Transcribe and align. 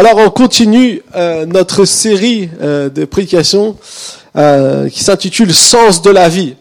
Alors 0.00 0.16
on 0.16 0.30
continue 0.30 1.02
euh, 1.14 1.44
notre 1.44 1.84
série 1.84 2.48
euh, 2.62 2.88
de 2.88 3.04
prédications 3.04 3.76
euh, 4.34 4.88
qui 4.88 5.04
s'intitule 5.04 5.52
Sens 5.52 6.00
de 6.00 6.08
la 6.08 6.30
vie. 6.30 6.54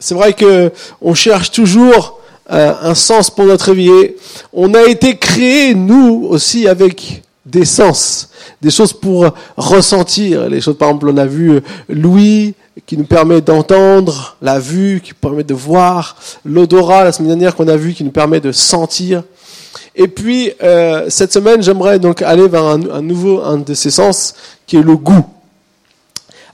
C'est 0.00 0.16
vrai 0.16 0.32
que 0.32 0.72
on 1.00 1.14
cherche 1.14 1.52
toujours 1.52 2.18
un 2.50 2.94
sens 2.96 3.30
pour 3.30 3.44
notre 3.44 3.72
vie. 3.74 3.90
Et 3.90 4.16
on 4.52 4.74
a 4.74 4.82
été 4.82 5.16
créé 5.18 5.76
nous 5.76 6.26
aussi 6.28 6.66
avec 6.66 7.22
des 7.46 7.64
sens, 7.64 8.28
des 8.60 8.72
choses 8.72 8.92
pour 8.92 9.32
ressentir. 9.56 10.48
Les 10.48 10.60
choses, 10.60 10.76
par 10.76 10.88
exemple, 10.88 11.10
on 11.10 11.16
a 11.16 11.26
vu 11.26 11.60
Louis 11.88 12.54
qui 12.86 12.98
nous 12.98 13.04
permet 13.04 13.40
d'entendre, 13.40 14.36
la 14.42 14.58
vue 14.58 15.00
qui 15.00 15.14
permet 15.14 15.44
de 15.44 15.54
voir, 15.54 16.16
l'odorat 16.44 17.04
la 17.04 17.12
semaine 17.12 17.28
dernière 17.28 17.54
qu'on 17.54 17.68
a 17.68 17.76
vu 17.76 17.94
qui 17.94 18.02
nous 18.02 18.10
permet 18.10 18.40
de 18.40 18.50
sentir. 18.50 19.22
Et 19.96 20.08
puis, 20.08 20.52
euh, 20.62 21.06
cette 21.08 21.32
semaine, 21.32 21.62
j'aimerais 21.62 21.98
donc 21.98 22.22
aller 22.22 22.48
vers 22.48 22.64
un, 22.64 22.90
un, 22.90 23.02
nouveau, 23.02 23.40
un 23.42 23.58
de 23.58 23.74
ces 23.74 23.90
sens, 23.90 24.34
qui 24.66 24.76
est 24.76 24.82
le 24.82 24.96
goût. 24.96 25.24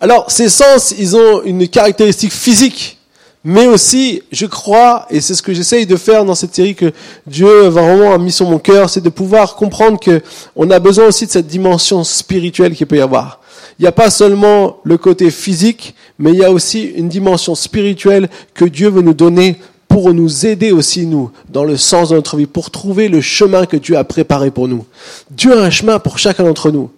Alors, 0.00 0.30
ces 0.30 0.48
sens, 0.48 0.94
ils 0.98 1.16
ont 1.16 1.42
une 1.42 1.68
caractéristique 1.68 2.32
physique, 2.32 2.98
mais 3.42 3.66
aussi, 3.66 4.22
je 4.30 4.44
crois, 4.44 5.06
et 5.08 5.20
c'est 5.20 5.34
ce 5.34 5.42
que 5.42 5.54
j'essaye 5.54 5.86
de 5.86 5.96
faire 5.96 6.26
dans 6.26 6.34
cette 6.34 6.54
série 6.54 6.74
que 6.74 6.92
Dieu 7.26 7.68
vraiment 7.68 8.12
a 8.12 8.18
mis 8.18 8.32
sur 8.32 8.48
mon 8.48 8.58
cœur, 8.58 8.90
c'est 8.90 9.00
de 9.00 9.08
pouvoir 9.08 9.56
comprendre 9.56 9.98
que 9.98 10.22
on 10.56 10.70
a 10.70 10.78
besoin 10.78 11.06
aussi 11.06 11.26
de 11.26 11.30
cette 11.30 11.46
dimension 11.46 12.04
spirituelle 12.04 12.74
qu'il 12.74 12.86
peut 12.86 12.98
y 12.98 13.00
avoir. 13.00 13.40
Il 13.78 13.82
n'y 13.82 13.88
a 13.88 13.92
pas 13.92 14.10
seulement 14.10 14.76
le 14.84 14.98
côté 14.98 15.30
physique, 15.30 15.94
mais 16.18 16.32
il 16.32 16.38
y 16.38 16.44
a 16.44 16.50
aussi 16.50 16.82
une 16.84 17.08
dimension 17.08 17.54
spirituelle 17.54 18.28
que 18.52 18.66
Dieu 18.66 18.90
veut 18.90 19.00
nous 19.00 19.14
donner 19.14 19.56
pour 19.90 20.14
nous 20.14 20.46
aider 20.46 20.70
aussi, 20.70 21.04
nous, 21.04 21.32
dans 21.48 21.64
le 21.64 21.76
sens 21.76 22.10
de 22.10 22.14
notre 22.14 22.36
vie, 22.36 22.46
pour 22.46 22.70
trouver 22.70 23.08
le 23.08 23.20
chemin 23.20 23.66
que 23.66 23.76
Dieu 23.76 23.98
a 23.98 24.04
préparé 24.04 24.52
pour 24.52 24.68
nous. 24.68 24.86
Dieu 25.32 25.52
a 25.52 25.64
un 25.64 25.70
chemin 25.70 25.98
pour 25.98 26.16
chacun 26.16 26.44
d'entre 26.44 26.70
nous. 26.70 26.90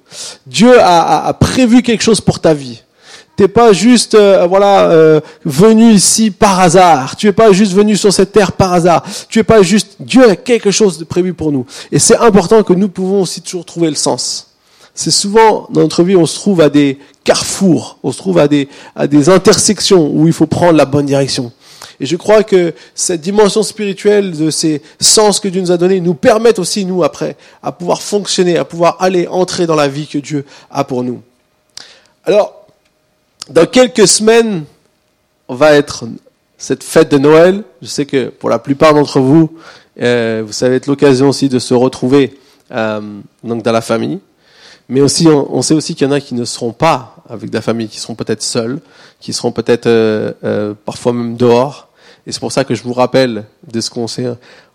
Dieu 0.46 0.78
a, 0.78 1.26
a, 1.26 1.32
prévu 1.32 1.80
quelque 1.80 2.02
chose 2.02 2.20
pour 2.20 2.38
ta 2.38 2.52
vie. 2.52 2.82
T'es 3.34 3.48
pas 3.48 3.72
juste 3.72 4.14
euh, 4.14 4.46
voilà 4.46 4.90
euh, 4.90 5.20
venu 5.46 5.90
ici 5.90 6.30
par 6.30 6.60
hasard. 6.60 7.16
Tu 7.16 7.26
es 7.28 7.32
pas 7.32 7.50
juste 7.52 7.72
venu 7.72 7.96
sur 7.96 8.12
cette 8.12 8.30
terre 8.30 8.52
par 8.52 8.74
hasard. 8.74 9.02
Tu 9.30 9.38
es 9.38 9.42
pas 9.42 9.62
juste 9.62 9.96
Dieu 9.98 10.28
a 10.28 10.36
quelque 10.36 10.70
chose 10.70 10.98
de 10.98 11.04
prévu 11.04 11.32
pour 11.32 11.50
nous. 11.50 11.64
Et 11.90 11.98
c'est 11.98 12.18
important 12.18 12.62
que 12.62 12.74
nous 12.74 12.90
pouvons 12.90 13.22
aussi 13.22 13.40
toujours 13.40 13.64
trouver 13.64 13.88
le 13.88 13.96
sens. 13.96 14.48
C'est 14.94 15.10
souvent 15.10 15.66
dans 15.70 15.80
notre 15.80 16.02
vie 16.02 16.14
on 16.14 16.26
se 16.26 16.38
trouve 16.38 16.60
à 16.60 16.68
des 16.68 16.98
carrefours, 17.24 17.96
on 18.02 18.12
se 18.12 18.18
trouve 18.18 18.38
à 18.38 18.48
des 18.48 18.68
à 18.94 19.06
des 19.06 19.30
intersections 19.30 20.10
où 20.12 20.26
il 20.26 20.34
faut 20.34 20.46
prendre 20.46 20.76
la 20.76 20.84
bonne 20.84 21.06
direction. 21.06 21.52
Et 22.00 22.06
je 22.06 22.16
crois 22.16 22.42
que 22.42 22.74
cette 22.94 23.20
dimension 23.20 23.62
spirituelle 23.62 24.36
de 24.36 24.50
ces 24.50 24.82
sens 25.00 25.40
que 25.40 25.48
Dieu 25.48 25.60
nous 25.60 25.72
a 25.72 25.76
donnés 25.76 26.00
nous 26.00 26.14
permettent 26.14 26.58
aussi, 26.58 26.84
nous, 26.84 27.02
après, 27.02 27.36
à 27.62 27.72
pouvoir 27.72 28.02
fonctionner, 28.02 28.56
à 28.56 28.64
pouvoir 28.64 28.96
aller 29.00 29.26
entrer 29.26 29.66
dans 29.66 29.74
la 29.74 29.88
vie 29.88 30.06
que 30.06 30.18
Dieu 30.18 30.44
a 30.70 30.84
pour 30.84 31.02
nous. 31.02 31.22
Alors, 32.24 32.66
dans 33.50 33.66
quelques 33.66 34.06
semaines, 34.06 34.64
on 35.48 35.54
va 35.54 35.72
être 35.72 36.04
cette 36.56 36.84
fête 36.84 37.10
de 37.10 37.18
Noël. 37.18 37.64
Je 37.82 37.88
sais 37.88 38.06
que 38.06 38.28
pour 38.28 38.48
la 38.48 38.58
plupart 38.58 38.94
d'entre 38.94 39.20
vous, 39.20 39.50
euh, 40.00 40.42
vous 40.46 40.52
savez 40.52 40.76
être 40.76 40.86
l'occasion 40.86 41.28
aussi 41.28 41.48
de 41.48 41.58
se 41.58 41.74
retrouver 41.74 42.38
euh, 42.70 43.00
donc 43.42 43.62
dans 43.62 43.72
la 43.72 43.80
famille. 43.80 44.20
Mais 44.92 45.00
aussi, 45.00 45.26
on, 45.26 45.62
sait 45.62 45.72
aussi 45.72 45.94
qu'il 45.94 46.06
y 46.06 46.10
en 46.10 46.12
a 46.12 46.20
qui 46.20 46.34
ne 46.34 46.44
seront 46.44 46.74
pas 46.74 47.16
avec 47.26 47.48
de 47.48 47.54
la 47.54 47.62
famille, 47.62 47.88
qui 47.88 47.98
seront 47.98 48.14
peut-être 48.14 48.42
seuls, 48.42 48.78
qui 49.20 49.32
seront 49.32 49.50
peut-être 49.50 49.86
euh, 49.86 50.32
euh 50.44 50.74
parfois 50.84 51.14
même 51.14 51.34
dehors. 51.34 51.88
Et 52.26 52.32
c'est 52.32 52.40
pour 52.40 52.52
ça 52.52 52.64
que 52.64 52.74
je 52.74 52.82
vous 52.82 52.92
rappelle 52.92 53.44
de 53.72 53.80
ce 53.80 53.88
qu'on 53.88 54.06
sait. 54.06 54.26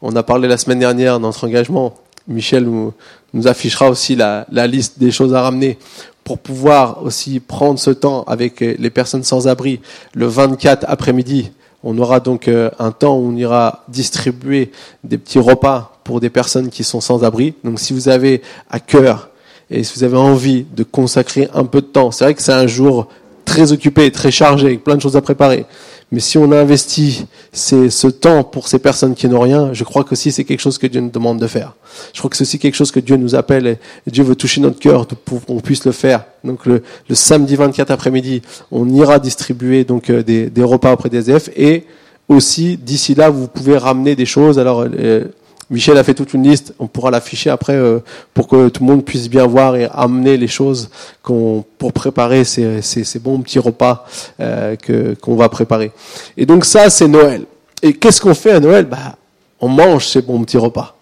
On 0.01 0.15
a 0.15 0.23
parlé 0.23 0.47
la 0.47 0.57
semaine 0.57 0.79
dernière 0.79 1.19
dans 1.19 1.27
notre 1.27 1.45
engagement. 1.45 1.93
Michel 2.27 2.63
nous, 2.63 2.95
nous 3.35 3.47
affichera 3.47 3.91
aussi 3.91 4.15
la, 4.15 4.47
la, 4.51 4.65
liste 4.65 4.97
des 4.97 5.11
choses 5.11 5.35
à 5.35 5.41
ramener 5.43 5.77
pour 6.23 6.39
pouvoir 6.39 7.03
aussi 7.03 7.39
prendre 7.39 7.77
ce 7.77 7.91
temps 7.91 8.23
avec 8.23 8.61
les 8.61 8.89
personnes 8.89 9.23
sans 9.23 9.47
abri. 9.47 9.81
Le 10.15 10.25
24 10.25 10.83
après-midi, 10.87 11.51
on 11.83 11.95
aura 11.99 12.21
donc 12.21 12.47
euh, 12.47 12.71
un 12.79 12.89
temps 12.89 13.19
où 13.19 13.29
on 13.29 13.35
ira 13.35 13.83
distribuer 13.87 14.71
des 15.03 15.19
petits 15.19 15.37
repas 15.37 15.99
pour 16.03 16.21
des 16.21 16.31
personnes 16.31 16.69
qui 16.69 16.83
sont 16.83 17.01
sans 17.01 17.23
abri. 17.23 17.53
Donc 17.63 17.79
si 17.79 17.93
vous 17.93 18.09
avez 18.09 18.41
à 18.71 18.79
cœur 18.79 19.29
et 19.69 19.83
si 19.83 19.97
vous 19.97 20.03
avez 20.03 20.17
envie 20.17 20.65
de 20.75 20.83
consacrer 20.83 21.49
un 21.53 21.65
peu 21.65 21.81
de 21.81 21.87
temps, 21.87 22.11
c'est 22.11 22.23
vrai 22.23 22.33
que 22.33 22.41
c'est 22.41 22.53
un 22.53 22.67
jour 22.67 23.07
très 23.43 23.71
occupé, 23.71 24.11
très 24.11 24.31
chargé, 24.31 24.67
avec 24.67 24.83
plein 24.83 24.95
de 24.95 25.01
choses 25.01 25.15
à 25.15 25.21
préparer. 25.21 25.65
Mais 26.11 26.21
si 26.21 26.37
on 26.37 26.51
a 26.53 26.57
investi 26.57 27.25
ce 27.51 28.07
temps 28.07 28.45
pour 28.45 28.69
ces 28.69 28.79
personnes 28.79 29.13
qui 29.13 29.27
n'ont 29.27 29.41
rien, 29.41 29.73
je 29.73 29.83
crois 29.83 30.05
que 30.05 30.13
aussi 30.13 30.31
c'est 30.31 30.45
quelque 30.45 30.61
chose 30.61 30.77
que 30.77 30.87
Dieu 30.87 31.01
nous 31.01 31.09
demande 31.09 31.37
de 31.37 31.47
faire. 31.47 31.73
Je 32.13 32.19
crois 32.19 32.29
que 32.29 32.37
c'est 32.37 32.43
aussi 32.43 32.59
quelque 32.59 32.75
chose 32.75 32.91
que 32.91 33.01
Dieu 33.01 33.17
nous 33.17 33.35
appelle 33.35 33.67
et 33.67 33.77
Dieu 34.07 34.23
veut 34.23 34.35
toucher 34.35 34.61
notre 34.61 34.79
cœur 34.79 35.05
pour 35.05 35.43
qu'on 35.45 35.59
puisse 35.59 35.83
le 35.85 35.91
faire. 35.91 36.23
Donc 36.45 36.65
le, 36.65 36.81
le 37.09 37.15
samedi 37.15 37.57
24 37.57 37.91
après-midi, 37.91 38.41
on 38.71 38.87
ira 38.87 39.19
distribuer 39.19 39.83
donc 39.83 40.09
euh, 40.09 40.23
des, 40.23 40.49
des 40.49 40.63
repas 40.63 40.93
auprès 40.93 41.09
des 41.09 41.17
SDF 41.17 41.49
et 41.57 41.83
aussi 42.29 42.77
d'ici 42.77 43.13
là 43.13 43.29
vous 43.29 43.47
pouvez 43.47 43.77
ramener 43.77 44.15
des 44.15 44.25
choses. 44.25 44.59
Alors 44.59 44.85
euh, 44.87 45.25
Michel 45.69 45.97
a 45.97 46.03
fait 46.03 46.13
toute 46.13 46.33
une 46.33 46.43
liste, 46.43 46.73
on 46.79 46.87
pourra 46.87 47.11
l'afficher 47.11 47.49
après 47.49 47.73
euh, 47.73 47.99
pour 48.33 48.47
que 48.47 48.69
tout 48.69 48.83
le 48.83 48.89
monde 48.89 49.03
puisse 49.03 49.29
bien 49.29 49.45
voir 49.45 49.75
et 49.75 49.89
amener 49.93 50.37
les 50.37 50.47
choses 50.47 50.89
qu'on 51.21 51.65
pour 51.77 51.91
préparer 51.91 52.45
ces, 52.45 53.19
bons 53.19 53.39
petits 53.39 53.59
repas 53.59 54.05
euh, 54.39 54.75
qu'on 55.21 55.35
va 55.35 55.49
préparer. 55.49 55.91
Et 56.37 56.45
donc 56.45 56.63
ça, 56.63 56.89
c'est 56.89 57.07
Noël. 57.07 57.43
Et 57.81 57.93
qu'est-ce 57.93 58.21
qu'on 58.21 58.33
fait 58.33 58.51
à 58.51 58.59
Noël? 58.61 58.85
Bah, 58.85 59.17
on 59.59 59.67
mange 59.67 60.07
ces 60.07 60.21
bons 60.21 60.41
petits 60.43 60.57
repas. 60.57 60.95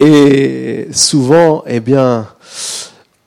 Et 0.00 0.88
souvent, 0.90 1.62
eh 1.66 1.78
bien, 1.78 2.26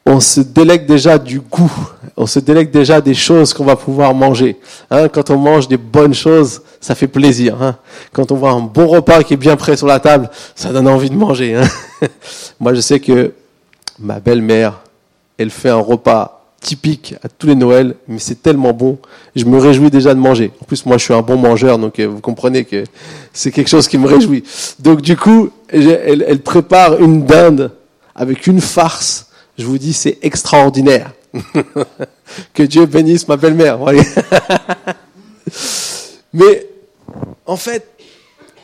on 0.06 0.20
se 0.20 0.42
délègue 0.42 0.86
déjà 0.86 1.18
du 1.18 1.40
goût, 1.40 1.72
on 2.18 2.26
se 2.26 2.40
délègue 2.40 2.72
déjà 2.72 3.02
des 3.02 3.14
choses 3.14 3.54
qu'on 3.54 3.66
va 3.66 3.76
pouvoir 3.76 4.14
manger. 4.14 4.58
Hein, 4.90 5.10
quand 5.10 5.30
on 5.30 5.38
mange 5.38 5.68
des 5.68 5.78
bonnes 5.78 6.14
choses, 6.14 6.62
ça 6.80 6.96
fait 6.96 7.08
plaisir. 7.08 7.62
Hein. 7.62 7.78
Quand 8.14 8.32
on 8.32 8.36
voit 8.36 8.52
un 8.52 8.62
bon 8.62 8.88
repas 8.88 9.24
qui 9.24 9.34
est 9.34 9.38
bien 9.38 9.56
prêt 9.56 9.76
sur 9.76 9.88
la 9.88 10.00
table, 10.00 10.30
ça 10.56 10.72
donne 10.72 10.88
envie 10.88 11.10
de 11.10 11.16
manger. 11.16 11.56
Hein. 11.56 11.68
Moi, 12.60 12.74
je 12.74 12.82
sais 12.82 13.00
que 13.00 13.34
ma 14.00 14.20
belle-mère, 14.20 14.82
elle 15.38 15.50
fait 15.50 15.70
un 15.70 15.80
repas 15.80 16.46
typique 16.62 17.16
à 17.24 17.28
tous 17.28 17.48
les 17.48 17.56
Noëls, 17.56 17.96
mais 18.08 18.18
c'est 18.18 18.42
tellement 18.42 18.74
bon, 18.74 18.98
je 19.36 19.46
me 19.46 19.60
réjouis 19.60 19.92
déjà 19.92 20.14
de 20.14 20.20
manger. 20.20 20.52
En 20.62 20.66
plus, 20.66 20.86
moi, 20.86 20.98
je 20.98 21.04
suis 21.04 21.14
un 21.14 21.22
bon 21.22 21.38
mangeur, 21.38 21.78
donc 21.78 22.00
euh, 22.00 22.08
vous 22.08 22.22
comprenez 22.22 22.64
que 22.64 22.86
c'est 23.34 23.52
quelque 23.52 23.68
chose 23.70 23.88
qui 23.88 23.98
me 23.98 24.08
réjouit. 24.08 24.44
Donc, 24.80 25.02
du 25.02 25.16
coup, 25.16 25.52
elle, 25.68 26.26
elle 26.28 26.40
prépare 26.40 27.00
une 27.00 27.26
dinde 27.26 27.72
avec 28.16 28.48
une 28.48 28.62
farce 28.62 29.26
je 29.58 29.66
vous 29.66 29.78
dis, 29.78 29.94
c'est 29.94 30.18
extraordinaire. 30.22 31.12
que 32.54 32.64
Dieu 32.64 32.86
bénisse 32.86 33.28
ma 33.28 33.38
belle-mère. 33.38 33.80
Mais 36.34 36.68
en 37.46 37.58
fait, 37.58 37.88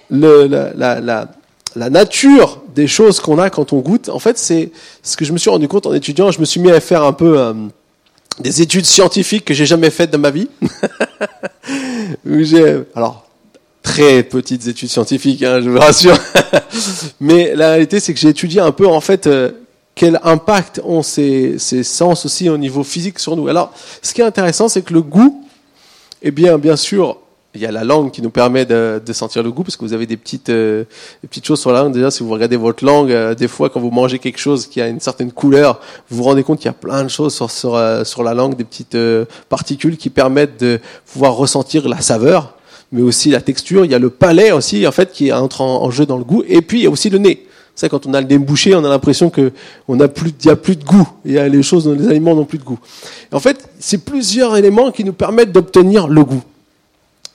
la, 0.09 1.27
nature 1.75 2.61
des 2.75 2.87
choses 2.87 3.19
qu'on 3.19 3.39
a 3.39 3.49
quand 3.49 3.73
on 3.73 3.79
goûte, 3.79 4.09
en 4.09 4.19
fait, 4.19 4.37
c'est 4.37 4.71
ce 5.03 5.17
que 5.17 5.25
je 5.25 5.33
me 5.33 5.37
suis 5.37 5.49
rendu 5.49 5.67
compte 5.67 5.85
en 5.85 5.93
étudiant. 5.93 6.31
Je 6.31 6.39
me 6.39 6.45
suis 6.45 6.59
mis 6.59 6.71
à 6.71 6.79
faire 6.79 7.03
un 7.03 7.13
peu 7.13 7.39
euh, 7.39 7.53
des 8.39 8.61
études 8.61 8.85
scientifiques 8.85 9.45
que 9.45 9.53
j'ai 9.53 9.65
jamais 9.65 9.89
faites 9.89 10.11
dans 10.11 10.19
ma 10.19 10.31
vie. 10.31 10.49
alors, 12.95 13.27
très 13.83 14.23
petites 14.23 14.67
études 14.67 14.89
scientifiques, 14.89 15.43
hein, 15.43 15.61
je 15.61 15.69
vous 15.69 15.79
rassure. 15.79 16.17
Mais 17.19 17.55
la 17.55 17.69
réalité, 17.69 17.99
c'est 17.99 18.13
que 18.13 18.19
j'ai 18.19 18.29
étudié 18.29 18.61
un 18.61 18.71
peu, 18.71 18.87
en 18.87 19.01
fait, 19.01 19.27
euh, 19.27 19.51
quel 19.95 20.19
impact 20.23 20.81
ont 20.83 21.03
ces, 21.03 21.59
ces, 21.59 21.83
sens 21.83 22.25
aussi 22.25 22.49
au 22.49 22.57
niveau 22.57 22.83
physique 22.83 23.19
sur 23.19 23.35
nous. 23.35 23.47
Alors, 23.47 23.73
ce 24.01 24.13
qui 24.13 24.21
est 24.21 24.25
intéressant, 24.25 24.69
c'est 24.69 24.81
que 24.81 24.93
le 24.93 25.01
goût, 25.01 25.45
eh 26.21 26.31
bien, 26.31 26.57
bien 26.57 26.75
sûr, 26.75 27.17
il 27.53 27.61
y 27.61 27.65
a 27.65 27.71
la 27.71 27.83
langue 27.83 28.11
qui 28.11 28.21
nous 28.21 28.29
permet 28.29 28.65
de, 28.65 29.01
de 29.05 29.13
sentir 29.13 29.43
le 29.43 29.51
goût, 29.51 29.63
parce 29.63 29.75
que 29.75 29.83
vous 29.83 29.93
avez 29.93 30.05
des 30.05 30.15
petites, 30.15 30.49
euh, 30.49 30.85
des 31.21 31.27
petites 31.27 31.45
choses 31.45 31.59
sur 31.59 31.71
la 31.73 31.83
langue. 31.83 31.93
Déjà, 31.93 32.09
si 32.09 32.23
vous 32.23 32.29
regardez 32.29 32.55
votre 32.55 32.85
langue, 32.85 33.11
euh, 33.11 33.35
des 33.35 33.49
fois, 33.49 33.69
quand 33.69 33.81
vous 33.81 33.91
mangez 33.91 34.19
quelque 34.19 34.39
chose 34.39 34.67
qui 34.67 34.79
a 34.79 34.87
une 34.87 35.01
certaine 35.01 35.31
couleur, 35.31 35.81
vous 36.09 36.17
vous 36.17 36.23
rendez 36.23 36.43
compte 36.43 36.59
qu'il 36.59 36.67
y 36.67 36.69
a 36.69 36.73
plein 36.73 37.03
de 37.03 37.09
choses 37.09 37.35
sur, 37.35 37.51
sur, 37.51 37.75
euh, 37.75 38.05
sur 38.05 38.23
la 38.23 38.33
langue, 38.33 38.55
des 38.55 38.63
petites 38.63 38.97
particules 39.49 39.97
qui 39.97 40.09
permettent 40.09 40.59
de 40.61 40.79
pouvoir 41.11 41.35
ressentir 41.35 41.89
la 41.89 41.99
saveur, 41.99 42.55
mais 42.93 43.01
aussi 43.01 43.29
la 43.29 43.41
texture. 43.41 43.83
Il 43.83 43.91
y 43.91 43.95
a 43.95 43.99
le 43.99 44.09
palais 44.09 44.51
aussi, 44.53 44.87
en 44.87 44.91
fait, 44.91 45.11
qui 45.11 45.33
entre 45.33 45.61
en, 45.61 45.83
en 45.83 45.91
jeu 45.91 46.05
dans 46.05 46.17
le 46.17 46.23
goût. 46.23 46.43
Et 46.47 46.61
puis, 46.61 46.79
il 46.79 46.83
y 46.83 46.87
a 46.87 46.89
aussi 46.89 47.09
le 47.09 47.17
nez. 47.17 47.45
C'est 47.75 47.89
quand 47.89 48.05
on 48.05 48.13
a 48.13 48.21
le 48.21 48.27
nez 48.27 48.37
bouché, 48.37 48.75
on 48.75 48.83
a 48.83 48.89
l'impression 48.89 49.29
que 49.29 49.51
on 49.87 49.99
a 49.99 50.07
plus, 50.07 50.33
il 50.41 50.47
y 50.47 50.49
a 50.49 50.55
plus 50.55 50.75
de 50.75 50.83
goût. 50.83 51.07
Il 51.25 51.31
y 51.31 51.39
a 51.39 51.47
les 51.47 51.63
choses, 51.63 51.87
les 51.87 52.07
aliments 52.07 52.35
n'ont 52.35 52.45
plus 52.45 52.57
de 52.57 52.63
goût. 52.63 52.79
en 53.31 53.39
fait, 53.39 53.69
c'est 53.79 53.99
plusieurs 53.99 54.55
éléments 54.57 54.91
qui 54.91 55.03
nous 55.03 55.13
permettent 55.13 55.51
d'obtenir 55.51 56.07
le 56.07 56.23
goût. 56.23 56.43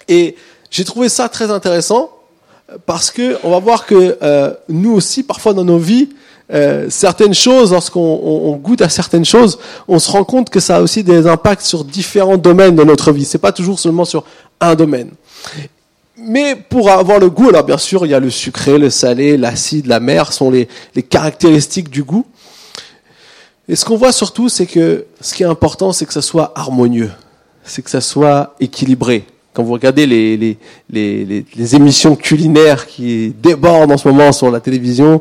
Et 0.09 0.37
j'ai 0.71 0.85
trouvé 0.85 1.09
ça 1.09 1.29
très 1.29 1.50
intéressant 1.50 2.11
parce 2.85 3.11
que 3.11 3.38
on 3.44 3.50
va 3.50 3.59
voir 3.59 3.87
que 3.87 4.19
euh, 4.23 4.53
nous 4.69 4.93
aussi, 4.93 5.23
parfois 5.23 5.55
dans 5.55 5.65
nos 5.65 5.79
vies, 5.79 6.11
euh, 6.53 6.87
certaines 6.91 7.35
choses, 7.35 7.73
lorsqu'on 7.73 8.00
on, 8.00 8.53
on 8.53 8.56
goûte 8.56 8.83
à 8.83 8.88
certaines 8.88 9.25
choses, 9.25 9.59
on 9.88 9.99
se 9.99 10.11
rend 10.11 10.25
compte 10.25 10.50
que 10.50 10.61
ça 10.61 10.77
a 10.77 10.81
aussi 10.81 11.03
des 11.03 11.27
impacts 11.27 11.62
sur 11.62 11.85
différents 11.85 12.37
domaines 12.37 12.77
de 12.77 12.85
notre 12.85 13.11
vie. 13.11 13.25
C'est 13.25 13.38
pas 13.38 13.53
toujours 13.53 13.79
seulement 13.79 14.05
sur 14.05 14.25
un 14.61 14.75
domaine. 14.75 15.11
Mais 16.19 16.57
pour 16.57 16.91
avoir 16.91 17.19
le 17.19 17.29
goût, 17.29 17.51
alors 17.51 17.65
bien 17.65 17.77
sûr, 17.77 18.07
il 18.07 18.11
y 18.11 18.15
a 18.15 18.21
le 18.21 18.31
sucré, 18.31 18.79
le 18.79 18.89
salé, 18.89 19.37
l'acide, 19.37 19.87
la 19.87 20.01
mer, 20.01 20.33
sont 20.33 20.51
les, 20.51 20.67
caractéristiques 21.09 21.91
du 21.91 22.03
goût. 22.03 22.25
Et 23.69 23.77
ce 23.77 23.85
qu'on 23.85 23.97
voit 23.97 24.13
surtout, 24.13 24.49
c'est 24.49 24.67
que 24.67 25.05
ce 25.21 25.35
qui 25.35 25.43
est 25.43 25.47
important, 25.47 25.93
c'est 25.93 26.07
que 26.07 26.15
ça 26.15 26.23
soit 26.23 26.53
harmonieux, 26.55 27.11
c'est 27.65 27.83
que 27.83 27.91
ça 27.91 28.01
soit 28.01 28.55
équilibré. 28.61 29.27
Quand 29.53 29.63
vous 29.63 29.73
regardez 29.73 30.07
les, 30.07 30.57
les, 30.91 31.75
émissions 31.75 32.15
culinaires 32.15 32.87
qui 32.87 33.35
débordent 33.43 33.93
en 33.93 33.99
ce 33.99 34.09
moment 34.09 34.33
sur 34.33 34.51
la 34.51 34.61
télévision, 34.61 35.21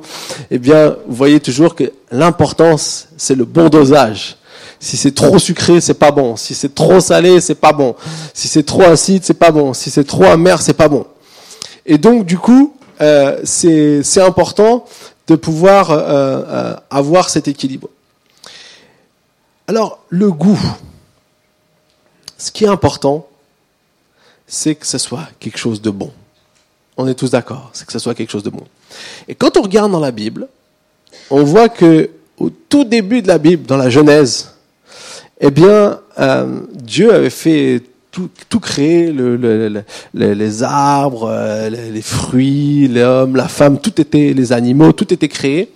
eh 0.51 0.59
bien, 0.59 0.95
vous 1.07 1.15
voyez 1.15 1.39
toujours 1.39 1.75
que 1.75 1.91
l'importance, 2.11 3.09
c'est 3.17 3.35
le 3.35 3.45
bon 3.45 3.67
dosage. 3.67 4.37
Si 4.79 4.97
c'est 4.97 5.13
trop 5.13 5.39
sucré, 5.39 5.81
c'est 5.81 5.95
pas 5.95 6.11
bon. 6.11 6.35
Si 6.35 6.53
c'est 6.53 6.73
trop 6.73 6.99
salé, 6.99 7.41
c'est 7.41 7.55
pas 7.55 7.73
bon. 7.73 7.95
Si 8.33 8.47
c'est 8.47 8.63
trop 8.63 8.83
acide, 8.83 9.23
c'est 9.23 9.33
pas 9.33 9.51
bon. 9.51 9.73
Si 9.73 9.89
c'est 9.89 10.03
trop 10.03 10.25
amer, 10.25 10.61
c'est 10.61 10.73
pas 10.73 10.87
bon. 10.87 11.05
Et 11.85 11.97
donc, 11.97 12.25
du 12.25 12.37
coup, 12.37 12.75
euh, 13.01 13.39
c'est 13.43 14.21
important 14.21 14.85
de 15.27 15.35
pouvoir 15.35 15.91
euh, 15.91 15.97
euh, 15.99 16.75
avoir 16.89 17.29
cet 17.29 17.47
équilibre. 17.47 17.89
Alors, 19.67 19.99
le 20.09 20.31
goût. 20.31 20.59
Ce 22.37 22.51
qui 22.51 22.65
est 22.65 22.69
important, 22.69 23.27
c'est 24.45 24.75
que 24.75 24.85
ce 24.85 24.97
soit 24.97 25.27
quelque 25.39 25.57
chose 25.57 25.81
de 25.81 25.89
bon. 25.89 26.11
On 26.97 27.07
est 27.07 27.15
tous 27.15 27.31
d'accord, 27.31 27.71
c'est 27.73 27.85
que 27.85 27.91
ce 27.91 27.99
soit 27.99 28.13
quelque 28.13 28.31
chose 28.31 28.43
de 28.43 28.49
bon. 28.49 28.63
Et 29.27 29.35
quand 29.35 29.57
on 29.57 29.61
regarde 29.63 29.91
dans 29.91 29.99
la 29.99 30.11
Bible, 30.11 30.47
on 31.29 31.43
voit 31.43 31.69
que 31.69 32.09
au 32.37 32.49
tout 32.49 32.83
début 32.83 33.21
de 33.21 33.27
la 33.27 33.37
Bible, 33.37 33.65
dans 33.65 33.77
la 33.77 33.89
Genèse, 33.89 34.54
eh 35.39 35.51
bien, 35.51 35.99
euh, 36.19 36.61
Dieu 36.73 37.13
avait 37.13 37.29
fait 37.29 37.81
tout, 38.11 38.29
tout 38.47 38.61
créer, 38.61 39.11
le, 39.11 39.35
le, 39.35 39.83
les 40.13 40.63
arbres, 40.63 41.29
euh, 41.29 41.69
les, 41.69 42.01
fruits, 42.01 42.87
l'homme, 42.87 43.35
la 43.35 43.49
femme, 43.49 43.79
tout 43.79 43.99
était, 43.99 44.33
les 44.33 44.53
animaux, 44.53 44.93
tout 44.93 45.13
était 45.13 45.27
créé. 45.27 45.71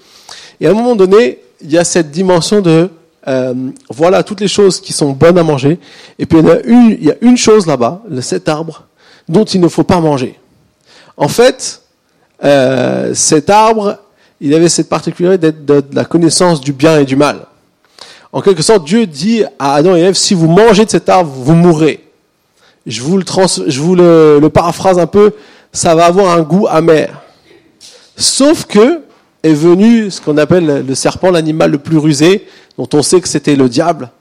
Et 0.61 0.67
à 0.67 0.71
un 0.71 0.73
moment 0.73 0.95
donné, 0.95 1.39
il 1.61 1.71
y 1.71 1.77
a 1.77 1.83
cette 1.83 2.11
dimension 2.11 2.61
de 2.61 2.89
euh, 3.27 3.53
voilà 3.89 4.23
toutes 4.23 4.39
les 4.39 4.47
choses 4.47 4.79
qui 4.79 4.93
sont 4.93 5.11
bonnes 5.11 5.37
à 5.37 5.43
manger. 5.43 5.79
Et 6.17 6.25
puis 6.25 6.39
il 6.39 6.45
y 6.45 6.49
a 6.49 6.65
une, 6.65 6.91
il 6.91 7.03
y 7.03 7.11
a 7.11 7.15
une 7.21 7.37
chose 7.37 7.67
là-bas, 7.67 8.01
cet 8.21 8.47
arbre, 8.47 8.85
dont 9.27 9.43
il 9.43 9.59
ne 9.59 9.67
faut 9.67 9.83
pas 9.83 9.99
manger. 9.99 10.39
En 11.17 11.27
fait, 11.27 11.81
euh, 12.43 13.13
cet 13.13 13.49
arbre, 13.49 13.97
il 14.39 14.53
avait 14.53 14.69
cette 14.69 14.87
particularité 14.87 15.51
d'être 15.51 15.65
de, 15.65 15.83
la 15.93 16.05
connaissance 16.05 16.61
du 16.61 16.71
bien 16.71 16.99
et 16.99 17.05
du 17.05 17.17
mal. 17.17 17.45
En 18.31 18.41
quelque 18.41 18.61
sorte, 18.61 18.85
Dieu 18.85 19.07
dit 19.07 19.43
à 19.57 19.73
Adam 19.73 19.95
et 19.95 20.01
Ève, 20.01 20.13
si 20.13 20.33
vous 20.33 20.47
mangez 20.47 20.85
de 20.85 20.89
cet 20.89 21.09
arbre, 21.09 21.31
vous 21.31 21.55
mourrez. 21.55 22.03
Je 22.85 23.01
vous 23.01 23.17
le, 23.95 24.47
paraphrase 24.47 24.99
un 24.99 25.07
peu, 25.07 25.33
ça 25.73 25.95
va 25.95 26.05
avoir 26.05 26.37
un 26.37 26.41
goût 26.41 26.67
amer. 26.67 27.21
Sauf 28.15 28.65
que 28.65 29.01
est 29.41 29.53
venu 29.53 30.11
ce 30.11 30.19
qu'on 30.19 30.37
appelle 30.37 30.85
le 30.85 30.95
serpent, 30.95 31.31
l'animal 31.31 31.71
le 31.71 31.77
plus 31.77 31.97
rusé, 31.97 32.47
dont 32.77 32.89
on 32.93 33.01
sait 33.01 33.21
que 33.21 33.27
c'était 33.27 33.55
le 33.55 33.69
diable, 33.69 34.11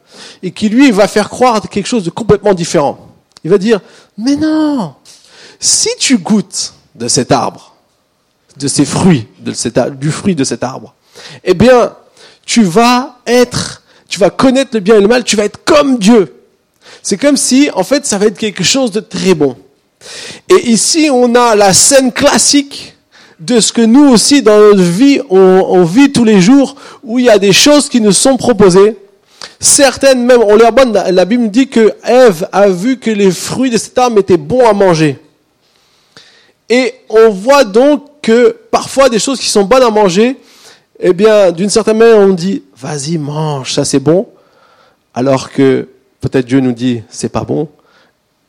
et 0.42 0.52
qui 0.52 0.68
lui 0.68 0.90
va 0.90 1.08
faire 1.08 1.28
croire 1.28 1.60
quelque 1.68 1.86
chose 1.86 2.04
de 2.04 2.10
complètement 2.10 2.54
différent. 2.54 3.08
Il 3.44 3.50
va 3.50 3.58
dire, 3.58 3.80
mais 4.16 4.36
non, 4.36 4.94
si 5.58 5.88
tu 5.98 6.18
goûtes 6.18 6.74
de 6.94 7.08
cet 7.08 7.32
arbre, 7.32 7.74
de 8.56 8.68
ces 8.68 8.84
fruits, 8.84 9.26
du 9.38 10.10
fruit 10.10 10.34
de 10.34 10.44
cet 10.44 10.62
arbre, 10.62 10.94
eh 11.44 11.54
bien, 11.54 11.92
tu 12.44 12.62
vas 12.62 13.18
être, 13.26 13.82
tu 14.08 14.18
vas 14.18 14.30
connaître 14.30 14.70
le 14.72 14.80
bien 14.80 14.96
et 14.96 15.00
le 15.00 15.08
mal, 15.08 15.22
tu 15.22 15.36
vas 15.36 15.44
être 15.44 15.62
comme 15.64 15.98
Dieu. 15.98 16.34
C'est 17.02 17.18
comme 17.18 17.36
si, 17.36 17.70
en 17.74 17.84
fait, 17.84 18.06
ça 18.06 18.18
va 18.18 18.26
être 18.26 18.38
quelque 18.38 18.64
chose 18.64 18.90
de 18.90 19.00
très 19.00 19.34
bon. 19.34 19.56
Et 20.48 20.70
ici, 20.70 21.10
on 21.12 21.34
a 21.34 21.54
la 21.54 21.72
scène 21.72 22.12
classique 22.12 22.94
de 23.38 23.60
ce 23.60 23.72
que 23.72 23.82
nous 23.82 24.08
aussi 24.08 24.42
dans 24.42 24.58
notre 24.58 24.82
vie, 24.82 25.20
on, 25.30 25.84
vit 25.84 26.10
tous 26.10 26.24
les 26.24 26.40
jours, 26.40 26.74
où 27.04 27.18
il 27.18 27.26
y 27.26 27.30
a 27.30 27.38
des 27.38 27.52
choses 27.52 27.88
qui 27.88 28.00
nous 28.00 28.12
sont 28.12 28.36
proposées. 28.36 28.96
Certaines 29.60 30.24
même, 30.24 30.42
on 30.42 30.56
leur 30.56 30.72
bonne, 30.72 30.92
la 30.92 31.24
Bible 31.24 31.50
dit 31.50 31.68
que 31.68 31.94
Ève 32.04 32.48
a 32.50 32.68
vu 32.68 32.98
que 32.98 33.10
les 33.10 33.30
fruits 33.30 33.70
de 33.70 33.78
cet 33.78 33.96
arbre 33.98 34.18
étaient 34.18 34.36
bons 34.36 34.66
à 34.66 34.72
manger. 34.72 35.18
Et 36.68 36.94
on 37.08 37.30
voit 37.30 37.64
donc 37.64 38.04
que 38.22 38.56
parfois 38.70 39.08
des 39.08 39.18
choses 39.18 39.38
qui 39.38 39.48
sont 39.48 39.64
bonnes 39.64 39.82
à 39.82 39.90
manger, 39.90 40.36
eh 41.00 41.12
bien, 41.12 41.52
d'une 41.52 41.70
certaine 41.70 41.98
manière, 41.98 42.18
on 42.18 42.34
dit, 42.34 42.62
vas-y, 42.76 43.18
mange, 43.18 43.72
ça 43.72 43.84
c'est 43.84 44.00
bon. 44.00 44.28
Alors 45.14 45.50
que 45.50 45.88
peut-être 46.20 46.46
Dieu 46.46 46.60
nous 46.60 46.72
dit, 46.72 47.02
c'est 47.08 47.28
pas 47.28 47.44
bon. 47.44 47.68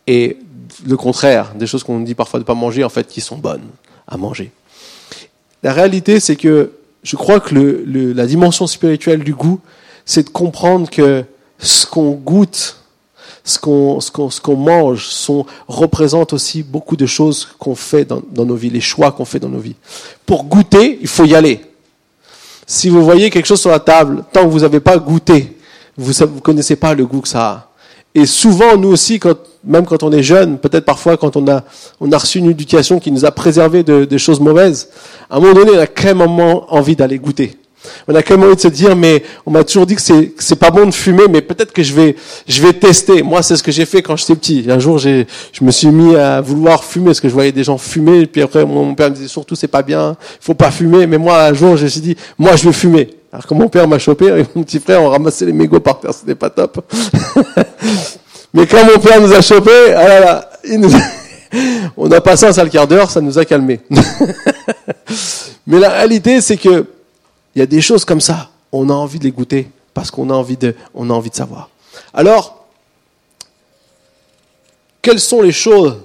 Et 0.07 0.37
le 0.85 0.97
contraire, 0.97 1.53
des 1.55 1.67
choses 1.67 1.83
qu'on 1.83 1.99
dit 1.99 2.15
parfois 2.15 2.39
de 2.39 2.45
pas 2.45 2.55
manger, 2.55 2.83
en 2.83 2.89
fait, 2.89 3.07
qui 3.07 3.21
sont 3.21 3.37
bonnes 3.37 3.67
à 4.07 4.17
manger. 4.17 4.51
La 5.61 5.73
réalité, 5.73 6.19
c'est 6.19 6.35
que 6.35 6.71
je 7.03 7.15
crois 7.15 7.39
que 7.39 7.53
le, 7.53 8.13
la 8.13 8.25
dimension 8.25 8.65
spirituelle 8.67 9.23
du 9.23 9.33
goût, 9.33 9.59
c'est 10.05 10.23
de 10.23 10.29
comprendre 10.29 10.89
que 10.89 11.23
ce 11.59 11.85
qu'on 11.85 12.11
goûte, 12.11 12.77
ce 13.43 13.59
qu'on 13.59 13.99
ce 13.99 14.11
qu'on 14.11 14.29
qu'on 14.41 14.55
mange, 14.55 15.07
sont, 15.07 15.45
représente 15.67 16.33
aussi 16.33 16.63
beaucoup 16.63 16.95
de 16.95 17.05
choses 17.05 17.49
qu'on 17.59 17.75
fait 17.75 18.05
dans, 18.05 18.21
dans 18.31 18.45
nos 18.45 18.55
vies, 18.55 18.69
les 18.69 18.81
choix 18.81 19.11
qu'on 19.11 19.25
fait 19.25 19.39
dans 19.39 19.49
nos 19.49 19.59
vies. 19.59 19.75
Pour 20.25 20.45
goûter, 20.45 20.97
il 21.01 21.07
faut 21.07 21.25
y 21.25 21.35
aller. 21.35 21.61
Si 22.71 22.87
vous 22.87 23.03
voyez 23.03 23.31
quelque 23.31 23.47
chose 23.47 23.61
sur 23.61 23.71
la 23.71 23.79
table, 23.79 24.23
tant 24.31 24.43
que 24.43 24.49
vous 24.51 24.59
n'avez 24.59 24.79
pas 24.79 24.99
goûté, 24.99 25.57
vous 25.97 26.11
ne 26.11 26.39
connaissez 26.39 26.75
pas 26.75 26.93
le 26.93 27.03
goût 27.07 27.21
que 27.21 27.27
ça 27.27 27.49
a. 27.49 27.71
Et 28.13 28.27
souvent, 28.27 28.77
nous 28.77 28.89
aussi, 28.89 29.19
même 29.63 29.87
quand 29.87 30.03
on 30.03 30.11
est 30.11 30.21
jeune, 30.21 30.59
peut-être 30.59 30.85
parfois 30.85 31.17
quand 31.17 31.35
on 31.35 31.47
a, 31.47 31.63
on 31.99 32.11
a 32.11 32.17
reçu 32.19 32.37
une 32.37 32.51
éducation 32.51 32.99
qui 32.99 33.11
nous 33.11 33.25
a 33.25 33.31
préservé 33.31 33.81
de, 33.81 34.05
de 34.05 34.17
choses 34.19 34.39
mauvaises, 34.39 34.89
à 35.31 35.37
un 35.37 35.39
moment 35.39 35.55
donné, 35.55 35.71
on 35.71 35.79
a 35.79 35.87
quand 35.87 36.13
même 36.13 36.21
envie 36.21 36.95
d'aller 36.95 37.17
goûter. 37.17 37.57
On 38.07 38.15
a 38.15 38.21
quand 38.21 38.37
même 38.37 38.47
envie 38.47 38.55
de 38.55 38.61
se 38.61 38.67
dire, 38.67 38.95
mais 38.95 39.23
on 39.45 39.51
m'a 39.51 39.63
toujours 39.63 39.85
dit 39.85 39.95
que 39.95 40.01
c'est 40.01 40.33
c'est 40.37 40.57
pas 40.57 40.71
bon 40.71 40.85
de 40.85 40.91
fumer, 40.91 41.27
mais 41.29 41.41
peut-être 41.41 41.71
que 41.71 41.83
je 41.83 41.93
vais 41.93 42.15
je 42.47 42.61
vais 42.61 42.73
tester. 42.73 43.23
Moi, 43.23 43.41
c'est 43.41 43.55
ce 43.55 43.63
que 43.63 43.71
j'ai 43.71 43.85
fait 43.85 44.01
quand 44.01 44.15
j'étais 44.15 44.35
petit. 44.35 44.65
Un 44.69 44.79
jour, 44.79 44.97
j'ai 44.97 45.27
je 45.51 45.63
me 45.63 45.71
suis 45.71 45.87
mis 45.87 46.15
à 46.15 46.41
vouloir 46.41 46.83
fumer 46.83 47.07
parce 47.07 47.21
que 47.21 47.29
je 47.29 47.33
voyais 47.33 47.51
des 47.51 47.63
gens 47.63 47.77
fumer. 47.77 48.21
Et 48.21 48.27
puis 48.27 48.41
après, 48.41 48.65
mon 48.65 48.93
père 48.95 49.09
me 49.09 49.15
disait 49.15 49.27
surtout 49.27 49.55
c'est 49.55 49.67
pas 49.67 49.81
bien, 49.81 50.15
faut 50.41 50.53
pas 50.53 50.71
fumer. 50.71 51.07
Mais 51.07 51.17
moi, 51.17 51.43
un 51.45 51.53
jour, 51.53 51.77
je 51.77 51.85
me 51.85 51.89
suis 51.89 52.01
dit, 52.01 52.15
moi, 52.37 52.55
je 52.55 52.65
veux 52.65 52.71
fumer. 52.71 53.09
Alors 53.31 53.45
quand 53.45 53.55
mon 53.55 53.69
père 53.69 53.87
m'a 53.87 53.99
chopé, 53.99 54.25
et 54.25 54.45
mon 54.55 54.63
petit 54.63 54.79
frère, 54.79 55.03
on 55.03 55.09
ramassait 55.09 55.45
les 55.45 55.53
mégots 55.53 55.79
par 55.79 55.99
terre, 55.99 56.13
c'était 56.13 56.35
pas 56.35 56.49
top. 56.49 56.83
mais 58.53 58.65
quand 58.65 58.83
mon 58.85 58.99
père 58.99 59.21
nous 59.21 59.31
a 59.33 59.41
chopé, 59.41 59.71
ah 59.95 60.07
là 60.07 60.19
là, 60.19 60.49
il 60.67 60.79
nous 60.79 60.91
on 61.97 62.11
a 62.11 62.21
passé 62.21 62.45
un 62.45 62.53
sale 62.53 62.69
quart 62.69 62.87
d'heure, 62.87 63.09
ça 63.09 63.21
nous 63.21 63.37
a 63.37 63.45
calmés. 63.45 63.79
Mais 65.67 65.79
la 65.79 65.89
réalité, 65.89 66.41
c'est 66.41 66.57
que 66.57 66.85
il 67.55 67.59
y 67.59 67.61
a 67.61 67.65
des 67.65 67.81
choses 67.81 68.05
comme 68.05 68.21
ça, 68.21 68.51
on 68.71 68.89
a 68.89 68.93
envie 68.93 69.19
de 69.19 69.23
les 69.23 69.31
goûter 69.31 69.69
parce 69.93 70.11
qu'on 70.11 70.29
a 70.29 70.33
envie 70.33 70.57
de, 70.57 70.75
a 70.93 71.21
savoir. 71.33 71.69
Alors, 72.13 72.65
quelles 75.01 75.19
sont 75.19 75.41
les 75.41 75.51
choses 75.51 75.97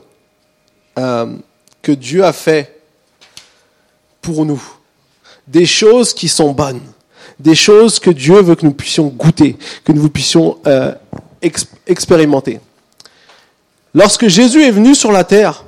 euh, 0.98 1.36
que 1.82 1.92
Dieu 1.92 2.24
a 2.24 2.32
fait 2.32 2.80
pour 4.22 4.44
nous? 4.44 4.62
Des 5.46 5.66
choses 5.66 6.14
qui 6.14 6.28
sont 6.28 6.52
bonnes, 6.52 6.80
des 7.38 7.54
choses 7.54 7.98
que 7.98 8.10
Dieu 8.10 8.40
veut 8.40 8.54
que 8.54 8.64
nous 8.64 8.72
puissions 8.72 9.08
goûter, 9.08 9.56
que 9.84 9.92
nous 9.92 10.08
puissions 10.08 10.58
euh, 10.66 10.94
expérimenter. 11.86 12.60
Lorsque 13.92 14.26
Jésus 14.26 14.62
est 14.62 14.70
venu 14.70 14.94
sur 14.94 15.12
la 15.12 15.22
terre, 15.24 15.64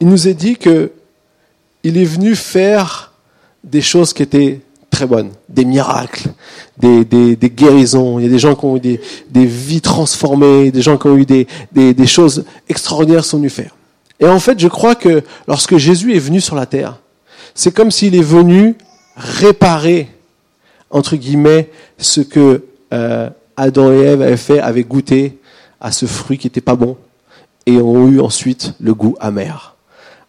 il 0.00 0.08
nous 0.08 0.28
est 0.28 0.34
dit 0.34 0.56
que 0.56 0.92
il 1.86 1.98
est 1.98 2.04
venu 2.04 2.34
faire 2.34 3.12
des 3.62 3.80
choses 3.80 4.12
qui 4.12 4.24
étaient 4.24 4.60
très 4.90 5.06
bonnes, 5.06 5.30
des 5.48 5.64
miracles, 5.64 6.30
des, 6.78 7.04
guérisons. 7.44 8.18
Il 8.18 8.24
y 8.24 8.26
a 8.26 8.28
des 8.28 8.40
gens 8.40 8.56
qui 8.56 8.64
ont 8.64 8.76
eu 8.76 8.80
des, 8.80 9.46
vies 9.46 9.80
transformées, 9.80 10.72
des 10.72 10.82
gens 10.82 10.98
qui 10.98 11.06
ont 11.06 11.16
eu 11.16 11.24
des, 11.24 12.06
choses 12.06 12.44
extraordinaires 12.68 13.24
sont 13.24 13.36
venus 13.36 13.52
faire. 13.52 13.76
Et 14.18 14.26
en 14.26 14.40
fait, 14.40 14.58
je 14.58 14.66
crois 14.66 14.96
que 14.96 15.22
lorsque 15.46 15.76
Jésus 15.76 16.16
est 16.16 16.18
venu 16.18 16.40
sur 16.40 16.56
la 16.56 16.66
terre, 16.66 16.98
c'est 17.54 17.72
comme 17.72 17.92
s'il 17.92 18.16
est 18.16 18.20
venu 18.20 18.74
réparer, 19.16 20.08
entre 20.90 21.14
guillemets, 21.14 21.70
ce 21.98 22.20
que 22.20 22.64
euh, 22.92 23.30
Adam 23.56 23.92
et 23.92 24.00
Ève 24.00 24.22
avaient 24.22 24.36
fait, 24.36 24.58
avaient 24.58 24.82
goûté 24.82 25.38
à 25.80 25.92
ce 25.92 26.06
fruit 26.06 26.36
qui 26.36 26.48
n'était 26.48 26.60
pas 26.60 26.74
bon 26.74 26.96
et 27.64 27.76
ont 27.76 28.08
eu 28.08 28.18
ensuite 28.18 28.74
le 28.80 28.92
goût 28.92 29.14
amer. 29.20 29.75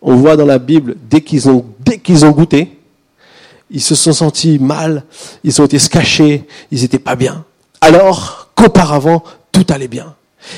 On 0.01 0.15
voit 0.15 0.35
dans 0.37 0.45
la 0.45 0.59
Bible, 0.59 0.95
dès 1.09 1.21
qu'ils 1.21 1.49
ont, 1.49 1.65
dès 1.79 1.97
qu'ils 1.97 2.25
ont 2.25 2.31
goûté, 2.31 2.77
ils 3.69 3.81
se 3.81 3.95
sont 3.95 4.13
sentis 4.13 4.59
mal, 4.59 5.03
ils 5.43 5.61
ont 5.61 5.65
été 5.65 5.77
cachés, 5.89 6.45
ils 6.71 6.81
n'étaient 6.81 6.99
pas 6.99 7.15
bien. 7.15 7.45
Alors 7.81 8.49
qu'auparavant, 8.55 9.23
tout 9.51 9.65
allait 9.69 9.87
bien. 9.87 10.15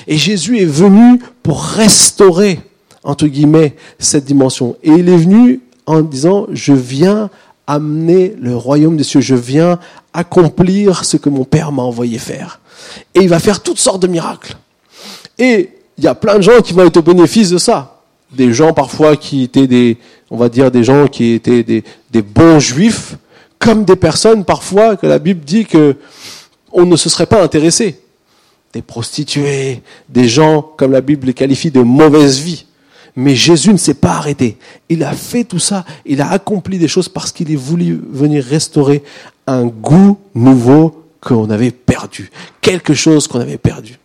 Et 0.08 0.18
Jésus 0.18 0.60
est 0.60 0.66
venu 0.66 1.20
pour 1.42 1.64
restaurer, 1.64 2.60
entre 3.04 3.28
guillemets, 3.28 3.76
cette 3.98 4.26
dimension. 4.26 4.76
Et 4.84 4.92
il 4.92 5.10
est 5.10 5.18
venu 5.18 5.62
en 5.86 6.02
disant, 6.02 6.48
je 6.52 6.74
viens 6.74 7.30
amener 7.66 8.36
le 8.40 8.56
royaume 8.56 8.98
des 8.98 9.04
cieux, 9.04 9.22
je 9.22 9.36
viens 9.36 9.80
accomplir 10.14 11.06
ce 11.06 11.18
que 11.18 11.30
mon 11.30 11.46
Père 11.46 11.72
m'a 11.72 11.84
envoyé 11.84 12.18
faire. 12.18 12.60
Et 13.16 13.22
il 13.22 13.30
va 13.30 13.40
faire 13.40 13.62
toutes 13.62 13.80
sortes 13.80 14.02
de 14.02 14.08
miracles. 14.08 14.58
Et 15.38 15.70
il 15.98 16.04
y 16.04 16.08
a 16.08 16.16
plein 16.16 16.38
de 16.38 16.42
gens 16.42 16.62
qui 16.62 16.74
vont 16.74 16.86
être 16.86 16.98
au 16.98 17.02
bénéfice 17.02 17.50
de 17.50 17.58
ça. 17.58 17.99
Des 18.32 18.54
gens 18.54 18.74
parfois 18.74 19.16
qui 19.16 19.44
étaient 19.44 19.68
des, 19.68 19.98
on 20.30 20.38
va 20.38 20.50
dire 20.50 20.72
des 20.72 20.84
gens 20.84 21.08
qui 21.08 21.34
étaient 21.34 21.64
des, 21.64 21.84
des 22.12 22.22
bons 22.22 22.60
juifs, 22.60 23.16
comme 23.58 23.86
des 23.86 23.96
personnes 23.96 24.46
parfois 24.46 24.96
que 24.96 25.08
la 25.08 25.20
Bible 25.20 25.42
dit 25.44 25.66
que 25.66 25.96
on 26.72 26.86
ne 26.86 26.96
se 26.96 27.10
serait 27.10 27.26
pas 27.26 27.44
intéressé. 27.44 28.00
Des 28.74 28.82
prostituées, 28.82 29.82
des 30.08 30.28
gens, 30.28 30.62
comme 30.62 30.92
la 30.92 31.02
Bible 31.02 31.28
les 31.28 31.34
qualifie, 31.34 31.72
de 31.72 31.82
mauvaise 31.82 32.40
vie. 32.40 32.66
Mais 33.16 33.36
Jésus 33.36 33.74
ne 33.74 33.78
s'est 33.78 33.96
pas 33.96 34.12
arrêté. 34.12 34.58
Il 34.88 35.04
a 35.04 35.14
fait 35.14 35.44
tout 35.44 35.60
ça. 35.60 35.84
Il 36.06 36.22
a 36.22 36.30
accompli 36.30 36.78
des 36.78 36.88
choses 36.88 37.10
parce 37.10 37.32
qu'il 37.32 37.52
est 37.52 37.56
voulu 37.56 38.00
venir 38.12 38.44
restaurer 38.44 39.04
un 39.48 39.66
goût 39.66 40.20
nouveau 40.36 41.06
qu'on 41.20 41.50
avait 41.50 41.72
perdu. 41.72 42.32
Quelque 42.62 42.94
chose 42.94 43.28
qu'on 43.28 43.40
avait 43.40 43.58
perdu. 43.58 44.00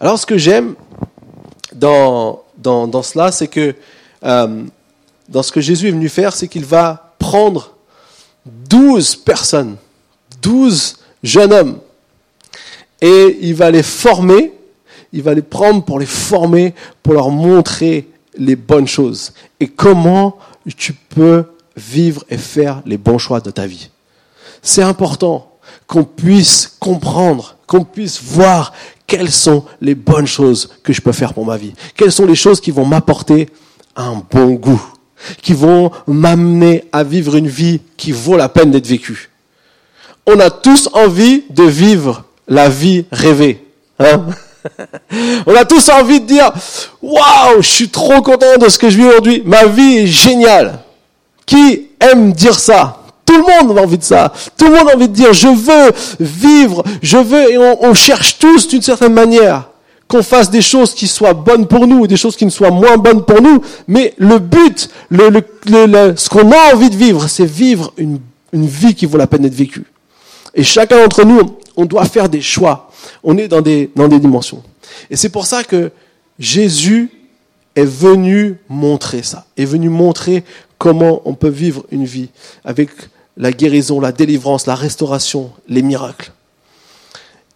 Alors 0.00 0.18
ce 0.18 0.26
que 0.26 0.38
j'aime 0.38 0.74
dans, 1.74 2.42
dans, 2.62 3.02
cela, 3.02 3.32
c'est 3.32 3.48
que 3.48 3.74
euh, 4.24 4.64
dans 5.28 5.42
ce 5.42 5.52
que 5.52 5.60
Jésus 5.60 5.88
est 5.88 5.92
venu 5.92 6.08
faire, 6.08 6.34
c'est 6.34 6.48
qu'il 6.48 6.64
va 6.64 7.14
prendre 7.18 7.74
douze 8.44 9.16
personnes, 9.16 9.76
douze 10.42 10.98
jeunes 11.22 11.52
hommes, 11.52 11.78
et 13.00 13.38
il 13.40 13.54
va 13.54 13.70
les 13.70 13.82
former, 13.82 14.52
il 15.12 15.22
va 15.22 15.34
les 15.34 15.42
prendre 15.42 15.84
pour 15.84 15.98
les 15.98 16.06
former, 16.06 16.74
pour 17.02 17.14
leur 17.14 17.30
montrer 17.30 18.08
les 18.36 18.56
bonnes 18.56 18.86
choses 18.86 19.32
et 19.58 19.68
comment 19.68 20.38
tu 20.76 20.92
peux 20.92 21.44
vivre 21.76 22.24
et 22.28 22.36
faire 22.36 22.82
les 22.86 22.98
bons 22.98 23.18
choix 23.18 23.40
de 23.40 23.50
ta 23.50 23.66
vie. 23.66 23.90
C'est 24.62 24.82
important 24.82 25.50
qu'on 25.86 26.04
puisse 26.04 26.76
comprendre, 26.78 27.56
qu'on 27.66 27.84
puisse 27.84 28.22
voir 28.22 28.72
quelles 29.10 29.32
sont 29.32 29.64
les 29.80 29.96
bonnes 29.96 30.28
choses 30.28 30.70
que 30.84 30.92
je 30.92 31.00
peux 31.00 31.10
faire 31.10 31.34
pour 31.34 31.44
ma 31.44 31.56
vie? 31.56 31.74
Quelles 31.96 32.12
sont 32.12 32.26
les 32.26 32.36
choses 32.36 32.60
qui 32.60 32.70
vont 32.70 32.86
m'apporter 32.86 33.48
un 33.96 34.22
bon 34.30 34.52
goût, 34.52 34.80
qui 35.42 35.52
vont 35.52 35.90
m'amener 36.06 36.84
à 36.92 37.02
vivre 37.02 37.34
une 37.34 37.48
vie 37.48 37.80
qui 37.96 38.12
vaut 38.12 38.36
la 38.36 38.48
peine 38.48 38.70
d'être 38.70 38.86
vécue? 38.86 39.30
On 40.28 40.38
a 40.38 40.48
tous 40.48 40.88
envie 40.92 41.42
de 41.50 41.64
vivre 41.64 42.24
la 42.46 42.68
vie 42.68 43.04
rêvée. 43.10 43.64
Hein? 43.98 44.26
On 45.46 45.56
a 45.56 45.64
tous 45.64 45.88
envie 45.88 46.20
de 46.20 46.26
dire, 46.26 46.52
waouh, 47.02 47.62
je 47.62 47.68
suis 47.68 47.88
trop 47.88 48.22
content 48.22 48.58
de 48.60 48.68
ce 48.68 48.78
que 48.78 48.90
je 48.90 48.96
vis 48.96 49.06
aujourd'hui. 49.06 49.42
Ma 49.44 49.64
vie 49.64 49.98
est 49.98 50.06
géniale. 50.06 50.78
Qui 51.46 51.88
aime 51.98 52.32
dire 52.32 52.58
ça? 52.58 52.99
Tout 53.30 53.36
le 53.36 53.64
monde 53.68 53.78
a 53.78 53.82
envie 53.82 53.96
de 53.96 54.02
ça. 54.02 54.32
Tout 54.56 54.64
le 54.64 54.72
monde 54.72 54.88
a 54.90 54.96
envie 54.96 55.06
de 55.06 55.14
dire, 55.14 55.32
je 55.32 55.46
veux 55.46 55.92
vivre, 56.18 56.82
je 57.00 57.16
veux, 57.16 57.52
et 57.52 57.58
on, 57.58 57.94
cherche 57.94 58.38
tous 58.38 58.66
d'une 58.66 58.82
certaine 58.82 59.12
manière 59.12 59.68
qu'on 60.08 60.24
fasse 60.24 60.50
des 60.50 60.60
choses 60.60 60.94
qui 60.94 61.06
soient 61.06 61.32
bonnes 61.32 61.68
pour 61.68 61.86
nous, 61.86 62.08
des 62.08 62.16
choses 62.16 62.34
qui 62.34 62.44
ne 62.44 62.50
soient 62.50 62.72
moins 62.72 62.96
bonnes 62.96 63.24
pour 63.24 63.40
nous. 63.40 63.62
Mais 63.86 64.14
le 64.18 64.40
but, 64.40 64.90
ce 65.12 66.28
qu'on 66.28 66.50
a 66.50 66.74
envie 66.74 66.90
de 66.90 66.96
vivre, 66.96 67.28
c'est 67.28 67.46
vivre 67.46 67.92
une, 67.98 68.18
une 68.52 68.66
vie 68.66 68.96
qui 68.96 69.06
vaut 69.06 69.16
la 69.16 69.28
peine 69.28 69.42
d'être 69.42 69.54
vécue. 69.54 69.84
Et 70.52 70.64
chacun 70.64 71.00
d'entre 71.00 71.24
nous, 71.24 71.40
on 71.76 71.84
doit 71.84 72.06
faire 72.06 72.28
des 72.28 72.40
choix. 72.40 72.90
On 73.22 73.38
est 73.38 73.46
dans 73.46 73.60
des, 73.60 73.92
dans 73.94 74.08
des 74.08 74.18
dimensions. 74.18 74.60
Et 75.08 75.14
c'est 75.14 75.28
pour 75.28 75.46
ça 75.46 75.62
que 75.62 75.92
Jésus 76.40 77.10
est 77.76 77.84
venu 77.84 78.56
montrer 78.68 79.22
ça, 79.22 79.46
est 79.56 79.64
venu 79.66 79.88
montrer 79.88 80.42
comment 80.78 81.22
on 81.26 81.34
peut 81.34 81.48
vivre 81.48 81.84
une 81.92 82.06
vie 82.06 82.30
avec 82.64 82.90
la 83.40 83.52
guérison, 83.52 84.00
la 84.00 84.12
délivrance, 84.12 84.66
la 84.66 84.74
restauration, 84.74 85.50
les 85.66 85.82
miracles. 85.82 86.30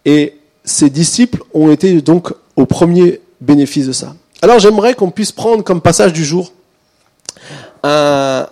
Et 0.03 0.35
ses 0.63 0.89
disciples 0.89 1.43
ont 1.53 1.71
été 1.71 2.01
donc 2.01 2.33
au 2.55 2.65
premier 2.65 3.21
bénéfice 3.39 3.85
de 3.85 3.91
ça. 3.91 4.15
Alors 4.41 4.57
j'aimerais 4.57 4.95
qu'on 4.95 5.11
puisse 5.11 5.31
prendre 5.31 5.63
comme 5.63 5.81
passage 5.81 6.11
du 6.11 6.25
jour 6.25 6.51
un, 7.83 8.47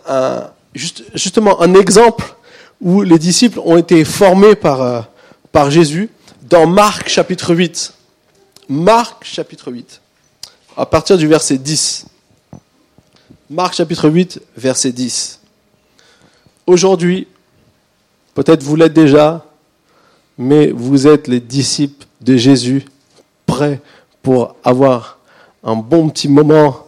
justement 1.16 1.60
un 1.62 1.74
exemple 1.74 2.36
où 2.80 3.02
les 3.02 3.18
disciples 3.18 3.60
ont 3.66 3.78
été 3.78 4.06
formés 4.06 4.56
par, 4.56 4.82
euh, 4.82 5.02
par 5.52 5.72
Jésus 5.72 6.10
dans 6.44 6.68
Marc 6.68 7.10
chapitre 7.10 7.56
8. 7.56 7.94
Marc 8.70 9.26
chapitre 9.26 9.72
8, 9.72 10.02
à 10.78 10.86
partir 10.86 11.18
du 11.18 11.28
verset 11.28 11.58
10. 11.58 12.06
Marc 13.50 13.74
chapitre 13.74 14.10
8, 14.10 14.40
verset 14.56 14.92
10. 14.92 15.40
Aujourd'hui, 16.66 17.28
peut-être 18.34 18.64
vous 18.64 18.76
l'êtes 18.76 18.94
déjà, 18.94 19.46
mais 20.38 20.72
vous 20.72 21.08
êtes 21.08 21.28
les 21.28 21.40
disciples 21.40 22.06
de 22.22 22.38
Jésus, 22.38 22.86
prêts 23.46 23.82
pour 24.22 24.56
avoir 24.64 25.18
un 25.64 25.76
bon 25.76 26.10
petit 26.10 26.30
moment 26.30 26.88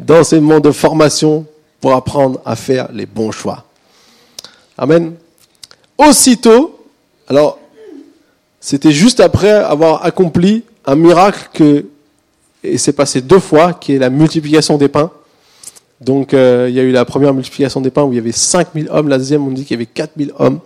d'enseignement, 0.00 0.60
de, 0.60 0.70
formation, 0.70 1.46
pour 1.80 1.92
apprendre 1.92 2.40
à 2.44 2.56
faire 2.56 2.90
les 2.92 3.06
bons 3.06 3.30
choix. 3.30 3.64
Amen. 4.76 5.14
Aussitôt, 5.98 6.78
alors, 7.28 7.58
c'était 8.60 8.92
juste 8.92 9.20
après 9.20 9.50
avoir 9.50 10.04
accompli 10.04 10.64
un 10.86 10.96
miracle 10.96 11.48
que, 11.52 11.86
et 12.64 12.78
c'est 12.78 12.92
passé 12.92 13.20
deux 13.20 13.38
fois, 13.38 13.74
qui 13.74 13.94
est 13.94 13.98
la 13.98 14.10
multiplication 14.10 14.76
des 14.76 14.88
pains. 14.88 15.10
Donc, 16.00 16.32
euh, 16.32 16.66
il 16.68 16.74
y 16.74 16.80
a 16.80 16.82
eu 16.82 16.92
la 16.92 17.04
première 17.04 17.34
multiplication 17.34 17.80
des 17.80 17.90
pains 17.90 18.02
où 18.02 18.12
il 18.12 18.16
y 18.16 18.18
avait 18.18 18.32
5000 18.32 18.88
hommes. 18.90 19.08
La 19.08 19.18
deuxième, 19.18 19.46
on 19.46 19.50
dit 19.50 19.64
qu'il 19.64 19.74
y 19.74 19.78
avait 19.78 19.86
4000 19.86 20.32
hommes. 20.38 20.60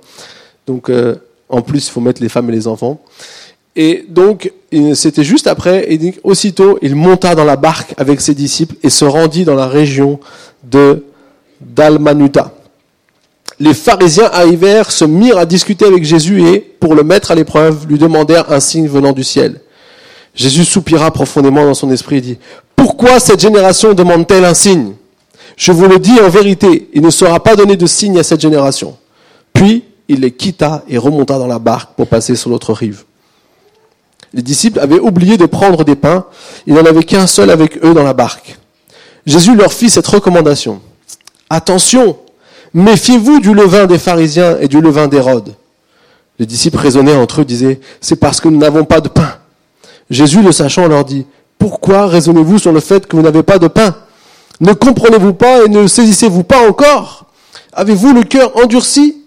Donc, 0.67 0.89
euh, 0.89 1.17
en 1.49 1.63
plus, 1.63 1.89
il 1.89 1.91
faut 1.91 2.01
mettre 2.01 2.23
les 2.23 2.29
femmes 2.29 2.49
et 2.51 2.53
les 2.53 2.67
enfants. 2.67 3.01
Et 3.77 4.05
donc, 4.09 4.53
c'était 4.95 5.25
juste 5.25 5.49
après, 5.49 5.93
et 5.93 6.15
aussitôt, 6.23 6.79
il 6.81 6.95
monta 6.95 7.35
dans 7.35 7.45
la 7.45 7.57
barque 7.57 7.95
avec 7.97 8.21
ses 8.21 8.35
disciples 8.35 8.77
et 8.85 8.91
se 8.91 9.05
rendit 9.05 9.45
dans 9.45 9.57
la 9.57 9.67
région 9.67 10.21
de 10.63 11.05
d'Almanuta 11.61 12.53
les 13.61 13.75
pharisiens 13.75 14.29
arrivèrent, 14.33 14.91
se 14.91 15.05
mirent 15.05 15.39
à 15.39 15.47
discuter 15.47 15.85
avec 15.85 16.05
Jésus 16.05 16.47
et, 16.47 16.61
pour 16.61 16.95
le 16.95 17.05
mettre 17.05 17.31
à 17.31 17.35
l'épreuve, 17.35 17.87
lui 17.89 17.99
demandèrent 17.99 18.51
un 18.53 18.61
signe 18.61 18.89
venant 18.89 19.13
du 19.13 19.25
ciel. 19.25 19.61
Jésus 20.35 20.65
soupira 20.65 21.11
profondément 21.13 21.65
dans 21.65 21.75
son 21.75 21.91
esprit 21.91 22.17
et 22.17 22.21
dit, 22.21 22.39
Pourquoi 22.75 23.21
cette 23.21 23.41
génération 23.41 23.95
demande-t-elle 23.95 24.45
un 24.45 24.55
signe? 24.55 24.95
Je 25.57 25.73
vous 25.73 25.87
le 25.87 25.99
dis 25.99 26.19
en 26.21 26.29
vérité, 26.29 26.89
il 26.95 27.03
ne 27.03 27.11
sera 27.11 27.43
pas 27.43 27.57
donné 27.57 27.77
de 27.77 27.87
signe 27.87 28.19
à 28.19 28.23
cette 28.23 28.41
génération. 28.41 28.97
Puis, 29.53 29.85
il 30.09 30.21
les 30.21 30.33
quitta 30.33 30.85
et 30.89 30.99
remonta 30.99 31.39
dans 31.39 31.47
la 31.47 31.59
barque 31.59 31.95
pour 31.97 32.07
passer 32.09 32.37
sur 32.37 32.51
l'autre 32.51 32.73
rive. 32.73 33.05
Les 34.33 34.43
disciples 34.43 34.81
avaient 34.81 34.99
oublié 34.99 35.37
de 35.37 35.47
prendre 35.47 35.85
des 35.85 35.95
pains, 35.95 36.25
il 36.67 36.75
n'en 36.75 36.85
avait 36.85 37.05
qu'un 37.05 37.27
seul 37.27 37.51
avec 37.51 37.83
eux 37.85 37.95
dans 37.95 38.03
la 38.03 38.15
barque. 38.15 38.59
Jésus 39.27 39.55
leur 39.55 39.73
fit 39.73 39.89
cette 39.89 40.07
recommandation. 40.07 40.81
Attention, 41.49 42.17
Méfiez-vous 42.75 43.39
du 43.39 43.55
levain 43.55 43.87
des 43.87 43.99
pharisiens 43.99 44.59
et 44.59 44.67
du 44.67 44.81
levain 44.81 45.07
d'Hérode. 45.07 45.55
Les 46.41 46.47
disciples 46.47 46.79
raisonnaient 46.79 47.15
entre 47.15 47.41
eux, 47.41 47.45
disaient, 47.45 47.79
c'est 48.01 48.17
parce 48.17 48.41
que 48.41 48.49
nous 48.49 48.59
n'avons 48.59 48.85
pas 48.85 49.01
de 49.01 49.09
pain. 49.09 49.37
Jésus, 50.11 50.43
le 50.43 50.51
sachant, 50.51 50.89
leur 50.89 51.05
dit, 51.05 51.25
pourquoi 51.57 52.09
raisonnez-vous 52.09 52.59
sur 52.59 52.73
le 52.73 52.81
fait 52.81 53.07
que 53.07 53.15
vous 53.15 53.23
n'avez 53.23 53.45
pas 53.45 53.61
de 53.61 53.69
pain? 53.69 53.95
Ne 54.61 54.73
comprenez-vous 54.73 55.35
pas 55.35 55.65
et 55.65 55.69
ne 55.69 55.87
saisissez-vous 55.87 56.45
pas 56.45 56.69
encore? 56.69 57.27
Avez-vous 57.73 58.13
le 58.13 58.23
cœur 58.23 58.57
endurci? 58.57 59.23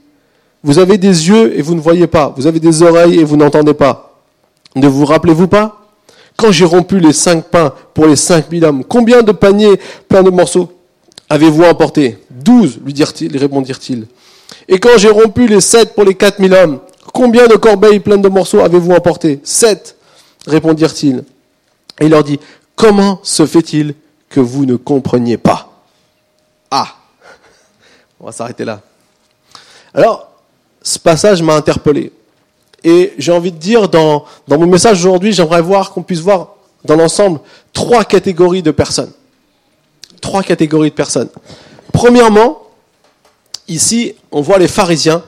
Vous 0.63 0.79
avez 0.79 0.97
des 0.97 1.27
yeux 1.27 1.57
et 1.57 1.61
vous 1.61 1.75
ne 1.75 1.81
voyez 1.81 2.07
pas. 2.07 2.33
Vous 2.35 2.47
avez 2.47 2.59
des 2.59 2.81
oreilles 2.81 3.19
et 3.19 3.23
vous 3.23 3.37
n'entendez 3.37 3.73
pas. 3.73 4.21
Ne 4.75 4.87
vous 4.87 5.05
rappelez-vous 5.05 5.47
pas? 5.47 5.85
Quand 6.35 6.51
j'ai 6.51 6.65
rompu 6.65 6.99
les 6.99 7.13
cinq 7.13 7.45
pains 7.45 7.73
pour 7.93 8.05
les 8.05 8.15
cinq 8.15 8.51
mille 8.51 8.63
hommes, 8.63 8.83
combien 8.83 9.21
de 9.21 9.31
paniers 9.31 9.79
pleins 10.07 10.23
de 10.23 10.29
morceaux 10.29 10.71
avez-vous 11.29 11.63
emporté? 11.63 12.19
Douze, 12.29 12.79
lui 12.85 12.93
dirent-ils, 12.93 13.35
répondirent-ils. 13.35 14.07
Et 14.69 14.79
quand 14.79 14.97
j'ai 14.97 15.09
rompu 15.09 15.47
les 15.47 15.61
sept 15.61 15.93
pour 15.93 16.03
les 16.03 16.13
quatre 16.15 16.39
mille 16.39 16.53
hommes, 16.53 16.79
combien 17.13 17.47
de 17.47 17.55
corbeilles 17.55 17.99
pleines 17.99 18.21
de 18.21 18.29
morceaux 18.29 18.59
avez-vous 18.59 18.91
emporté? 18.91 19.39
Sept, 19.43 19.97
répondirent-ils. 20.45 21.23
Et 21.99 22.05
il 22.05 22.11
leur 22.11 22.23
dit, 22.23 22.39
comment 22.75 23.19
se 23.23 23.45
fait-il 23.45 23.95
que 24.29 24.39
vous 24.39 24.65
ne 24.65 24.75
compreniez 24.75 25.37
pas 25.37 25.71
Ah 26.71 26.95
On 28.19 28.25
va 28.25 28.31
s'arrêter 28.31 28.65
là. 28.65 28.81
Alors, 29.93 30.29
ce 30.81 30.99
passage 30.99 31.41
m'a 31.41 31.55
interpellé. 31.55 32.11
Et 32.83 33.13
j'ai 33.17 33.31
envie 33.31 33.51
de 33.51 33.57
dire, 33.57 33.89
dans, 33.89 34.25
dans 34.47 34.57
mon 34.57 34.67
message 34.67 34.99
aujourd'hui, 35.05 35.33
j'aimerais 35.33 35.61
voir 35.61 35.91
qu'on 35.91 36.03
puisse 36.03 36.19
voir 36.19 36.55
dans 36.85 36.95
l'ensemble 36.95 37.39
trois 37.73 38.03
catégories 38.03 38.61
de 38.61 38.71
personnes 38.71 39.11
trois 40.27 40.43
catégories 40.43 40.89
de 40.89 40.95
personnes. 40.95 41.29
Premièrement, 41.93 42.63
ici, 43.67 44.15
on 44.31 44.41
voit 44.41 44.57
les 44.57 44.67
pharisiens. 44.67 45.23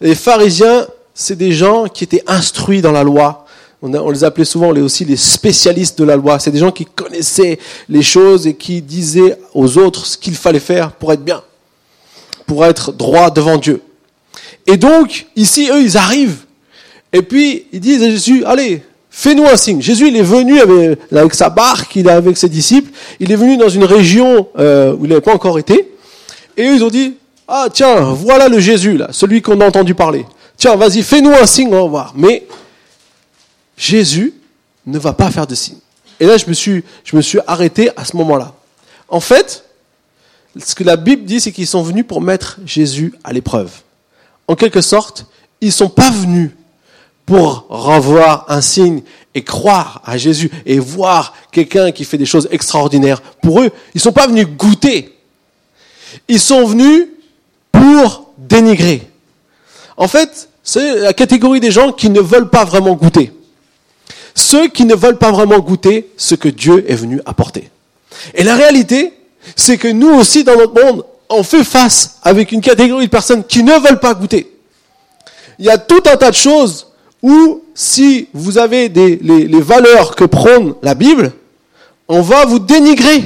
Les 0.00 0.14
pharisiens, 0.14 0.86
c'est 1.14 1.36
des 1.36 1.52
gens 1.52 1.86
qui 1.86 2.04
étaient 2.04 2.24
instruits 2.26 2.80
dans 2.80 2.92
la 2.92 3.02
loi. 3.02 3.46
On, 3.82 4.10
les 4.10 4.22
appelait 4.22 4.44
souvent 4.44 4.70
aussi 4.70 5.04
les 5.04 5.16
spécialistes 5.16 5.98
de 5.98 6.04
la 6.04 6.14
loi. 6.14 6.38
C'est 6.38 6.52
des 6.52 6.60
gens 6.60 6.70
qui 6.70 6.86
connaissaient 6.86 7.58
les 7.88 8.02
choses 8.02 8.46
et 8.46 8.54
qui 8.54 8.80
disaient 8.80 9.36
aux 9.54 9.76
autres 9.76 10.06
ce 10.06 10.16
qu'il 10.16 10.36
fallait 10.36 10.60
faire 10.60 10.92
pour 10.92 11.12
être 11.12 11.24
bien, 11.24 11.42
pour 12.46 12.64
être 12.64 12.92
droit 12.92 13.30
devant 13.30 13.56
Dieu. 13.56 13.82
Et 14.68 14.76
donc, 14.76 15.26
ici, 15.34 15.68
eux, 15.72 15.82
ils 15.82 15.96
arrivent. 15.96 16.44
Et 17.12 17.22
puis, 17.22 17.66
ils 17.72 17.80
disent 17.80 18.02
à 18.04 18.10
Jésus, 18.10 18.44
allez, 18.44 18.82
Fais-nous 19.14 19.44
un 19.44 19.58
signe. 19.58 19.82
Jésus, 19.82 20.08
il 20.08 20.16
est 20.16 20.22
venu 20.22 20.58
avec, 21.12 21.34
sa 21.34 21.50
barque, 21.50 21.94
il 21.96 22.08
est 22.08 22.10
avec 22.10 22.38
ses 22.38 22.48
disciples. 22.48 22.90
Il 23.20 23.30
est 23.30 23.36
venu 23.36 23.58
dans 23.58 23.68
une 23.68 23.84
région 23.84 24.48
euh, 24.58 24.96
où 24.98 25.04
il 25.04 25.10
n'avait 25.10 25.20
pas 25.20 25.34
encore 25.34 25.58
été. 25.58 25.92
Et 26.56 26.66
eux, 26.66 26.74
ils 26.74 26.82
ont 26.82 26.88
dit, 26.88 27.14
ah 27.46 27.66
tiens, 27.70 28.14
voilà 28.14 28.48
le 28.48 28.58
Jésus 28.58 28.96
là, 28.96 29.08
celui 29.10 29.42
qu'on 29.42 29.60
a 29.60 29.66
entendu 29.66 29.94
parler. 29.94 30.24
Tiens, 30.56 30.76
vas-y, 30.76 31.02
fais-nous 31.02 31.30
un 31.30 31.44
signe, 31.44 31.68
on 31.68 31.82
va 31.82 31.88
voir. 31.88 32.12
Mais 32.16 32.46
Jésus 33.82 34.32
ne 34.86 34.96
va 34.96 35.12
pas 35.12 35.28
faire 35.32 35.48
de 35.48 35.56
signe. 35.56 35.78
Et 36.20 36.26
là, 36.26 36.36
je 36.36 36.46
me 36.46 36.52
suis, 36.52 36.84
arrêté 37.48 37.90
à 37.96 38.04
ce 38.04 38.16
moment-là. 38.16 38.54
En 39.08 39.18
fait, 39.18 39.64
ce 40.56 40.76
que 40.76 40.84
la 40.84 40.94
Bible 40.94 41.24
dit, 41.24 41.40
c'est 41.40 41.50
qu'ils 41.50 41.66
sont 41.66 41.82
venus 41.82 42.06
pour 42.06 42.20
mettre 42.20 42.60
Jésus 42.64 43.12
à 43.24 43.32
l'épreuve. 43.32 43.72
En 44.46 44.54
quelque 44.54 44.80
sorte, 44.80 45.26
ils 45.60 45.68
ne 45.68 45.72
sont 45.72 45.88
pas 45.88 46.10
venus 46.12 46.50
pour 47.26 47.66
revoir 47.68 48.44
un 48.48 48.60
signe 48.60 49.02
et 49.34 49.42
croire 49.42 50.00
à 50.04 50.16
Jésus 50.16 50.48
et 50.64 50.78
voir 50.78 51.34
quelqu'un 51.50 51.90
qui 51.90 52.04
fait 52.04 52.18
des 52.18 52.24
choses 52.24 52.46
extraordinaires. 52.52 53.20
Pour 53.42 53.62
eux, 53.62 53.70
ils 53.94 53.98
ne 53.98 54.00
sont 54.00 54.12
pas 54.12 54.28
venus 54.28 54.46
goûter. 54.46 55.18
Ils 56.28 56.40
sont 56.40 56.66
venus 56.66 57.08
pour 57.72 58.32
dénigrer. 58.38 59.02
En 59.96 60.06
fait, 60.06 60.48
c'est 60.62 61.00
la 61.00 61.12
catégorie 61.12 61.58
des 61.58 61.72
gens 61.72 61.90
qui 61.90 62.10
ne 62.10 62.20
veulent 62.20 62.50
pas 62.50 62.64
vraiment 62.64 62.94
goûter. 62.94 63.32
Ceux 64.34 64.68
qui 64.68 64.84
ne 64.84 64.94
veulent 64.94 65.18
pas 65.18 65.30
vraiment 65.30 65.58
goûter 65.58 66.10
ce 66.16 66.34
que 66.34 66.48
Dieu 66.48 66.84
est 66.90 66.94
venu 66.94 67.20
apporter. 67.26 67.70
Et 68.34 68.44
la 68.44 68.54
réalité, 68.54 69.12
c'est 69.56 69.76
que 69.78 69.88
nous 69.88 70.10
aussi, 70.10 70.44
dans 70.44 70.56
notre 70.56 70.82
monde, 70.82 71.04
on 71.28 71.42
fait 71.42 71.64
face 71.64 72.18
avec 72.22 72.52
une 72.52 72.60
catégorie 72.60 73.06
de 73.06 73.10
personnes 73.10 73.44
qui 73.44 73.62
ne 73.62 73.72
veulent 73.72 74.00
pas 74.00 74.14
goûter. 74.14 74.50
Il 75.58 75.64
y 75.64 75.70
a 75.70 75.78
tout 75.78 76.02
un 76.06 76.16
tas 76.16 76.30
de 76.30 76.36
choses 76.36 76.88
où, 77.22 77.62
si 77.74 78.28
vous 78.32 78.58
avez 78.58 78.88
des, 78.88 79.18
les, 79.22 79.46
les 79.46 79.60
valeurs 79.60 80.16
que 80.16 80.24
prône 80.24 80.74
la 80.82 80.94
Bible, 80.94 81.32
on 82.08 82.20
va 82.20 82.44
vous 82.44 82.58
dénigrer. 82.58 83.24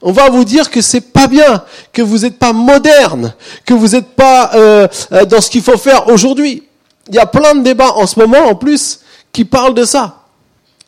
On 0.00 0.10
va 0.10 0.30
vous 0.30 0.44
dire 0.44 0.70
que 0.70 0.80
c'est 0.80 1.12
pas 1.12 1.28
bien, 1.28 1.62
que 1.92 2.02
vous 2.02 2.18
n'êtes 2.18 2.38
pas 2.38 2.52
moderne, 2.52 3.34
que 3.64 3.74
vous 3.74 3.88
n'êtes 3.88 4.08
pas 4.16 4.50
euh, 4.54 4.88
euh, 5.12 5.24
dans 5.24 5.40
ce 5.40 5.48
qu'il 5.48 5.62
faut 5.62 5.78
faire 5.78 6.08
aujourd'hui. 6.08 6.64
Il 7.08 7.14
y 7.14 7.18
a 7.18 7.26
plein 7.26 7.54
de 7.54 7.62
débats 7.62 7.92
en 7.92 8.06
ce 8.06 8.18
moment, 8.18 8.48
en 8.48 8.56
plus, 8.56 9.00
qui 9.32 9.44
parlent 9.44 9.74
de 9.74 9.84
ça, 9.84 10.24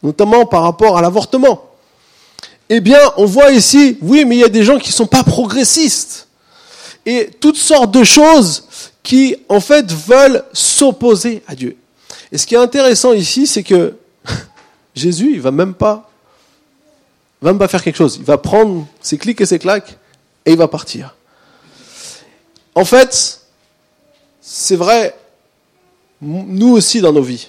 notamment 0.03 0.47
par 0.47 0.63
rapport 0.63 0.99
à 0.99 1.03
l'avortement 1.03 1.75
eh 2.69 2.81
bien, 2.81 2.99
on 3.17 3.27
voit 3.27 3.51
ici, 3.51 3.99
oui, 4.01 4.25
mais 4.25 4.37
il 4.37 4.41
y 4.41 4.45
a 4.45 4.49
des 4.49 4.65
gens 4.65 4.79
qui 4.79 4.89
ne 4.89 4.95
sont 4.95 5.07
pas 5.07 5.23
progressistes. 5.23 6.29
Et 7.05 7.31
toutes 7.39 7.57
sortes 7.57 7.91
de 7.91 8.03
choses 8.05 8.65
qui, 9.03 9.37
en 9.49 9.61
fait, 9.61 9.93
veulent 9.93 10.45
s'opposer 10.53 11.43
à 11.47 11.55
Dieu. 11.55 11.77
Et 12.33 12.39
ce 12.39 12.47
qui 12.47 12.55
est 12.55 12.59
intéressant 12.59 13.13
ici, 13.13 13.47
c'est 13.47 13.63
que 13.63 13.95
Jésus, 14.95 15.33
il 15.35 15.41
va 15.41 15.51
même 15.51 15.75
pas, 15.75 16.11
va 17.43 17.51
même 17.51 17.59
pas 17.59 17.69
faire 17.69 17.83
quelque 17.83 17.97
chose. 17.97 18.17
Il 18.19 18.25
va 18.25 18.39
prendre 18.39 18.87
ses 19.03 19.19
clics 19.19 19.41
et 19.43 19.47
ses 19.47 19.59
claques 19.59 19.99
et 20.47 20.53
il 20.53 20.59
va 20.59 20.69
partir. 20.69 21.15
En 22.75 22.87
fait, 22.87 23.43
c'est 24.41 24.77
vrai, 24.77 25.15
nous 26.23 26.73
aussi 26.73 27.03
dans 27.03 27.13
nos 27.13 27.23
vies 27.23 27.49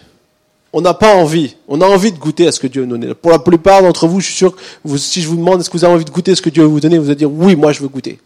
on 0.76 0.82
n'a 0.82 0.94
pas 0.94 1.16
envie. 1.16 1.56
On 1.70 1.80
a 1.80 1.86
envie 1.86 2.12
de 2.12 2.18
goûter 2.18 2.48
à 2.48 2.52
ce 2.52 2.60
que 2.60 2.68
Dieu 2.68 2.84
nous 2.84 2.98
donne. 2.98 3.14
Pour 3.14 3.32
la 3.32 3.40
plupart 3.40 3.82
d'entre 3.82 4.08
vous, 4.08 4.20
je 4.20 4.26
suis 4.26 4.36
sûr 4.36 4.54
que 4.54 4.98
si 4.98 5.22
je 5.22 5.30
vous 5.30 5.38
demande 5.38 5.62
est-ce 5.62 5.70
que 5.70 5.78
vous 5.78 5.86
avez 5.86 5.94
envie 5.94 6.04
de 6.04 6.12
goûter 6.12 6.34
à 6.34 6.36
ce 6.36 6.42
que 6.42 6.50
Dieu 6.50 6.64
veut 6.64 6.70
vous 6.70 6.82
donner, 6.82 6.98
vous 7.00 7.06
allez 7.06 7.16
dire 7.16 7.32
oui, 7.32 7.56
moi 7.56 7.72
je 7.72 7.80
veux 7.80 7.88
goûter. 7.88 8.20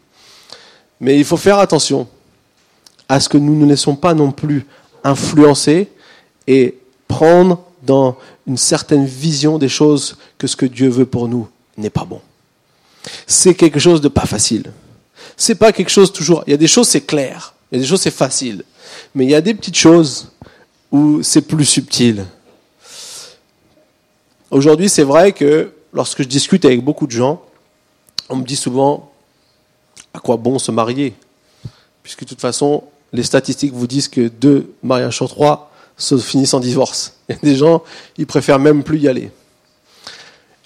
Mais 0.99 1.15
il 1.15 1.23
faut 1.23 1.37
faire 1.37 1.59
attention 1.59 2.07
à 3.07 3.19
ce 3.19 3.29
que 3.29 3.37
nous 3.37 3.55
ne 3.55 3.67
laissons 3.67 3.95
pas 3.95 4.15
non 4.15 4.31
plus 4.31 4.65
influencer 5.03 5.89
et 6.47 6.79
prendre 7.07 7.61
dans 7.83 8.17
une 8.47 8.57
certaine 8.57 9.05
vision 9.05 9.59
des 9.59 9.69
choses 9.69 10.17
que 10.39 10.47
ce 10.47 10.55
que 10.55 10.65
Dieu 10.65 10.89
veut 10.89 11.05
pour 11.05 11.27
nous 11.27 11.47
n'est 11.77 11.91
pas 11.91 12.03
bon. 12.03 12.19
C'est 13.27 13.53
quelque 13.53 13.77
chose 13.77 14.01
de 14.01 14.07
pas 14.07 14.25
facile. 14.25 14.71
C'est 15.37 15.53
pas 15.53 15.71
quelque 15.71 15.91
chose 15.91 16.11
toujours. 16.11 16.43
Il 16.47 16.49
y 16.49 16.55
a 16.55 16.57
des 16.57 16.67
choses 16.67 16.87
c'est 16.87 17.01
clair, 17.01 17.53
il 17.71 17.75
y 17.75 17.79
a 17.79 17.81
des 17.83 17.87
choses 17.87 18.01
c'est 18.01 18.09
facile, 18.09 18.63
mais 19.13 19.25
il 19.25 19.29
y 19.29 19.35
a 19.35 19.41
des 19.41 19.53
petites 19.53 19.77
choses 19.77 20.31
où 20.91 21.21
c'est 21.21 21.41
plus 21.43 21.65
subtil. 21.65 22.25
Aujourd'hui, 24.51 24.89
c'est 24.89 25.03
vrai 25.03 25.31
que 25.31 25.71
lorsque 25.93 26.23
je 26.23 26.27
discute 26.27 26.65
avec 26.65 26.83
beaucoup 26.83 27.05
de 27.05 27.11
gens, 27.11 27.41
on 28.29 28.37
me 28.37 28.43
dit 28.43 28.55
souvent 28.55 29.11
à 30.13 30.19
quoi 30.19 30.37
bon 30.37 30.57
se 30.57 30.71
marier? 30.71 31.13
Puisque 32.01 32.21
de 32.21 32.29
toute 32.29 32.41
façon, 32.41 32.83
les 33.13 33.23
statistiques 33.23 33.73
vous 33.73 33.85
disent 33.85 34.07
que 34.07 34.27
deux 34.27 34.73
mariages 34.81 35.15
sur 35.15 35.29
trois 35.29 35.71
se 35.97 36.17
finissent 36.17 36.53
en 36.55 36.59
divorce. 36.59 37.13
Il 37.29 37.35
y 37.35 37.37
a 37.37 37.41
des 37.41 37.55
gens, 37.55 37.83
ils 38.17 38.25
préfèrent 38.25 38.59
même 38.59 38.83
plus 38.83 38.99
y 38.99 39.07
aller. 39.07 39.31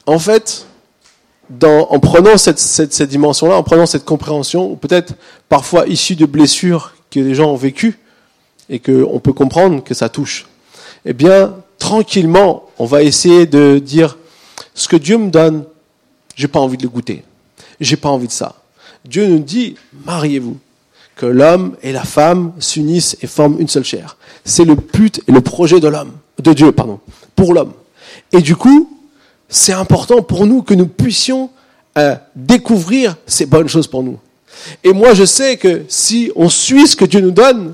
En 0.05 0.19
fait, 0.19 0.65
en 1.61 1.99
prenant 1.99 2.37
cette, 2.37 2.59
cette, 2.59 3.03
dimension-là, 3.03 3.55
en 3.55 3.63
prenant 3.63 3.85
cette 3.85 4.05
compréhension, 4.05 4.75
peut-être 4.75 5.13
parfois 5.49 5.87
issue 5.87 6.15
de 6.15 6.25
blessures 6.25 6.93
que 7.11 7.19
les 7.19 7.35
gens 7.35 7.51
ont 7.51 7.57
vécues, 7.57 7.99
et 8.69 8.79
qu'on 8.79 9.19
peut 9.19 9.33
comprendre 9.33 9.83
que 9.83 9.93
ça 9.93 10.07
touche, 10.07 10.47
eh 11.05 11.13
bien, 11.13 11.53
tranquillement, 11.83 12.63
on 12.79 12.85
va 12.85 13.03
essayer 13.03 13.45
de 13.45 13.77
dire 13.77 14.17
ce 14.73 14.87
que 14.87 14.95
Dieu 14.95 15.17
me 15.17 15.29
donne, 15.29 15.65
j'ai 16.33 16.47
pas 16.47 16.61
envie 16.61 16.77
de 16.77 16.83
le 16.83 16.87
goûter. 16.87 17.25
J'ai 17.81 17.97
pas 17.97 18.07
envie 18.07 18.27
de 18.27 18.31
ça. 18.31 18.55
Dieu 19.03 19.27
nous 19.27 19.39
dit, 19.39 19.75
mariez-vous. 20.05 20.57
Que 21.17 21.25
l'homme 21.25 21.75
et 21.83 21.91
la 21.91 22.05
femme 22.05 22.53
s'unissent 22.57 23.17
et 23.21 23.27
forment 23.27 23.59
une 23.59 23.67
seule 23.67 23.83
chair. 23.83 24.15
C'est 24.45 24.63
le 24.63 24.75
but 24.75 25.21
et 25.27 25.33
le 25.33 25.41
projet 25.41 25.81
de 25.81 25.89
l'homme, 25.89 26.13
de 26.41 26.53
Dieu, 26.53 26.71
pardon, 26.71 27.01
pour 27.35 27.53
l'homme. 27.53 27.73
Et 28.31 28.39
du 28.39 28.55
coup, 28.55 28.97
c'est 29.49 29.73
important 29.73 30.21
pour 30.21 30.47
nous 30.47 30.61
que 30.61 30.73
nous 30.73 30.87
puissions 30.87 31.49
euh, 31.97 32.15
découvrir 32.33 33.17
ces 33.27 33.45
bonnes 33.45 33.67
choses 33.67 33.87
pour 33.87 34.03
nous. 34.03 34.19
Et 34.85 34.93
moi, 34.93 35.13
je 35.13 35.25
sais 35.25 35.57
que 35.57 35.83
si 35.89 36.31
on 36.37 36.47
suit 36.47 36.87
ce 36.87 36.95
que 36.95 37.05
Dieu 37.05 37.19
nous 37.19 37.31
donne, 37.31 37.73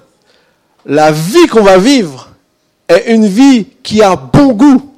la 0.87 1.11
vie 1.11 1.45
qu'on 1.45 1.61
va 1.61 1.77
vivre 1.77 2.28
est 2.89 3.13
une 3.13 3.27
vie 3.27 3.67
qui 3.83 4.01
a 4.01 4.15
bon 4.15 4.53
goût. 4.53 4.91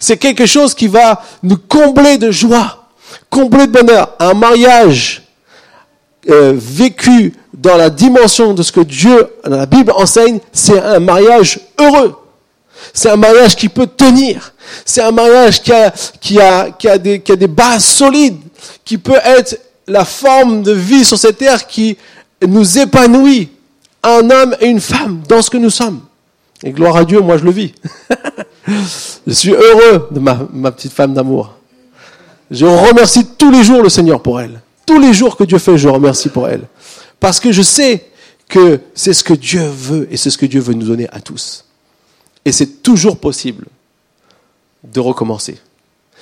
C'est 0.00 0.16
quelque 0.16 0.46
chose 0.46 0.74
qui 0.74 0.88
va 0.88 1.22
nous 1.42 1.58
combler 1.58 2.18
de 2.18 2.30
joie, 2.30 2.88
combler 3.30 3.66
de 3.66 3.72
bonheur. 3.72 4.14
Un 4.18 4.34
mariage 4.34 5.22
euh, 6.28 6.54
vécu 6.56 7.34
dans 7.54 7.76
la 7.76 7.90
dimension 7.90 8.54
de 8.54 8.62
ce 8.62 8.72
que 8.72 8.80
Dieu, 8.80 9.28
dans 9.44 9.56
la 9.56 9.66
Bible 9.66 9.92
enseigne, 9.92 10.40
c'est 10.52 10.80
un 10.80 11.00
mariage 11.00 11.60
heureux. 11.78 12.16
C'est 12.94 13.10
un 13.10 13.16
mariage 13.16 13.56
qui 13.56 13.68
peut 13.68 13.86
tenir. 13.86 14.52
C'est 14.84 15.02
un 15.02 15.10
mariage 15.10 15.62
qui 15.62 15.72
a, 15.72 15.92
qui, 16.20 16.40
a, 16.40 16.70
qui, 16.70 16.88
a 16.88 16.98
des, 16.98 17.20
qui 17.20 17.32
a 17.32 17.36
des 17.36 17.48
bases 17.48 17.84
solides, 17.84 18.38
qui 18.84 18.98
peut 18.98 19.20
être 19.24 19.58
la 19.86 20.04
forme 20.04 20.62
de 20.62 20.72
vie 20.72 21.04
sur 21.04 21.18
cette 21.18 21.38
terre 21.38 21.66
qui 21.66 21.96
nous 22.46 22.78
épanouit. 22.78 23.50
Un 24.02 24.30
homme 24.30 24.56
et 24.60 24.66
une 24.66 24.80
femme 24.80 25.22
dans 25.28 25.42
ce 25.42 25.50
que 25.50 25.56
nous 25.56 25.70
sommes. 25.70 26.00
Et 26.62 26.72
gloire 26.72 26.96
à 26.96 27.04
Dieu, 27.04 27.20
moi 27.20 27.38
je 27.38 27.44
le 27.44 27.50
vis. 27.50 27.72
je 29.26 29.32
suis 29.32 29.52
heureux 29.52 30.08
de 30.10 30.18
ma, 30.20 30.72
petite 30.72 30.92
femme 30.92 31.14
d'amour. 31.14 31.54
Je 32.50 32.64
remercie 32.66 33.26
tous 33.36 33.50
les 33.50 33.62
jours 33.62 33.82
le 33.82 33.88
Seigneur 33.88 34.22
pour 34.22 34.40
elle. 34.40 34.60
Tous 34.86 34.98
les 34.98 35.12
jours 35.12 35.36
que 35.36 35.44
Dieu 35.44 35.58
fait, 35.58 35.78
je 35.78 35.88
remercie 35.88 36.30
pour 36.30 36.48
elle. 36.48 36.62
Parce 37.20 37.40
que 37.40 37.52
je 37.52 37.62
sais 37.62 38.06
que 38.48 38.80
c'est 38.94 39.12
ce 39.12 39.22
que 39.22 39.34
Dieu 39.34 39.62
veut 39.62 40.08
et 40.10 40.16
c'est 40.16 40.30
ce 40.30 40.38
que 40.38 40.46
Dieu 40.46 40.60
veut 40.60 40.74
nous 40.74 40.86
donner 40.86 41.08
à 41.10 41.20
tous. 41.20 41.64
Et 42.44 42.52
c'est 42.52 42.82
toujours 42.82 43.18
possible 43.18 43.66
de 44.82 45.00
recommencer. 45.00 45.58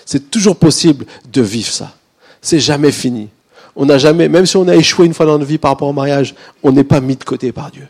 C'est 0.05 0.31
toujours 0.31 0.57
possible 0.57 1.07
de 1.33 1.43
vivre 1.43 1.71
ça. 1.71 1.95
C'est 2.43 2.61
jamais 2.61 2.93
fini. 2.93 3.29
On 3.77 3.87
n'a 3.87 3.99
jamais, 3.99 4.29
même 4.29 4.47
si 4.47 4.57
on 4.57 4.67
a 4.69 4.75
échoué 4.75 5.07
une 5.07 5.15
fois 5.15 5.27
dans 5.27 5.33
notre 5.33 5.45
vie 5.45 5.59
par 5.59 5.73
rapport 5.73 5.89
au 5.89 5.93
mariage, 5.93 6.35
on 6.63 6.73
n'est 6.73 6.85
pas 6.85 7.01
mis 7.01 7.17
de 7.17 7.25
côté 7.25 7.53
par 7.53 7.71
Dieu. 7.71 7.87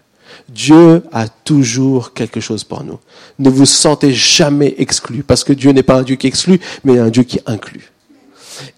Dieu 0.49 1.03
a 1.13 1.29
toujours 1.29 2.13
quelque 2.13 2.41
chose 2.41 2.65
pour 2.65 2.85
nous. 2.85 2.99
Ne 3.39 3.51
vous 3.51 3.67
sentez 3.67 4.13
jamais 4.13 4.75
exclu, 4.79 5.23
parce 5.23 5.45
que 5.45 5.53
Dieu 5.53 5.73
n'est 5.73 5.83
pas 5.83 5.97
un 5.97 6.03
Dieu 6.03 6.17
qui 6.17 6.27
exclut, 6.27 6.61
mais 6.85 6.99
un 6.99 7.11
Dieu 7.11 7.25
qui 7.25 7.41
inclut. 7.47 7.93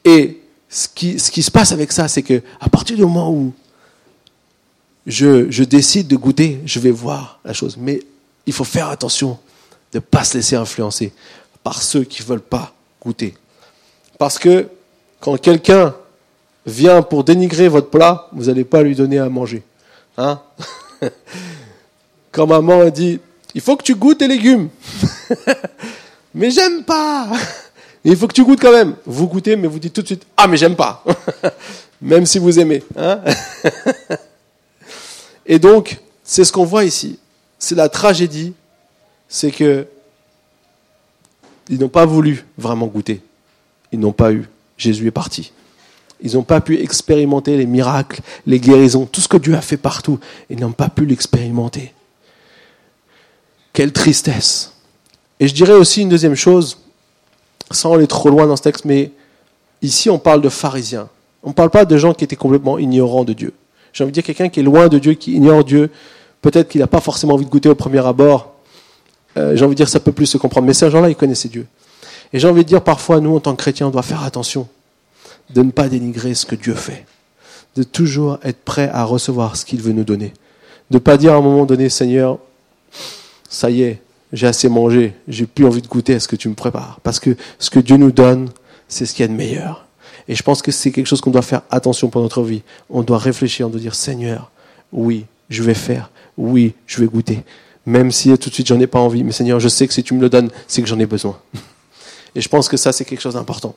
Et 0.05 0.41
ce 0.69 0.89
qui, 0.89 1.19
se 1.19 1.51
passe 1.51 1.73
avec 1.73 1.93
ça, 1.93 2.09
c'est 2.09 2.23
que 2.23 2.43
à 2.61 2.69
partir 2.69 2.97
du 2.97 3.03
moment 3.03 3.31
où 3.33 3.53
je, 5.07 5.51
je 5.51 5.65
décide 5.65 6.09
de 6.09 6.17
goûter, 6.17 6.61
je 6.67 6.79
vais 6.79 6.91
voir 6.91 7.41
la 7.45 7.53
chose. 7.53 7.77
Mais 7.79 8.03
il 8.47 8.53
faut 8.53 8.65
faire 8.65 8.89
attention 8.89 9.39
de 9.93 9.99
ne 9.99 10.01
pas 10.01 10.25
se 10.25 10.37
laisser 10.37 10.57
influencer 10.57 11.13
par 11.63 11.83
ceux 11.83 12.05
qui 12.05 12.23
ne 12.23 12.29
veulent 12.29 12.41
pas 12.41 12.75
goûter. 13.03 13.35
Parce 14.19 14.39
que 14.39 14.69
quand 15.21 15.41
quelqu'un 15.41 15.95
vient 16.67 17.03
pour 17.03 17.25
dénigrer 17.25 17.69
votre 17.69 17.89
plat, 17.89 18.29
vous 18.33 18.45
n'allez 18.45 18.65
pas 18.65 18.83
lui 18.83 18.95
donner 18.95 19.19
à 19.19 19.29
manger. 19.29 19.63
Hein? 20.17 20.41
Quand 22.39 22.47
maman 22.47 22.83
a 22.83 22.91
dit, 22.91 23.19
il 23.53 23.61
faut 23.61 23.77
que 23.77 23.83
tu 23.83 23.97
goûtes 23.97 24.19
tes 24.19 24.29
légumes. 24.29 24.69
mais 26.35 26.53
j'aime 26.53 26.85
pas. 26.85 27.29
il 28.05 28.17
faut 28.17 28.29
que 28.29 28.33
tu 28.33 28.45
goûtes 28.45 28.61
quand 28.61 28.71
même. 28.71 28.95
Vous 29.05 29.27
goûtez, 29.27 29.57
mais 29.57 29.67
vous 29.67 29.81
dites 29.81 29.93
tout 29.93 30.03
de 30.03 30.07
suite, 30.07 30.25
ah 30.37 30.47
mais 30.47 30.57
j'aime 30.57 30.77
pas. 30.77 31.03
même 32.01 32.27
si 32.27 32.39
vous 32.39 32.61
aimez. 32.61 32.85
Hein 32.97 33.19
Et 35.47 35.59
donc, 35.59 35.99
c'est 36.23 36.45
ce 36.45 36.53
qu'on 36.53 36.65
voit 36.65 36.85
ici. 36.85 37.19
C'est 37.59 37.75
la 37.75 37.89
tragédie. 37.89 38.53
C'est 39.29 39.51
que 39.51 39.89
ils 41.69 41.81
n'ont 41.81 41.89
pas 41.89 42.07
voulu 42.07 42.47
vraiment 42.57 42.87
goûter. 42.87 43.21
Ils 43.91 43.99
n'ont 43.99 44.13
pas 44.13 44.31
eu. 44.31 44.49
Jésus 44.77 45.09
est 45.09 45.11
parti. 45.11 45.51
Ils 46.21 46.35
n'ont 46.35 46.45
pas 46.45 46.61
pu 46.61 46.81
expérimenter 46.81 47.57
les 47.57 47.67
miracles, 47.67 48.21
les 48.47 48.61
guérisons, 48.61 49.07
tout 49.07 49.21
ce 49.21 49.27
que 49.27 49.39
Dieu 49.39 49.57
a 49.57 49.61
fait 49.61 49.77
partout. 49.77 50.21
Ils 50.51 50.61
n'ont 50.61 50.71
pas 50.71 50.89
pu 50.89 51.05
l'expérimenter. 51.05 51.95
Quelle 53.79 53.93
tristesse. 53.93 54.73
Et 55.39 55.47
je 55.47 55.55
dirais 55.55 55.75
aussi 55.75 56.03
une 56.03 56.09
deuxième 56.09 56.35
chose, 56.35 56.79
sans 57.71 57.95
aller 57.95 58.09
trop 58.09 58.29
loin 58.29 58.45
dans 58.45 58.57
ce 58.57 58.63
texte, 58.63 58.85
mais 58.85 59.13
ici 59.83 60.11
on 60.11 60.19
parle 60.19 60.41
de 60.41 60.49
pharisiens. 60.49 61.09
On 61.45 61.51
ne 61.51 61.55
parle 61.55 61.71
pas 61.71 61.85
de 61.85 61.97
gens 61.97 62.13
qui 62.13 62.25
étaient 62.25 62.35
complètement 62.35 62.79
ignorants 62.79 63.23
de 63.23 63.35
Dieu. 63.35 63.53
J'ai 63.93 64.03
envie 64.03 64.11
de 64.11 64.15
dire 64.15 64.25
quelqu'un 64.25 64.49
qui 64.49 64.59
est 64.59 64.63
loin 64.65 64.89
de 64.89 64.99
Dieu, 64.99 65.15
qui 65.15 65.35
ignore 65.35 65.63
Dieu, 65.63 65.93
peut-être 66.43 66.71
qu'il 66.71 66.81
n'a 66.81 66.89
pas 66.89 67.01
forcément 67.01 67.35
envie 67.35 67.45
de 67.45 67.51
goûter 67.51 67.69
au 67.69 67.77
premier 67.77 68.05
abord. 68.05 68.53
Euh, 69.37 69.55
j'ai 69.55 69.65
envie 69.65 69.77
de 69.77 69.77
dire 69.77 69.89
ça 69.89 70.01
peut 70.01 70.11
plus 70.11 70.27
se 70.27 70.39
comprendre. 70.39 70.67
Mais 70.67 70.75
ces 70.75 70.91
gens-là, 70.91 71.09
ils 71.09 71.15
connaissaient 71.15 71.49
Dieu. 71.49 71.69
Et 72.33 72.41
j'ai 72.41 72.49
envie 72.49 72.65
de 72.65 72.69
dire 72.69 72.83
parfois, 72.83 73.21
nous, 73.21 73.37
en 73.37 73.39
tant 73.39 73.53
que 73.53 73.63
chrétiens, 73.63 73.87
on 73.87 73.91
doit 73.91 74.03
faire 74.03 74.25
attention 74.25 74.67
de 75.51 75.63
ne 75.63 75.71
pas 75.71 75.89
dénigrer 75.89 76.35
ce 76.35 76.47
que 76.47 76.57
Dieu 76.57 76.75
fait, 76.75 77.07
de 77.77 77.85
toujours 77.85 78.41
être 78.43 78.59
prêt 78.65 78.91
à 78.93 79.05
recevoir 79.05 79.55
ce 79.55 79.65
qu'il 79.65 79.83
veut 79.83 79.93
nous 79.93 80.03
donner, 80.03 80.33
de 80.91 80.97
ne 80.97 80.99
pas 80.99 81.17
dire 81.17 81.35
à 81.35 81.37
un 81.37 81.43
moment 81.43 81.65
donné, 81.65 81.89
Seigneur, 81.89 82.41
ça 83.49 83.71
y 83.71 83.83
est, 83.83 84.01
j'ai 84.33 84.47
assez 84.47 84.69
mangé, 84.69 85.15
j'ai 85.27 85.47
plus 85.47 85.65
envie 85.65 85.83
de 85.83 85.89
goûter 85.89 86.15
à 86.15 86.21
ce 86.21 86.29
que 86.29 86.37
tu 86.37 86.49
me 86.49 86.55
prépares, 86.55 87.01
parce 87.03 87.19
que 87.19 87.37
ce 87.59 87.71
que 87.71 87.81
Dieu 87.81 87.97
nous 87.97 88.13
donne, 88.13 88.51
c'est 88.89 89.07
ce 89.07 89.15
qu'il 89.15 89.23
y 89.23 89.25
a 89.25 89.29
de 89.29 89.37
meilleur. 89.37 89.87
Et 90.29 90.35
je 90.35 90.43
pense 90.43 90.61
que 90.61 90.71
c'est 90.71 90.91
quelque 90.91 91.07
chose 91.07 91.21
qu'on 91.21 91.31
doit 91.31 91.43
faire 91.43 91.63
attention 91.71 92.09
pour 92.09 92.21
notre 92.21 92.43
vie. 92.43 92.63
On 92.91 93.03
doit 93.03 93.17
réfléchir, 93.17 93.67
on 93.67 93.71
doit 93.71 93.81
dire, 93.81 93.95
Seigneur, 93.95 94.51
oui, 94.93 95.25
je 95.49 95.63
vais 95.63 95.75
faire, 95.75 96.11
oui, 96.37 96.75
je 96.87 97.01
vais 97.01 97.07
goûter, 97.07 97.43
même 97.87 98.13
si 98.13 98.37
tout 98.37 98.51
de 98.51 98.55
suite 98.55 98.67
j'en 98.67 98.79
ai 98.81 98.87
pas 98.87 98.99
envie, 98.99 99.25
mais 99.25 99.33
Seigneur, 99.33 99.61
je 99.61 99.69
sais 99.69 99.87
que 99.87 99.95
si 99.95 100.03
tu 100.03 100.15
me 100.15 100.21
le 100.21 100.29
donnes, 100.29 100.51
c'est 100.67 100.83
que 100.83 100.89
j'en 100.89 100.99
ai 100.99 101.07
besoin. 101.07 101.39
Et 102.35 102.41
je 102.41 102.49
pense 102.49 102.69
que 102.69 102.77
ça, 102.77 102.93
c'est 102.93 103.05
quelque 103.05 103.21
chose 103.21 103.35
d'important. 103.35 103.75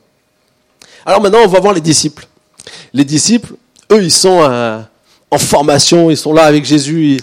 Alors 1.05 1.21
maintenant, 1.21 1.39
on 1.43 1.47
va 1.47 1.59
voir 1.59 1.73
les 1.73 1.81
disciples. 1.81 2.27
Les 2.93 3.05
disciples, 3.05 3.53
eux, 3.91 4.03
ils 4.03 4.11
sont 4.11 4.41
euh, 4.41 4.81
en 5.31 5.37
formation, 5.37 6.11
ils 6.11 6.17
sont 6.17 6.33
là 6.33 6.43
avec 6.43 6.65
Jésus, 6.65 7.17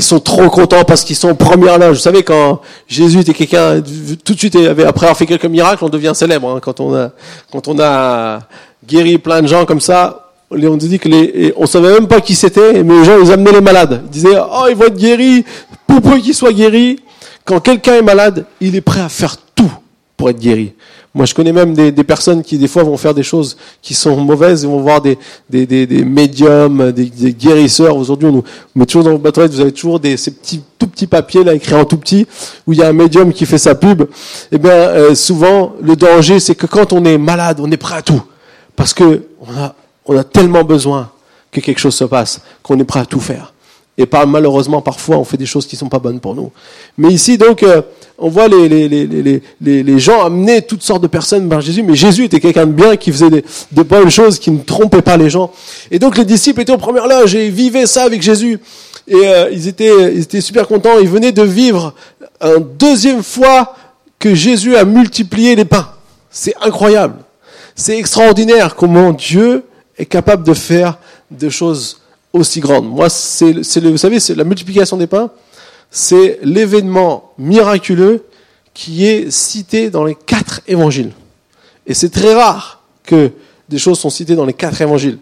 sont 0.00 0.20
trop 0.20 0.48
contents 0.48 0.84
parce 0.84 1.04
qu'ils 1.04 1.16
sont 1.16 1.30
en 1.30 1.34
première 1.34 1.78
loge. 1.78 1.96
Vous 1.96 2.02
savez, 2.02 2.22
quand 2.22 2.62
Jésus 2.88 3.20
était 3.20 3.34
quelqu'un, 3.34 3.82
tout 4.24 4.32
de 4.32 4.38
suite, 4.38 4.56
après 4.56 5.06
avoir 5.06 5.16
fait 5.16 5.26
quelques 5.26 5.44
miracles, 5.44 5.84
on 5.84 5.90
devient 5.90 6.12
célèbre. 6.14 6.48
Hein. 6.48 6.60
quand 6.62 6.80
on 6.80 6.94
a, 6.94 7.10
quand 7.50 7.68
on 7.68 7.78
a 7.78 8.40
guéri 8.86 9.18
plein 9.18 9.42
de 9.42 9.48
gens 9.48 9.66
comme 9.66 9.80
ça, 9.80 10.30
on 10.50 10.76
dit 10.76 10.98
que 10.98 11.08
les, 11.08 11.52
on 11.56 11.66
savait 11.66 11.92
même 11.92 12.06
pas 12.06 12.20
qui 12.20 12.34
c'était, 12.34 12.82
mais 12.82 12.98
les 13.00 13.04
gens, 13.04 13.20
ils 13.22 13.32
amenaient 13.32 13.52
les 13.52 13.60
malades. 13.60 14.02
Ils 14.06 14.10
disaient, 14.10 14.38
oh, 14.38 14.66
ils 14.68 14.76
vont 14.76 14.86
être 14.86 14.96
guéris, 14.96 15.44
pour 15.86 16.00
peu 16.00 16.18
qu'ils 16.18 16.34
soient 16.34 16.52
guéris. 16.52 17.00
Quand 17.44 17.60
quelqu'un 17.60 17.94
est 17.94 18.02
malade, 18.02 18.46
il 18.60 18.76
est 18.76 18.80
prêt 18.80 19.00
à 19.00 19.08
faire 19.08 19.36
tout 19.54 19.72
pour 20.16 20.30
être 20.30 20.38
guéri. 20.38 20.74
Moi, 21.14 21.26
je 21.26 21.34
connais 21.34 21.52
même 21.52 21.74
des, 21.74 22.04
personnes 22.04 22.42
qui, 22.42 22.56
des 22.56 22.68
fois, 22.68 22.84
vont 22.84 22.96
faire 22.96 23.12
des 23.12 23.22
choses 23.22 23.58
qui 23.82 23.92
sont 23.92 24.16
mauvaises. 24.16 24.62
Ils 24.62 24.68
vont 24.68 24.80
voir 24.80 25.02
des, 25.02 25.18
des, 25.50 25.66
des, 25.66 26.04
médiums, 26.04 26.90
des, 26.90 27.10
guérisseurs. 27.34 27.96
Aujourd'hui, 27.96 28.28
on 28.28 28.32
nous 28.32 28.44
met 28.74 28.86
toujours 28.86 29.04
dans 29.04 29.10
vos 29.10 29.18
boîte 29.18 29.38
vous 29.38 29.60
avez 29.60 29.72
toujours 29.72 30.00
des, 30.00 30.16
ces 30.16 30.30
petits, 30.30 30.62
tout 30.78 30.86
petits 30.86 31.06
papiers, 31.06 31.44
là, 31.44 31.52
écrits 31.52 31.74
en 31.74 31.84
tout 31.84 31.98
petit, 31.98 32.26
où 32.66 32.72
il 32.72 32.78
y 32.78 32.82
a 32.82 32.88
un 32.88 32.94
médium 32.94 33.30
qui 33.34 33.44
fait 33.44 33.58
sa 33.58 33.74
pub. 33.74 34.04
Eh 34.50 34.56
bien, 34.56 34.70
euh, 34.70 35.14
souvent, 35.14 35.74
le 35.82 35.96
danger, 35.96 36.40
c'est 36.40 36.54
que 36.54 36.66
quand 36.66 36.94
on 36.94 37.04
est 37.04 37.18
malade, 37.18 37.58
on 37.60 37.70
est 37.70 37.76
prêt 37.76 37.96
à 37.96 38.02
tout. 38.02 38.22
Parce 38.74 38.94
que 38.94 39.24
on 39.40 39.54
a, 39.54 39.74
on 40.06 40.16
a 40.16 40.24
tellement 40.24 40.64
besoin 40.64 41.10
que 41.50 41.60
quelque 41.60 41.78
chose 41.78 41.94
se 41.94 42.04
passe, 42.04 42.40
qu'on 42.62 42.78
est 42.78 42.84
prêt 42.84 43.00
à 43.00 43.06
tout 43.06 43.20
faire. 43.20 43.51
Et 44.02 44.26
malheureusement, 44.26 44.80
parfois, 44.80 45.18
on 45.18 45.24
fait 45.24 45.36
des 45.36 45.46
choses 45.46 45.64
qui 45.64 45.76
ne 45.76 45.78
sont 45.78 45.88
pas 45.88 46.00
bonnes 46.00 46.18
pour 46.18 46.34
nous. 46.34 46.50
Mais 46.98 47.12
ici, 47.12 47.38
donc, 47.38 47.62
euh, 47.62 47.82
on 48.18 48.28
voit 48.28 48.48
les, 48.48 49.98
gens 49.98 50.24
amener 50.24 50.62
toutes 50.62 50.82
sortes 50.82 51.02
de 51.02 51.06
personnes 51.06 51.48
vers 51.48 51.60
Jésus, 51.60 51.84
mais 51.84 51.94
Jésus 51.94 52.24
était 52.24 52.40
quelqu'un 52.40 52.66
de 52.66 52.72
bien, 52.72 52.96
qui 52.96 53.12
faisait 53.12 53.30
des, 53.30 53.44
de 53.70 53.82
bonnes 53.82 54.10
choses, 54.10 54.40
qui 54.40 54.50
ne 54.50 54.58
trompait 54.58 55.02
pas 55.02 55.16
les 55.16 55.30
gens. 55.30 55.52
Et 55.92 56.00
donc, 56.00 56.18
les 56.18 56.24
disciples 56.24 56.62
étaient 56.62 56.72
en 56.72 56.78
première 56.78 57.06
loge 57.06 57.36
et 57.36 57.46
ils 57.46 57.52
vivaient 57.52 57.86
ça 57.86 58.02
avec 58.02 58.22
Jésus. 58.22 58.58
Et 59.06 59.14
euh, 59.14 59.50
ils, 59.52 59.68
étaient, 59.68 60.14
ils 60.14 60.22
étaient 60.22 60.40
super 60.40 60.66
contents. 60.66 60.98
Ils 61.00 61.08
venaient 61.08 61.32
de 61.32 61.42
vivre 61.42 61.94
une 62.40 62.66
deuxième 62.76 63.22
fois 63.22 63.76
que 64.18 64.34
Jésus 64.34 64.74
a 64.74 64.84
multiplié 64.84 65.54
les 65.54 65.64
pains. 65.64 65.90
C'est 66.28 66.54
incroyable. 66.60 67.18
C'est 67.76 67.96
extraordinaire 67.96 68.74
comment 68.74 69.12
Dieu 69.12 69.64
est 69.96 70.06
capable 70.06 70.44
de 70.44 70.54
faire 70.54 70.98
des 71.30 71.50
choses 71.50 72.01
aussi 72.32 72.60
grande. 72.60 72.88
Moi, 72.88 73.08
c'est, 73.08 73.52
vous 73.52 73.96
savez, 73.96 74.20
c'est 74.20 74.34
la 74.34 74.44
multiplication 74.44 74.96
des 74.96 75.06
pains, 75.06 75.30
c'est 75.90 76.38
l'événement 76.42 77.32
miraculeux 77.38 78.24
qui 78.74 79.06
est 79.06 79.30
cité 79.30 79.90
dans 79.90 80.04
les 80.04 80.14
quatre 80.14 80.60
évangiles. 80.66 81.12
Et 81.86 81.94
c'est 81.94 82.08
très 82.08 82.34
rare 82.34 82.82
que 83.04 83.30
des 83.68 83.78
choses 83.78 83.98
sont 83.98 84.10
citées 84.10 84.34
dans 84.34 84.46
les 84.46 84.54
quatre 84.54 84.80
évangiles. 84.80 85.18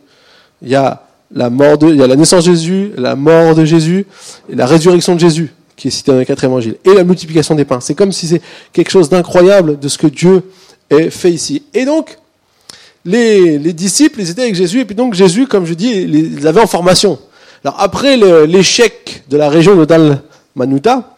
Il 0.63 0.69
y 0.69 0.77
a 0.77 1.07
la 1.33 1.51
mort 1.51 1.79
de, 1.79 1.89
il 1.89 1.97
y 1.97 2.03
a 2.03 2.07
la 2.07 2.17
naissance 2.17 2.45
de 2.45 2.53
Jésus, 2.53 2.93
la 2.97 3.17
mort 3.17 3.55
de 3.55 3.65
Jésus 3.65 4.07
et 4.49 4.55
la 4.55 4.67
résurrection 4.67 5.15
de 5.15 5.21
Jésus 5.21 5.53
qui 5.77 5.89
est 5.89 5.91
cité 5.91 6.13
dans 6.13 6.19
les 6.19 6.27
quatre 6.27 6.45
évangiles 6.45 6.77
et 6.85 6.93
la 6.93 7.05
multiplication 7.05 7.55
des 7.55 7.65
pains. 7.65 7.81
C'est 7.81 7.95
comme 7.95 8.13
si 8.13 8.29
c'est 8.29 8.43
quelque 8.73 8.91
chose 8.91 9.09
d'incroyable 9.09 9.79
de 9.79 9.89
ce 9.89 9.97
que 9.97 10.07
Dieu 10.07 10.43
a 10.93 11.09
fait 11.11 11.33
ici. 11.33 11.63
Et 11.73 11.87
donc, 11.87 12.19
les, 13.05 13.73
disciples, 13.73 14.21
ils 14.21 14.31
étaient 14.31 14.43
avec 14.43 14.55
Jésus, 14.55 14.81
et 14.81 14.85
puis 14.85 14.95
donc 14.95 15.15
Jésus, 15.15 15.47
comme 15.47 15.65
je 15.67 15.75
dis, 15.75 15.91
ils 15.91 16.47
avaient 16.47 16.61
en 16.61 16.67
formation. 16.67 17.19
Alors 17.65 17.81
après 17.81 18.17
l'échec 18.47 19.25
de 19.29 19.37
la 19.37 19.49
région 19.49 19.77
de 19.77 19.85
Dalmanuta, 19.85 21.17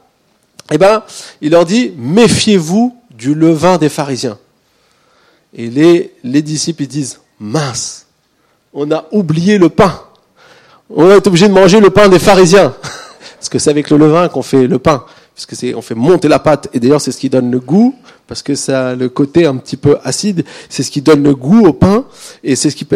eh 0.71 0.79
ben, 0.79 1.03
il 1.41 1.51
leur 1.51 1.65
dit, 1.65 1.93
méfiez-vous 1.97 2.97
du 3.11 3.35
levain 3.35 3.79
des 3.79 3.89
pharisiens. 3.89 4.39
Et 5.55 5.69
les, 5.69 6.13
les 6.25 6.43
disciples, 6.43 6.83
ils 6.83 6.89
disent, 6.89 7.21
mince, 7.39 8.07
on 8.73 8.91
a 8.91 9.07
oublié 9.13 9.59
le 9.59 9.69
pain. 9.69 10.01
On 10.89 11.11
est 11.11 11.27
obligé 11.27 11.49
de 11.49 11.53
manger 11.53 11.81
le 11.81 11.91
pain 11.91 12.09
des 12.09 12.19
pharisiens. 12.19 12.75
Parce 13.39 13.49
que 13.49 13.59
c'est 13.59 13.71
avec 13.71 13.91
le 13.91 13.97
levain 13.99 14.29
qu'on 14.29 14.43
fait 14.43 14.67
le 14.67 14.79
pain 14.79 15.05
puisque 15.35 15.57
c'est 15.57 15.75
on 15.75 15.83
fait 15.83 15.95
monter 15.95 16.29
la 16.29 16.39
pâte 16.39 16.69
et 16.75 16.81
d'ailleurs 16.81 17.01
c'est 17.01 17.13
ce 17.13 17.19
qui 17.19 17.31
donne 17.31 17.51
le 17.51 17.59
goût 17.59 17.95
parce 18.27 18.43
que 18.43 18.55
ça 18.55 18.95
le 18.95 19.09
côté 19.09 19.47
un 19.47 19.57
petit 19.57 19.77
peu 19.77 19.99
acide, 20.05 20.45
c'est 20.69 20.83
ce 20.83 20.91
qui 20.91 21.03
donne 21.03 21.23
le 21.23 21.35
goût 21.35 21.67
au 21.67 21.73
pain 21.73 22.05
et 22.45 22.57
c'est 22.57 22.71
ce 22.71 22.77
qui 22.77 22.87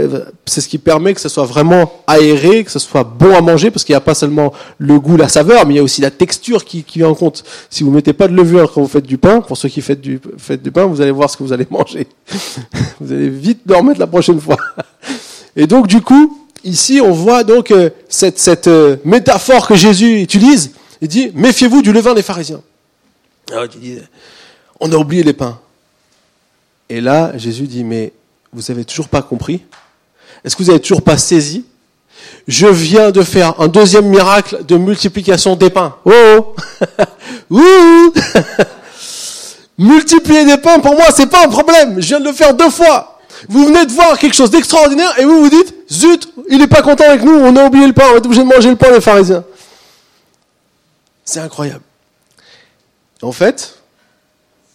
c'est 0.46 0.60
ce 0.60 0.68
qui 0.68 0.78
permet 0.78 1.14
que 1.14 1.20
ça 1.20 1.28
soit 1.28 1.44
vraiment 1.44 1.92
aéré, 2.06 2.64
que 2.64 2.70
ça 2.70 2.78
soit 2.78 3.04
bon 3.04 3.34
à 3.34 3.40
manger 3.40 3.70
parce 3.70 3.84
qu'il 3.84 3.92
n'y 3.92 3.98
a 3.98 4.02
pas 4.02 4.14
seulement 4.14 4.52
le 4.78 4.98
goût, 4.98 5.16
la 5.16 5.28
saveur, 5.28 5.66
mais 5.66 5.74
il 5.74 5.76
y 5.76 5.80
a 5.80 5.82
aussi 5.82 6.00
la 6.00 6.10
texture 6.10 6.64
qui 6.64 6.84
qui 6.84 7.00
vient 7.00 7.08
en 7.08 7.14
compte. 7.14 7.44
Si 7.70 7.84
vous 7.84 7.90
mettez 7.90 8.12
pas 8.12 8.28
de 8.28 8.34
levure 8.34 8.72
quand 8.72 8.80
vous 8.80 8.88
faites 8.88 9.06
du 9.06 9.18
pain, 9.18 9.40
pour 9.40 9.56
ceux 9.56 9.68
qui 9.68 9.80
faites 9.80 10.00
du 10.00 10.20
faites 10.38 10.62
du 10.62 10.70
pain, 10.70 10.86
vous 10.86 11.00
allez 11.00 11.10
voir 11.10 11.28
ce 11.28 11.36
que 11.36 11.42
vous 11.42 11.52
allez 11.52 11.66
manger. 11.70 12.06
vous 13.00 13.12
allez 13.12 13.28
vite 13.28 13.60
le 13.66 13.98
la 13.98 14.06
prochaine 14.06 14.40
fois. 14.40 14.56
Et 15.56 15.66
donc 15.66 15.86
du 15.86 16.00
coup, 16.00 16.38
ici 16.64 17.00
on 17.02 17.12
voit 17.12 17.44
donc 17.44 17.70
euh, 17.70 17.90
cette 18.08 18.38
cette 18.38 18.68
euh, 18.68 18.96
métaphore 19.04 19.66
que 19.66 19.74
Jésus 19.74 20.20
utilise 20.20 20.72
il 21.00 21.08
dit, 21.08 21.30
méfiez-vous 21.34 21.82
du 21.82 21.92
levain 21.92 22.14
des 22.14 22.22
pharisiens. 22.22 22.62
Dit, 23.80 23.98
on 24.80 24.90
a 24.92 24.96
oublié 24.96 25.22
les 25.22 25.32
pains. 25.32 25.58
Et 26.88 27.00
là, 27.00 27.36
Jésus 27.36 27.66
dit, 27.66 27.84
mais 27.84 28.12
vous 28.52 28.62
n'avez 28.68 28.84
toujours 28.84 29.08
pas 29.08 29.22
compris? 29.22 29.62
Est-ce 30.44 30.56
que 30.56 30.62
vous 30.62 30.68
n'avez 30.68 30.80
toujours 30.80 31.02
pas 31.02 31.18
saisi? 31.18 31.64
Je 32.48 32.66
viens 32.66 33.10
de 33.10 33.22
faire 33.22 33.60
un 33.60 33.68
deuxième 33.68 34.06
miracle 34.06 34.64
de 34.66 34.76
multiplication 34.76 35.56
des 35.56 35.70
pains. 35.70 35.96
Oh, 36.04 36.54
oh. 37.50 38.12
Multiplier 39.78 40.44
des 40.44 40.56
pains, 40.56 40.78
pour 40.78 40.94
moi, 40.94 41.06
c'est 41.14 41.26
pas 41.26 41.44
un 41.44 41.48
problème. 41.48 42.00
Je 42.00 42.06
viens 42.06 42.20
de 42.20 42.24
le 42.24 42.32
faire 42.32 42.54
deux 42.54 42.70
fois. 42.70 43.18
Vous 43.48 43.66
venez 43.66 43.84
de 43.84 43.92
voir 43.92 44.18
quelque 44.18 44.34
chose 44.34 44.50
d'extraordinaire 44.50 45.12
et 45.18 45.24
vous 45.24 45.42
vous 45.42 45.50
dites, 45.50 45.74
zut, 45.90 46.28
il 46.48 46.58
n'est 46.58 46.66
pas 46.66 46.80
content 46.80 47.04
avec 47.04 47.22
nous, 47.22 47.34
on 47.34 47.54
a 47.56 47.66
oublié 47.66 47.86
le 47.86 47.92
pain, 47.92 48.04
on 48.12 48.16
est 48.16 48.24
obligé 48.24 48.42
de 48.42 48.48
manger 48.48 48.70
le 48.70 48.76
pain 48.76 48.90
des 48.90 49.00
pharisiens. 49.00 49.44
C'est 51.26 51.40
incroyable. 51.40 51.82
En 53.20 53.32
fait, 53.32 53.82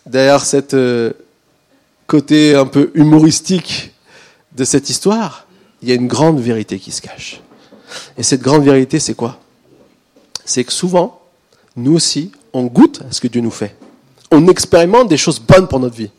derrière 0.06 0.44
cette 0.44 0.74
euh, 0.74 1.14
côté 2.08 2.56
un 2.56 2.66
peu 2.66 2.92
humoristique 2.94 3.94
de 4.52 4.66
cette 4.66 4.90
histoire, 4.90 5.48
il 5.82 5.88
y 5.88 5.94
a 5.94 5.96
une 5.96 6.08
grande 6.08 6.40
vérité 6.40 6.78
qui 6.78 6.92
se 6.92 7.02
cache. 7.02 7.42
Et 8.18 8.24
cette 8.24 8.42
grande 8.42 8.64
vérité, 8.64 9.00
c'est 9.00 9.14
quoi? 9.14 9.40
C'est 10.44 10.66
que 10.66 10.74
souvent, 10.74 11.22
nous 11.78 11.94
aussi, 11.94 12.34
on 12.52 12.66
goûte 12.66 13.02
à 13.10 13.14
ce 13.14 13.22
que 13.22 13.28
Dieu 13.30 13.42
nous 13.42 13.52
fait. 13.52 13.76
On 14.30 14.48
expérimente 14.48 15.08
des 15.08 15.18
choses 15.18 15.40
bonnes 15.40 15.70
pour 15.70 15.80
notre 15.80 15.96
vie. 15.96 16.12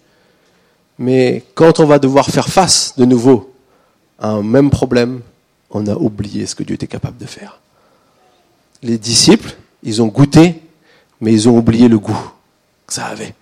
Mais 0.99 1.45
quand 1.55 1.79
on 1.79 1.87
va 1.87 1.99
devoir 1.99 2.31
faire 2.31 2.49
face 2.49 2.95
de 2.97 3.05
nouveau 3.05 3.53
à 4.19 4.29
un 4.29 4.43
même 4.43 4.71
problème, 4.71 5.21
on 5.71 5.87
a 5.87 5.95
oublié 5.95 6.47
ce 6.47 6.55
que 6.55 6.63
Dieu 6.63 6.75
était 6.75 6.87
capable 6.87 7.19
de 7.19 7.27
faire. 7.27 7.61
Les 8.83 8.99
disciples, 8.99 9.55
ils 9.83 10.03
ont 10.03 10.07
goûté, 10.07 10.61
mais 11.21 11.33
ils 11.33 11.49
ont 11.49 11.57
oublié 11.57 11.89
le 11.89 11.99
goût 11.99 12.31
que 12.87 12.93
ça 12.93 13.07
avait. 13.07 13.35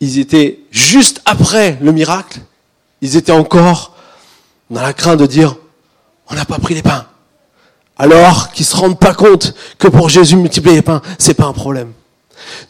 Ils 0.00 0.18
étaient 0.18 0.60
juste 0.70 1.20
après 1.24 1.78
le 1.80 1.92
miracle, 1.92 2.40
ils 3.02 3.16
étaient 3.16 3.32
encore 3.32 3.96
dans 4.70 4.82
la 4.82 4.92
crainte 4.92 5.18
de 5.18 5.26
dire, 5.26 5.56
on 6.28 6.34
n'a 6.34 6.44
pas 6.44 6.58
pris 6.58 6.74
les 6.74 6.82
pains. 6.82 7.06
Alors 7.98 8.50
qu'ils 8.52 8.64
se 8.64 8.76
rendent 8.76 8.98
pas 8.98 9.14
compte 9.14 9.54
que 9.78 9.88
pour 9.88 10.08
Jésus 10.08 10.36
multiplier 10.36 10.76
les 10.76 10.82
pains, 10.82 11.02
c'est 11.18 11.34
pas 11.34 11.44
un 11.44 11.52
problème. 11.52 11.92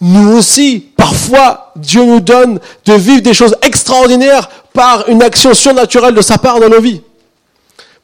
Nous 0.00 0.36
aussi, 0.36 0.80
parfois, 0.96 1.72
Dieu 1.76 2.04
nous 2.04 2.20
donne 2.20 2.58
de 2.84 2.94
vivre 2.94 3.22
des 3.22 3.34
choses 3.34 3.56
extraordinaires 3.62 4.48
par 4.72 5.08
une 5.08 5.22
action 5.22 5.54
surnaturelle 5.54 6.14
de 6.14 6.22
sa 6.22 6.38
part 6.38 6.58
dans 6.58 6.68
nos 6.68 6.80
vies. 6.80 7.02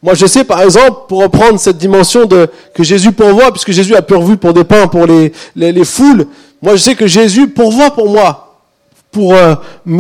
Moi, 0.02 0.14
je 0.14 0.26
sais, 0.26 0.44
par 0.44 0.60
exemple, 0.62 1.06
pour 1.08 1.22
reprendre 1.22 1.58
cette 1.58 1.78
dimension 1.78 2.26
de 2.26 2.48
que 2.74 2.82
Jésus 2.82 3.12
pourvoit, 3.12 3.50
puisque 3.50 3.72
Jésus 3.72 3.94
a 3.96 4.02
pourvu 4.02 4.36
pour 4.36 4.52
des 4.52 4.64
pains 4.64 4.86
pour 4.86 5.06
les, 5.06 5.32
les, 5.54 5.72
les 5.72 5.84
foules, 5.84 6.26
moi, 6.62 6.76
je 6.76 6.82
sais 6.82 6.94
que 6.94 7.06
Jésus 7.06 7.48
pourvoit 7.48 7.90
pour 7.90 8.08
moi, 8.08 8.60
pour 9.10 9.34
euh, 9.34 9.54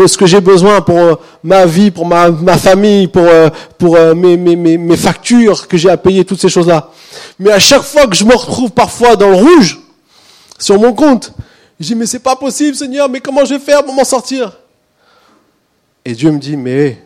ce 0.06 0.16
que 0.16 0.26
j'ai 0.26 0.40
besoin, 0.40 0.80
pour 0.80 0.98
euh, 0.98 1.14
ma 1.42 1.64
vie, 1.64 1.90
pour 1.90 2.06
ma, 2.06 2.30
ma 2.30 2.58
famille, 2.58 3.08
pour, 3.08 3.24
euh, 3.26 3.48
pour 3.78 3.98
mes, 4.14 4.36
mes, 4.36 4.54
mes, 4.54 4.76
mes 4.76 4.96
factures 4.96 5.66
que 5.66 5.76
j'ai 5.76 5.88
à 5.88 5.96
payer, 5.96 6.24
toutes 6.24 6.40
ces 6.40 6.50
choses-là. 6.50 6.90
Mais 7.38 7.50
à 7.50 7.58
chaque 7.58 7.82
fois 7.82 8.06
que 8.06 8.14
je 8.14 8.24
me 8.24 8.34
retrouve 8.34 8.70
parfois 8.70 9.16
dans 9.16 9.30
le 9.30 9.36
rouge, 9.36 9.80
sur 10.58 10.78
mon 10.78 10.92
compte, 10.92 11.32
je 11.80 11.86
dis, 11.86 11.94
mais 11.94 12.06
c'est 12.06 12.20
pas 12.20 12.36
possible, 12.36 12.76
Seigneur, 12.76 13.08
mais 13.08 13.20
comment 13.20 13.44
je 13.44 13.54
vais 13.54 13.60
faire 13.60 13.84
pour 13.84 13.94
m'en 13.94 14.04
sortir? 14.04 14.52
Et 16.04 16.12
Dieu 16.12 16.30
me 16.30 16.38
dit, 16.38 16.56
mais 16.56 17.02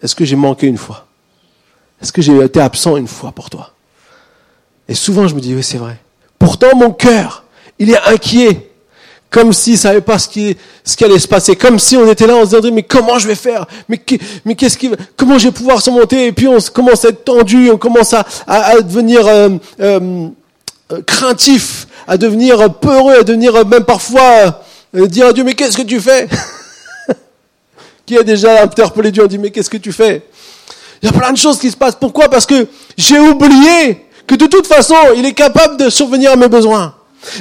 est-ce 0.00 0.14
que 0.14 0.24
j'ai 0.24 0.36
manqué 0.36 0.66
une 0.66 0.78
fois? 0.78 1.06
Est-ce 2.00 2.12
que 2.12 2.22
j'ai 2.22 2.36
été 2.44 2.60
absent 2.60 2.96
une 2.96 3.08
fois 3.08 3.32
pour 3.32 3.50
toi? 3.50 3.72
Et 4.88 4.94
souvent, 4.94 5.26
je 5.26 5.34
me 5.34 5.40
dis, 5.40 5.54
oui, 5.54 5.62
c'est 5.62 5.78
vrai. 5.78 5.96
Pourtant, 6.38 6.76
mon 6.76 6.90
cœur, 6.90 7.44
il 7.78 7.90
est 7.90 8.00
inquiet, 8.06 8.70
comme 9.30 9.52
s'il 9.52 9.78
savait 9.78 10.00
pas 10.00 10.18
ce 10.18 10.28
qui, 10.28 10.56
ce 10.84 10.96
qui 10.96 11.04
allait 11.04 11.18
se 11.18 11.26
passer, 11.26 11.56
comme 11.56 11.78
si 11.78 11.96
on 11.96 12.08
était 12.10 12.26
là, 12.26 12.36
on 12.36 12.44
se 12.46 12.56
disait, 12.56 12.70
mais 12.70 12.82
comment 12.82 13.18
je 13.18 13.26
vais 13.26 13.34
faire? 13.34 13.66
Mais, 13.88 14.00
mais 14.44 14.54
qu'est-ce 14.54 14.76
qui, 14.76 14.90
comment 15.16 15.38
je 15.38 15.48
vais 15.48 15.52
pouvoir 15.52 15.80
surmonter 15.80 16.26
Et 16.26 16.32
puis 16.32 16.46
on 16.46 16.60
commence 16.60 17.04
à 17.04 17.08
être 17.08 17.24
tendu, 17.24 17.70
on 17.70 17.78
commence 17.78 18.14
à, 18.14 18.24
devenir 18.80 19.26
euh, 19.26 19.48
euh, 19.80 20.28
craintif, 21.06 21.88
à 22.06 22.16
devenir 22.16 22.74
peureux, 22.74 23.18
à 23.20 23.22
devenir 23.22 23.66
même 23.66 23.84
parfois 23.84 24.62
euh, 24.94 25.06
dire 25.06 25.26
à 25.26 25.32
Dieu, 25.32 25.42
mais 25.42 25.54
qu'est-ce 25.54 25.76
que 25.76 25.82
tu 25.82 26.00
fais? 26.00 26.28
Qui 28.06 28.18
a 28.18 28.22
déjà 28.22 28.62
interpellé 28.62 29.10
Dieu, 29.10 29.24
on 29.24 29.26
dit, 29.26 29.38
mais 29.38 29.50
qu'est-ce 29.50 29.70
que 29.70 29.78
tu 29.78 29.92
fais? 29.92 30.22
Il 31.04 31.08
y 31.08 31.10
a 31.10 31.12
plein 31.12 31.32
de 31.32 31.36
choses 31.36 31.58
qui 31.58 31.70
se 31.70 31.76
passent. 31.76 31.96
Pourquoi? 32.00 32.30
Parce 32.30 32.46
que 32.46 32.66
j'ai 32.96 33.18
oublié 33.18 34.06
que 34.26 34.36
de 34.36 34.46
toute 34.46 34.66
façon, 34.66 34.94
il 35.14 35.26
est 35.26 35.34
capable 35.34 35.76
de 35.76 35.90
survenir 35.90 36.32
à 36.32 36.36
mes 36.36 36.48
besoins. 36.48 36.94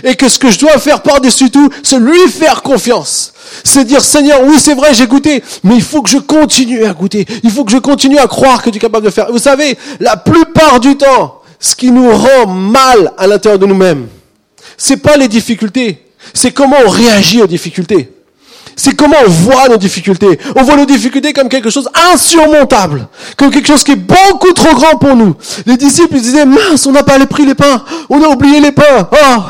Et 0.03 0.15
que 0.15 0.27
ce 0.27 0.37
que 0.37 0.51
je 0.51 0.59
dois 0.59 0.77
faire 0.79 1.01
par-dessus 1.01 1.49
tout, 1.49 1.69
c'est 1.81 1.97
lui 1.97 2.27
faire 2.27 2.61
confiance. 2.61 3.33
C'est 3.63 3.85
dire, 3.85 4.03
Seigneur, 4.03 4.41
oui, 4.43 4.55
c'est 4.59 4.73
vrai, 4.73 4.93
j'ai 4.93 5.07
goûté, 5.07 5.41
mais 5.63 5.75
il 5.75 5.81
faut 5.81 6.01
que 6.01 6.09
je 6.09 6.17
continue 6.17 6.83
à 6.83 6.93
goûter. 6.93 7.25
Il 7.41 7.51
faut 7.51 7.63
que 7.63 7.71
je 7.71 7.77
continue 7.77 8.17
à 8.17 8.27
croire 8.27 8.61
que 8.61 8.69
tu 8.69 8.77
es 8.77 8.79
capable 8.81 9.05
de 9.05 9.11
faire. 9.11 9.31
Vous 9.31 9.39
savez, 9.39 9.77
la 10.01 10.17
plupart 10.17 10.81
du 10.81 10.97
temps, 10.97 11.41
ce 11.57 11.73
qui 11.73 11.89
nous 11.89 12.11
rend 12.11 12.47
mal 12.47 13.13
à 13.17 13.27
l'intérieur 13.27 13.59
de 13.59 13.65
nous-mêmes, 13.65 14.07
c'est 14.77 14.97
pas 14.97 15.15
les 15.15 15.29
difficultés, 15.29 16.05
c'est 16.33 16.51
comment 16.51 16.77
on 16.85 16.89
réagit 16.89 17.41
aux 17.41 17.47
difficultés. 17.47 18.12
C'est 18.75 18.95
comment 18.95 19.17
on 19.25 19.29
voit 19.29 19.69
nos 19.69 19.77
difficultés. 19.77 20.39
On 20.55 20.63
voit 20.63 20.75
nos 20.75 20.85
difficultés 20.85 21.33
comme 21.33 21.49
quelque 21.49 21.69
chose 21.69 21.89
insurmontable, 22.11 23.07
comme 23.37 23.51
quelque 23.51 23.67
chose 23.67 23.83
qui 23.83 23.91
est 23.91 23.95
beaucoup 23.95 24.51
trop 24.53 24.73
grand 24.75 24.97
pour 24.97 25.15
nous. 25.15 25.35
Les 25.65 25.77
disciples 25.77 26.19
disaient, 26.19 26.45
mince, 26.45 26.85
on 26.87 26.91
n'a 26.91 27.03
pas 27.03 27.23
pris 27.25 27.45
les 27.45 27.55
pains, 27.55 27.83
on 28.09 28.21
a 28.23 28.27
oublié 28.27 28.59
les 28.59 28.71
pains. 28.71 29.09
Oh 29.11 29.41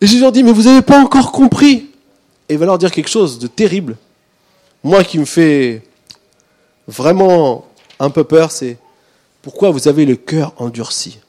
et 0.00 0.06
Jésus 0.06 0.20
leur 0.20 0.32
dit, 0.32 0.42
mais 0.42 0.52
vous 0.52 0.64
n'avez 0.64 0.82
pas 0.82 0.98
encore 0.98 1.32
compris. 1.32 1.90
Et 2.48 2.54
il 2.54 2.58
va 2.58 2.66
leur 2.66 2.78
dire 2.78 2.90
quelque 2.90 3.08
chose 3.08 3.38
de 3.38 3.46
terrible. 3.46 3.96
Moi 4.82 5.02
qui 5.02 5.18
me 5.18 5.24
fait 5.24 5.82
vraiment 6.86 7.66
un 7.98 8.10
peu 8.10 8.24
peur, 8.24 8.50
c'est 8.50 8.76
pourquoi 9.40 9.70
vous 9.70 9.88
avez 9.88 10.04
le 10.04 10.16
cœur 10.16 10.52
endurci? 10.58 11.20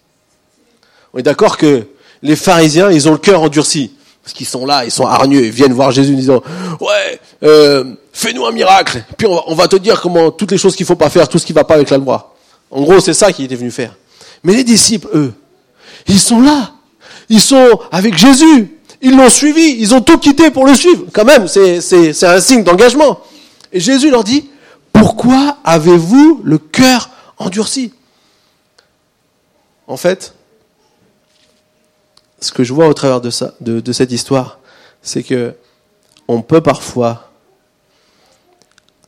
On 1.13 1.19
est 1.19 1.23
d'accord 1.23 1.57
que 1.57 1.87
les 2.21 2.35
pharisiens, 2.35 2.91
ils 2.91 3.07
ont 3.07 3.13
le 3.13 3.17
cœur 3.17 3.41
endurci. 3.41 3.93
Parce 4.25 4.33
qu'ils 4.33 4.47
sont 4.47 4.65
là, 4.65 4.83
ils 4.85 4.91
sont 4.91 5.05
hargneux, 5.05 5.45
ils 5.45 5.51
viennent 5.51 5.73
voir 5.73 5.91
Jésus 5.91 6.13
en 6.13 6.17
disant, 6.17 6.43
ouais, 6.81 7.19
euh, 7.43 7.93
fais-nous 8.11 8.43
un 8.43 8.51
miracle. 8.51 9.03
Puis 9.15 9.27
on 9.27 9.35
va, 9.35 9.43
on 9.45 9.53
va, 9.53 9.67
te 9.67 9.75
dire 9.75 10.01
comment 10.01 10.31
toutes 10.31 10.51
les 10.51 10.57
choses 10.57 10.75
qu'il 10.75 10.87
faut 10.87 10.95
pas 10.95 11.11
faire, 11.11 11.29
tout 11.29 11.37
ce 11.37 11.45
qui 11.45 11.53
va 11.53 11.63
pas 11.63 11.75
avec 11.75 11.91
la 11.91 11.99
loi. 11.99 12.35
En 12.71 12.81
gros, 12.81 12.99
c'est 12.99 13.13
ça 13.13 13.31
qu'il 13.31 13.45
était 13.45 13.55
venu 13.55 13.69
faire. 13.69 13.95
Mais 14.43 14.55
les 14.55 14.63
disciples, 14.63 15.07
eux, 15.13 15.33
ils 16.07 16.19
sont 16.19 16.41
là. 16.41 16.71
Ils 17.29 17.39
sont 17.39 17.79
avec 17.91 18.17
Jésus. 18.17 18.79
Ils 18.99 19.15
l'ont 19.15 19.29
suivi. 19.29 19.77
Ils 19.77 19.93
ont 19.93 20.01
tout 20.01 20.17
quitté 20.17 20.49
pour 20.49 20.65
le 20.65 20.73
suivre. 20.73 21.05
Quand 21.13 21.23
même, 21.23 21.47
c'est 21.47 22.23
un 22.23 22.41
signe 22.41 22.63
d'engagement. 22.63 23.19
Et 23.71 23.79
Jésus 23.79 24.09
leur 24.09 24.23
dit, 24.23 24.49
pourquoi 24.91 25.57
avez-vous 25.63 26.41
le 26.43 26.57
cœur 26.57 27.11
endurci? 27.37 27.93
En 29.85 29.97
fait, 29.97 30.33
ce 32.39 32.51
que 32.51 32.63
je 32.63 32.73
vois 32.73 32.87
au 32.87 32.93
travers 32.93 33.21
de, 33.21 33.29
ça, 33.29 33.53
de, 33.61 33.91
cette 33.91 34.11
histoire, 34.11 34.59
c'est 35.01 35.23
que 35.23 35.53
on 36.27 36.41
peut 36.41 36.61
parfois, 36.61 37.31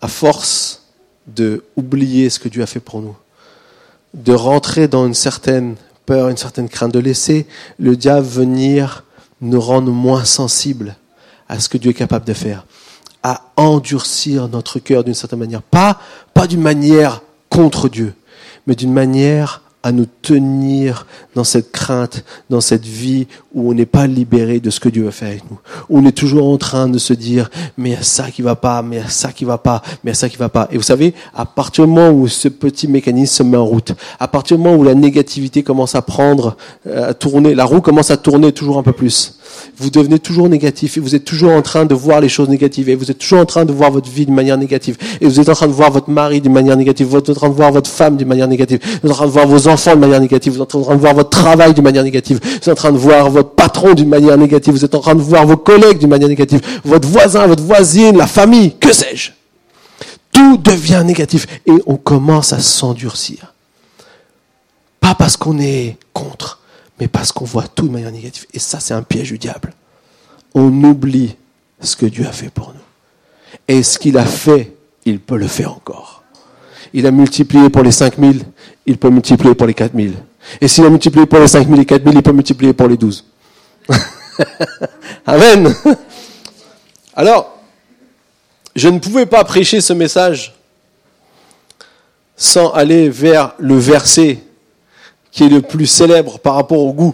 à 0.01 0.07
force 0.07 0.83
de 1.25 1.63
oublier 1.75 2.29
ce 2.29 2.39
que 2.39 2.49
Dieu 2.49 2.61
a 2.61 2.67
fait 2.67 2.79
pour 2.79 3.01
nous, 3.01 3.15
de 4.13 4.33
rentrer 4.33 4.87
dans 4.87 5.05
une 5.05 5.13
certaine 5.13 5.75
peur, 6.05 6.29
une 6.29 6.37
certaine 6.37 6.69
crainte, 6.69 6.93
de 6.93 6.99
laisser 6.99 7.47
le 7.79 7.95
diable 7.95 8.25
venir 8.25 9.03
nous 9.41 9.59
rendre 9.59 9.91
moins 9.91 10.25
sensibles 10.25 10.95
à 11.49 11.59
ce 11.59 11.69
que 11.69 11.77
Dieu 11.77 11.91
est 11.91 11.95
capable 11.95 12.25
de 12.25 12.33
faire, 12.33 12.65
à 13.23 13.51
endurcir 13.55 14.47
notre 14.47 14.79
cœur 14.79 15.03
d'une 15.03 15.13
certaine 15.13 15.39
manière, 15.39 15.61
pas, 15.61 15.99
pas 16.33 16.47
d'une 16.47 16.61
manière 16.61 17.21
contre 17.49 17.89
Dieu, 17.89 18.13
mais 18.67 18.75
d'une 18.75 18.93
manière 18.93 19.61
à 19.83 19.91
nous 19.91 20.05
tenir 20.21 21.05
dans 21.35 21.43
cette 21.43 21.71
crainte, 21.71 22.25
dans 22.49 22.61
cette 22.61 22.85
vie 22.85 23.27
où 23.53 23.69
on 23.69 23.73
n'est 23.73 23.85
pas 23.85 24.07
libéré 24.07 24.59
de 24.59 24.69
ce 24.69 24.79
que 24.79 24.89
Dieu 24.89 25.05
va 25.05 25.11
faire 25.11 25.29
avec 25.29 25.49
nous. 25.49 25.59
On 25.89 26.05
est 26.05 26.11
toujours 26.11 26.49
en 26.49 26.57
train 26.57 26.89
de 26.89 26.97
se 26.97 27.13
dire, 27.13 27.49
mais 27.77 27.89
il 27.89 27.93
y 27.93 27.95
a 27.95 28.03
ça 28.03 28.29
qui 28.31 28.41
va 28.41 28.55
pas, 28.55 28.81
mais 28.81 28.97
il 28.97 28.99
y 28.99 29.05
a 29.05 29.09
ça 29.09 29.31
qui 29.31 29.45
va 29.45 29.57
pas, 29.57 29.81
mais 30.03 30.11
il 30.11 30.13
y 30.13 30.17
a 30.17 30.19
ça 30.19 30.29
qui 30.29 30.37
va 30.37 30.49
pas. 30.49 30.67
Et 30.71 30.77
vous 30.77 30.83
savez, 30.83 31.13
à 31.35 31.45
partir 31.45 31.85
du 31.85 31.91
moment 31.91 32.11
où 32.11 32.27
ce 32.27 32.47
petit 32.47 32.87
mécanisme 32.87 33.33
se 33.33 33.43
met 33.43 33.57
en 33.57 33.65
route, 33.65 33.93
à 34.19 34.27
partir 34.27 34.57
du 34.57 34.63
moment 34.63 34.75
où 34.75 34.83
la 34.83 34.95
négativité 34.95 35.63
commence 35.63 35.95
à 35.95 36.01
prendre, 36.01 36.57
euh, 36.87 37.09
à 37.09 37.13
tourner, 37.13 37.55
la 37.55 37.65
roue 37.65 37.81
commence 37.81 38.11
à 38.11 38.17
tourner 38.17 38.51
toujours 38.51 38.77
un 38.77 38.83
peu 38.83 38.93
plus, 38.93 39.37
vous 39.77 39.89
devenez 39.89 40.19
toujours 40.19 40.49
négatif 40.49 40.97
et 40.97 40.99
vous 40.99 41.15
êtes 41.15 41.25
toujours 41.25 41.51
en 41.51 41.61
train 41.61 41.85
de 41.85 41.93
voir 41.93 42.19
les 42.21 42.29
choses 42.29 42.49
négatives 42.49 42.89
et 42.89 42.95
vous 42.95 43.11
êtes 43.11 43.19
toujours 43.19 43.39
en 43.39 43.45
train 43.45 43.65
de 43.65 43.71
voir 43.71 43.91
votre 43.91 44.09
vie 44.09 44.25
d'une 44.25 44.35
manière 44.35 44.57
négative 44.57 44.97
et 45.21 45.25
vous 45.25 45.39
êtes 45.39 45.49
en 45.49 45.53
train 45.53 45.67
de 45.67 45.71
voir 45.71 45.91
votre 45.91 46.09
mari 46.09 46.41
d'une 46.41 46.53
manière 46.53 46.77
négative, 46.77 47.07
vous 47.07 47.17
êtes 47.17 47.29
en 47.29 47.33
train 47.33 47.49
de 47.49 47.53
voir 47.53 47.71
votre 47.71 47.89
femme 47.89 48.17
d'une 48.17 48.27
manière 48.27 48.47
négative, 48.47 48.79
vous 48.83 49.09
êtes 49.09 49.11
en 49.11 49.15
train 49.15 49.25
de 49.25 49.31
voir 49.31 49.47
vos 49.47 49.66
enfants 49.67 49.91
d'une 49.91 50.01
manière 50.01 50.19
négative, 50.19 50.53
vous 50.53 50.61
êtes 50.61 50.75
en 50.75 50.81
train 50.81 50.95
de 50.95 50.99
voir 51.01 51.13
votre 51.13 51.29
travail 51.29 51.73
d'une 51.73 51.83
manière 51.83 52.03
négative, 52.03 52.39
vous 52.41 52.55
êtes 52.55 52.67
en 52.69 52.75
train 52.75 52.91
de 52.91 52.97
voir 52.97 53.29
votre 53.29 53.49
patron 53.49 53.93
d'une 53.93 54.09
manière 54.09 54.37
négative, 54.37 54.73
vous 54.73 54.85
êtes 54.85 54.95
en 54.95 54.99
train 54.99 55.15
de 55.15 55.21
voir 55.21 55.45
vos 55.45 55.57
collègues 55.57 55.99
d'une 55.99 56.09
manière 56.09 56.29
négative, 56.29 56.61
votre 56.83 57.07
voisin, 57.07 57.47
votre 57.47 57.63
voisine, 57.63 58.17
la 58.17 58.27
famille, 58.27 58.75
que 58.77 58.93
sais-je. 58.93 59.31
Tout 60.31 60.57
devient 60.57 61.03
négatif 61.05 61.47
et 61.65 61.73
on 61.85 61.95
commence 61.95 62.53
à 62.53 62.59
s'endurcir. 62.59 63.53
Pas 64.99 65.15
parce 65.15 65.37
qu'on 65.37 65.59
est 65.59 65.97
contre, 66.13 66.59
mais 66.99 67.07
parce 67.07 67.31
qu'on 67.31 67.45
voit 67.45 67.67
tout 67.67 67.87
de 67.87 67.93
manière 67.93 68.11
négative. 68.11 68.45
Et 68.53 68.59
ça, 68.59 68.79
c'est 68.79 68.93
un 68.93 69.03
piège 69.03 69.29
du 69.29 69.37
diable. 69.37 69.73
On 70.53 70.67
oublie 70.83 71.35
ce 71.81 71.95
que 71.95 72.05
Dieu 72.05 72.25
a 72.27 72.31
fait 72.31 72.49
pour 72.49 72.73
nous. 72.73 72.79
Et 73.67 73.83
ce 73.83 73.97
qu'il 73.99 74.17
a 74.17 74.25
fait, 74.25 74.75
il 75.05 75.19
peut 75.19 75.37
le 75.37 75.47
faire 75.47 75.71
encore. 75.71 76.23
Il 76.93 77.05
a 77.05 77.11
multiplié 77.11 77.69
pour 77.69 77.83
les 77.83 77.91
5000, 77.91 78.43
il 78.87 78.97
peut 78.97 79.09
multiplier 79.09 79.53
pour 79.53 79.67
les 79.67 79.73
4000. 79.73 80.13
Et 80.61 80.67
s'il 80.67 80.85
a 80.85 80.89
multiplié 80.89 81.25
pour 81.25 81.39
les 81.39 81.47
5000 81.47 81.81
et 81.81 81.85
4000, 81.85 82.15
il 82.15 82.23
peut 82.23 82.31
multiplier 82.31 82.73
pour 82.73 82.87
les 82.87 82.95
12. 82.95 83.25
Amen. 85.25 85.75
Alors, 87.13 87.59
je 88.75 88.87
ne 88.87 88.97
pouvais 88.99 89.25
pas 89.25 89.43
prêcher 89.43 89.81
ce 89.81 89.91
message 89.91 90.55
sans 92.37 92.71
aller 92.71 93.09
vers 93.09 93.55
le 93.59 93.77
verset 93.77 94.39
qui 95.31 95.43
est 95.43 95.49
le 95.49 95.61
plus 95.61 95.87
célèbre 95.87 96.39
par 96.39 96.55
rapport 96.55 96.79
au 96.79 96.93
goût. 96.93 97.13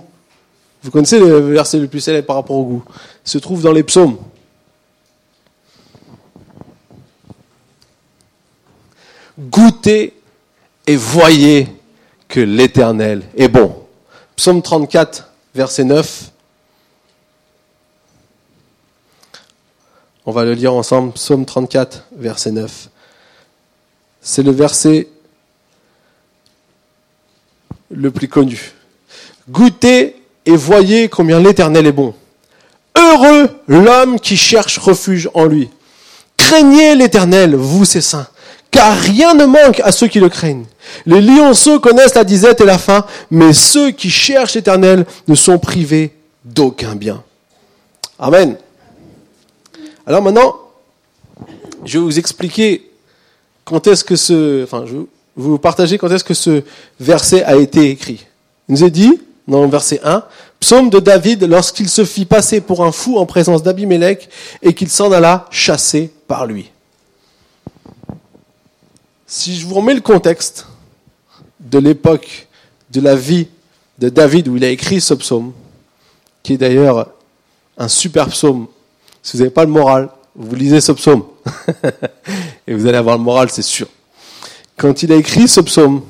Vous 0.84 0.92
connaissez 0.92 1.20
le 1.20 1.40
verset 1.40 1.80
le 1.80 1.88
plus 1.88 2.02
célèbre 2.02 2.28
par 2.28 2.36
rapport 2.36 2.58
au 2.58 2.66
goût? 2.66 2.84
Il 3.26 3.30
se 3.30 3.38
trouve 3.40 3.64
dans 3.64 3.72
les 3.72 3.84
psaumes. 3.84 4.18
Goûtez 9.40 10.14
et 10.88 10.96
voyez 10.96 11.68
que 12.28 12.40
l'Éternel 12.40 13.24
est 13.38 13.48
bon. 13.48 13.76
Psaume 14.36 14.62
34, 14.62 15.30
verset 15.54 15.84
9. 15.84 16.32
On 20.26 20.32
va 20.32 20.44
le 20.44 20.54
lire 20.54 20.74
ensemble. 20.74 21.14
Psaume 21.14 21.46
34, 21.46 22.08
verset 22.18 22.52
9. 22.52 22.90
C'est 24.22 24.44
le 24.44 24.52
verset 24.52 25.10
le 27.92 28.10
plus 28.10 28.28
connu. 28.28 28.72
Goûtez 29.50 30.16
et 30.46 30.56
voyez 30.56 31.10
combien 31.10 31.40
l'Éternel 31.40 31.86
est 31.86 31.92
bon. 31.92 32.16
Heureux 32.98 33.50
l'homme 33.68 34.20
qui 34.20 34.38
cherche 34.38 34.78
refuge 34.78 35.30
en 35.34 35.46
lui. 35.46 35.70
Craignez 36.38 36.96
l'Éternel, 36.96 37.56
vous 37.56 37.86
ses 37.86 38.02
saints, 38.02 38.28
car 38.74 38.98
rien 38.98 39.36
ne 39.36 39.46
manque 39.46 39.80
à 39.82 39.92
ceux 39.94 40.08
qui 40.08 40.20
le 40.20 40.28
craignent. 40.28 40.66
Les 41.06 41.22
lionceaux 41.22 41.80
connaissent 41.80 42.16
la 42.16 42.26
disette 42.26 42.60
et 42.60 42.66
la 42.66 42.80
faim, 42.80 43.06
mais 43.32 43.54
ceux 43.54 43.92
qui 43.92 44.10
cherchent 44.10 44.56
l'Éternel 44.56 45.06
ne 45.28 45.36
sont 45.36 45.60
privés 45.60 46.14
d'aucun 46.44 46.96
bien. 46.96 47.24
Amen. 48.20 48.58
Alors 50.06 50.22
maintenant, 50.22 50.56
je 51.86 52.00
vais 52.00 52.04
vous 52.04 52.20
expliquer 52.20 52.90
quand 53.64 53.88
est-ce 53.88 54.04
que 54.04 54.16
ce, 54.16 54.64
enfin, 54.64 54.86
je 54.86 54.98
vous 55.36 55.58
partager 55.58 55.98
quand 55.98 56.12
est-ce 56.12 56.24
que 56.24 56.34
ce 56.34 56.64
verset 57.00 57.44
a 57.44 57.56
été 57.56 57.90
écrit. 57.90 58.26
Il 58.68 58.76
nous 58.76 58.84
est 58.84 58.92
dit, 58.92 59.22
dans 59.48 59.64
le 59.64 59.70
verset 59.70 60.00
1, 60.04 60.24
psaume 60.60 60.90
de 60.90 61.00
David 61.00 61.44
lorsqu'il 61.44 61.90
se 61.90 62.06
fit 62.06 62.26
passer 62.26 62.60
pour 62.60 62.84
un 62.84 62.92
fou 62.92 63.18
en 63.18 63.26
présence 63.26 63.62
d'Abimélec 63.62 64.30
et 64.62 64.74
qu'il 64.74 64.90
s'en 64.90 65.12
alla 65.12 65.46
chasser 65.52 66.12
par 66.28 66.46
lui. 66.46 66.73
Si 69.36 69.56
je 69.56 69.66
vous 69.66 69.74
remets 69.74 69.96
le 69.96 70.02
contexte 70.02 70.68
de 71.60 71.80
l'époque 71.80 72.48
de 72.92 73.02
la 73.02 73.16
vie 73.16 73.48
de 73.98 74.10
David 74.10 74.48
où 74.48 74.58
il 74.58 74.64
a 74.64 74.70
écrit 74.70 75.02
ce 75.02 75.16
psaume, 75.16 75.54
qui 76.44 76.54
est 76.54 76.58
d'ailleurs 76.58 77.08
un 77.80 77.88
super 77.88 78.30
psaume, 78.30 78.68
si 79.24 79.36
vous 79.36 79.40
n'avez 79.40 79.50
pas 79.50 79.66
le 79.66 79.72
moral, 79.72 80.10
vous 80.36 80.54
lisez 80.54 80.82
ce 80.82 80.92
psaume 80.92 81.24
et 82.68 82.76
vous 82.76 82.86
allez 82.86 83.00
avoir 83.00 83.18
le 83.18 83.24
moral, 83.24 83.50
c'est 83.50 83.64
sûr. 83.64 83.88
Quand 84.78 85.02
il 85.02 85.12
a 85.12 85.16
écrit 85.16 85.48
ce 85.48 85.62
psaume, 85.62 86.04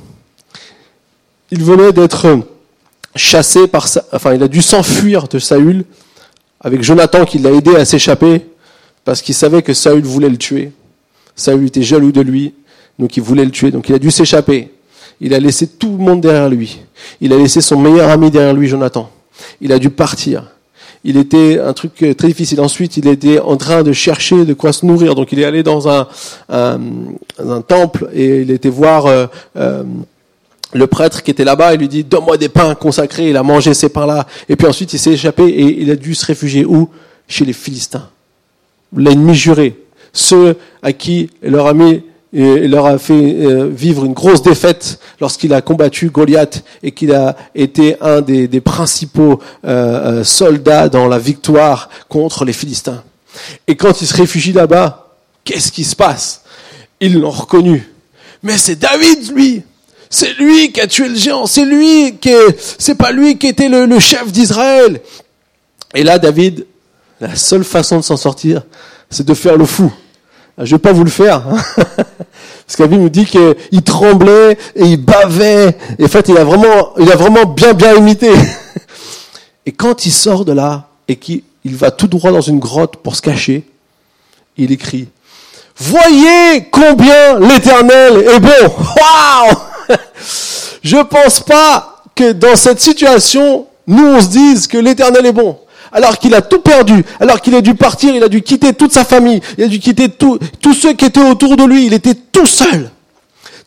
il 1.49 1.63
venait 1.63 1.93
d'être 1.93 2.41
chassé 3.15 3.69
par, 3.69 3.88
enfin, 4.12 4.33
il 4.33 4.43
a 4.43 4.49
dû 4.49 4.62
s'enfuir 4.62 5.29
de 5.29 5.39
Saül 5.39 5.86
avec 6.59 6.83
Jonathan 6.83 7.23
qui 7.23 7.39
l'a 7.39 7.51
aidé 7.51 7.73
à 7.77 7.86
s'échapper 7.86 8.45
parce 9.05 9.21
qu'il 9.21 9.33
savait 9.33 9.62
que 9.62 9.73
Saül 9.73 10.03
voulait 10.03 10.27
le 10.27 10.38
tuer. 10.38 10.73
Saül 11.38 11.67
était 11.67 11.83
jaloux 11.83 12.12
de 12.12 12.19
lui, 12.19 12.53
donc 12.99 13.17
il 13.17 13.23
voulait 13.23 13.45
le 13.45 13.51
tuer, 13.51 13.71
donc 13.71 13.89
il 13.89 13.95
a 13.95 13.99
dû 13.99 14.12
s'échapper. 14.12 14.71
Il 15.21 15.34
a 15.34 15.39
laissé 15.39 15.67
tout 15.67 15.91
le 15.91 16.03
monde 16.03 16.21
derrière 16.21 16.49
lui. 16.49 16.79
Il 17.21 17.32
a 17.34 17.38
laissé 17.38 17.62
son 17.62 17.79
meilleur 17.79 18.10
ami 18.10 18.32
derrière 18.32 18.53
lui, 18.53 18.67
Jonathan. 18.67 19.10
Il 19.62 19.71
a 19.71 19.79
dû 19.79 19.89
partir 19.89 20.53
il 21.03 21.17
était 21.17 21.60
un 21.60 21.73
truc 21.73 21.95
très 22.17 22.27
difficile. 22.27 22.62
Ensuite, 22.62 22.97
il 22.97 23.08
était 23.08 23.39
en 23.39 23.58
train 23.58 23.84
de 23.84 23.91
chercher 23.91 24.45
de 24.45 24.53
quoi 24.53 24.71
se 24.71 24.86
nourrir. 24.86 25.15
Donc, 25.15 25.32
il 25.32 25.39
est 25.39 25.45
allé 25.45 25.62
dans 25.62 25.89
un, 25.89 26.08
un, 26.49 27.62
temple 27.67 28.10
et 28.13 28.41
il 28.41 28.51
était 28.51 28.69
voir 28.69 29.06
euh, 29.06 29.25
euh, 29.58 29.84
le 30.73 30.88
prêtre 30.88 31.21
qui 31.21 31.32
était 31.32 31.43
là-bas. 31.43 31.73
Il 31.73 31.82
lui 31.82 31.89
dit 31.89 32.03
Donne-moi 32.03 32.38
des 32.38 32.47
pains 32.47 32.73
consacrés. 32.75 33.29
Il 33.29 33.38
a 33.38 33.43
mangé 33.43 33.73
ces 33.73 33.89
pains-là. 33.89 34.25
Et 34.47 34.56
puis 34.56 34.65
ensuite, 34.65 34.93
il 34.93 34.99
s'est 34.99 35.12
échappé 35.12 35.43
et 35.43 35.82
il 35.82 35.91
a 35.91 35.95
dû 35.95 36.15
se 36.15 36.25
réfugier 36.25 36.65
où? 36.65 36.89
Chez 37.27 37.45
les 37.45 37.53
Philistins. 37.53 38.08
L'ennemi 38.95 39.36
juré. 39.36 39.77
Ceux 40.13 40.56
à 40.82 40.93
qui 40.93 41.29
leur 41.41 41.67
ami 41.67 42.03
il 42.34 42.72
leur 42.72 42.88
a 42.88 42.98
fait 42.98 43.13
euh, 43.13 43.69
vivre 43.69 44.06
une 44.06 44.13
grosse 44.13 44.41
défaite 44.41 45.00
lorsqu'il 45.22 45.54
a 45.54 45.62
combattu 45.62 46.10
Goliath 46.10 46.63
et 46.82 46.91
qu'il 46.91 47.13
a 47.13 47.36
été 47.54 47.96
un 48.02 48.22
des, 48.22 48.48
principaux 48.62 49.39
euh, 49.65 50.22
euh, 50.22 50.24
soldats 50.24 50.89
dans 50.89 51.08
la 51.08 51.19
victoire 51.19 51.89
contre 52.10 52.43
les 52.43 52.54
Philistins. 52.54 53.04
Et 53.67 53.76
quand 53.76 54.02
il 54.02 54.08
se 54.08 54.15
réfugie 54.15 54.52
là-bas, 54.52 55.12
qu'est-ce 55.43 55.72
qui 55.72 55.84
se 55.84 55.96
passe? 55.96 56.41
Ils 57.00 57.19
l'ont 57.19 57.30
reconnu. 57.30 57.88
Mais 58.41 58.58
c'est 58.58 58.78
David, 58.78 59.32
lui 59.36 59.62
C'est 60.10 60.34
lui 60.34 60.72
qui 60.72 60.82
a 60.82 60.88
tué 60.88 61.10
le 61.10 61.15
géant, 61.15 61.46
c'est 61.46 61.65
lui 61.65 62.17
qui 62.19 62.30
est, 62.30 62.76
c'est 62.80 62.96
pas 62.96 63.12
lui 63.12 63.38
qui 63.38 63.48
était 63.48 63.69
le 63.69 64.00
chef 64.00 64.32
d'Israël. 64.32 65.02
Et 65.93 66.04
là, 66.04 66.17
David, 66.17 66.65
la 67.22 67.36
seule 67.36 67.63
façon 67.63 67.98
de 67.98 68.02
s'en 68.02 68.17
sortir, 68.17 68.63
c'est 69.10 69.26
de 69.26 69.34
faire 69.36 69.56
le 69.56 69.65
fou. 69.65 69.93
Je 70.58 70.76
vais 70.76 70.80
pas 70.80 70.92
vous 70.92 71.04
le 71.04 71.10
faire. 71.10 71.48
Hein. 71.48 71.62
Parce 72.66 72.76
que 72.78 72.84
nous 72.84 73.10
dit 73.10 73.26
qu'il 73.26 73.84
tremblait 73.84 74.58
et 74.76 74.86
il 74.86 74.98
bavait. 74.98 75.76
Et 76.00 76.06
en 76.06 76.08
fait, 76.08 76.30
il 76.30 76.38
a 76.38 76.44
vraiment, 76.44 76.94
il 76.98 77.12
a 77.12 77.16
vraiment 77.16 77.46
bien, 77.46 77.74
bien 77.74 77.96
imité. 77.96 78.32
Et 79.66 79.72
quand 79.72 80.06
il 80.06 80.12
sort 80.12 80.44
de 80.44 80.52
là 80.52 80.89
et 81.08 81.16
qu'il 81.16 81.42
va 81.66 81.89
tout 81.89 82.08
droit 82.08 82.32
dans 82.32 82.42
une 82.42 82.60
grotte 82.60 82.98
pour 82.98 83.16
se 83.16 83.22
cacher, 83.22 83.63
il 84.58 84.74
écrit, 84.74 85.08
voyez 85.78 86.68
combien 86.70 87.39
l'éternel 87.39 88.26
est 88.28 88.39
bon. 88.42 88.50
Waouh! 88.68 89.98
Je 90.84 90.98
pense 90.98 91.39
pas 91.39 92.04
que 92.13 92.34
dans 92.34 92.58
cette 92.58 92.82
situation, 92.82 93.68
nous 93.88 94.06
on 94.06 94.20
se 94.20 94.28
dise 94.28 94.68
que 94.68 94.78
l'éternel 94.78 95.26
est 95.28 95.32
bon 95.32 95.58
alors 95.93 96.17
qu'il 96.17 96.34
a 96.34 96.41
tout 96.41 96.60
perdu, 96.60 97.06
alors 97.19 97.39
qu'il 97.39 97.56
a 97.56 97.62
dû 97.62 97.75
partir, 97.75 98.15
il 98.15 98.23
a 98.23 98.27
dû 98.27 98.41
quitter 98.41 98.73
toute 98.73 98.91
sa 98.91 99.06
famille, 99.06 99.39
il 99.58 99.63
a 99.63 99.67
dû 99.67 99.79
quitter 99.79 100.10
tous 100.10 100.39
ceux 100.73 100.93
qui 100.93 101.06
étaient 101.06 101.21
autour 101.21 101.56
de 101.56 101.63
lui, 101.63 101.86
il 101.86 101.93
était 101.93 102.15
tout 102.15 102.47
seul. 102.47 102.89